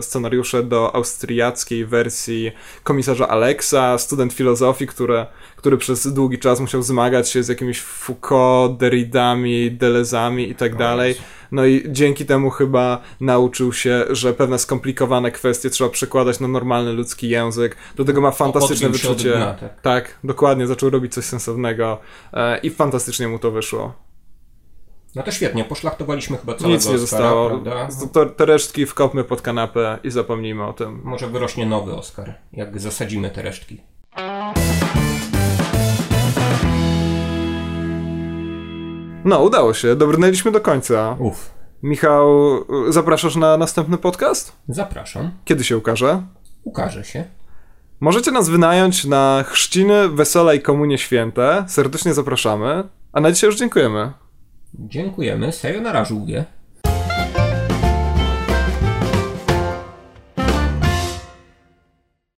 scenariusze 0.00 0.62
do 0.62 0.94
austriackiej 0.94 1.86
wersji 1.86 2.52
komisarza 2.82 3.28
Alexa, 3.28 3.98
student 3.98 4.32
filozofii, 4.32 4.86
który, 4.86 5.26
który 5.64 5.78
przez 5.78 6.12
długi 6.12 6.38
czas 6.38 6.60
musiał 6.60 6.82
zmagać 6.82 7.28
się 7.28 7.42
z 7.42 7.48
jakimiś 7.48 7.80
Foucault, 7.80 8.76
Derridami, 8.76 9.70
Delezami 9.70 10.50
i 10.50 10.54
tak 10.54 10.76
dalej. 10.76 11.14
No 11.52 11.64
i 11.64 11.84
dzięki 11.88 12.26
temu 12.26 12.50
chyba 12.50 13.00
nauczył 13.20 13.72
się, 13.72 14.04
że 14.10 14.34
pewne 14.34 14.58
skomplikowane 14.58 15.30
kwestie 15.30 15.70
trzeba 15.70 15.90
przekładać 15.90 16.40
na 16.40 16.48
normalny 16.48 16.92
ludzki 16.92 17.28
język. 17.28 17.76
Do 17.96 18.04
tego 18.04 18.20
ma 18.20 18.30
fantastyczne 18.30 18.88
wyczucie. 18.88 19.32
Tak. 19.60 19.80
tak, 19.80 20.18
dokładnie, 20.24 20.66
zaczął 20.66 20.90
robić 20.90 21.14
coś 21.14 21.24
sensownego 21.24 21.98
e, 22.32 22.58
i 22.58 22.70
fantastycznie 22.70 23.28
mu 23.28 23.38
to 23.38 23.50
wyszło. 23.50 23.92
No 25.14 25.22
to 25.22 25.30
świetnie, 25.30 25.64
poszlachtowaliśmy 25.64 26.36
chyba 26.36 26.54
całego 26.54 26.74
Nic 26.74 26.88
nie 26.88 26.94
Oscara, 26.94 27.00
zostało. 27.00 27.48
Prawda? 27.48 27.88
To, 28.12 28.26
te 28.26 28.46
resztki 28.46 28.86
wkopmy 28.86 29.24
pod 29.24 29.42
kanapę 29.42 29.98
i 30.04 30.10
zapomnijmy 30.10 30.66
o 30.66 30.72
tym. 30.72 31.00
Może 31.04 31.28
wyrośnie 31.28 31.66
nowy 31.66 31.94
Oscar, 31.94 32.34
jak 32.52 32.80
zasadzimy 32.80 33.30
te 33.30 33.42
resztki. 33.42 33.80
No, 39.24 39.42
udało 39.42 39.74
się. 39.74 39.96
Dobrnęliśmy 39.96 40.50
do 40.50 40.60
końca. 40.60 41.16
Uf. 41.18 41.50
Michał, 41.82 42.28
zapraszasz 42.88 43.36
na 43.36 43.56
następny 43.56 43.98
podcast? 43.98 44.52
Zapraszam. 44.68 45.30
Kiedy 45.44 45.64
się 45.64 45.76
ukaże? 45.76 46.22
Ukaże 46.64 47.04
się. 47.04 47.24
Możecie 48.00 48.30
nas 48.30 48.48
wynająć 48.48 49.04
na 49.04 49.44
chrzciny, 49.46 50.08
wesela 50.08 50.54
i 50.54 50.60
komunie 50.60 50.98
święte. 50.98 51.64
Serdecznie 51.68 52.14
zapraszamy. 52.14 52.84
A 53.12 53.20
na 53.20 53.32
dzisiaj 53.32 53.48
już 53.48 53.58
dziękujemy. 53.58 54.12
Dziękujemy. 54.74 55.52
Sayonara 55.52 56.04
żółwie. 56.04 56.44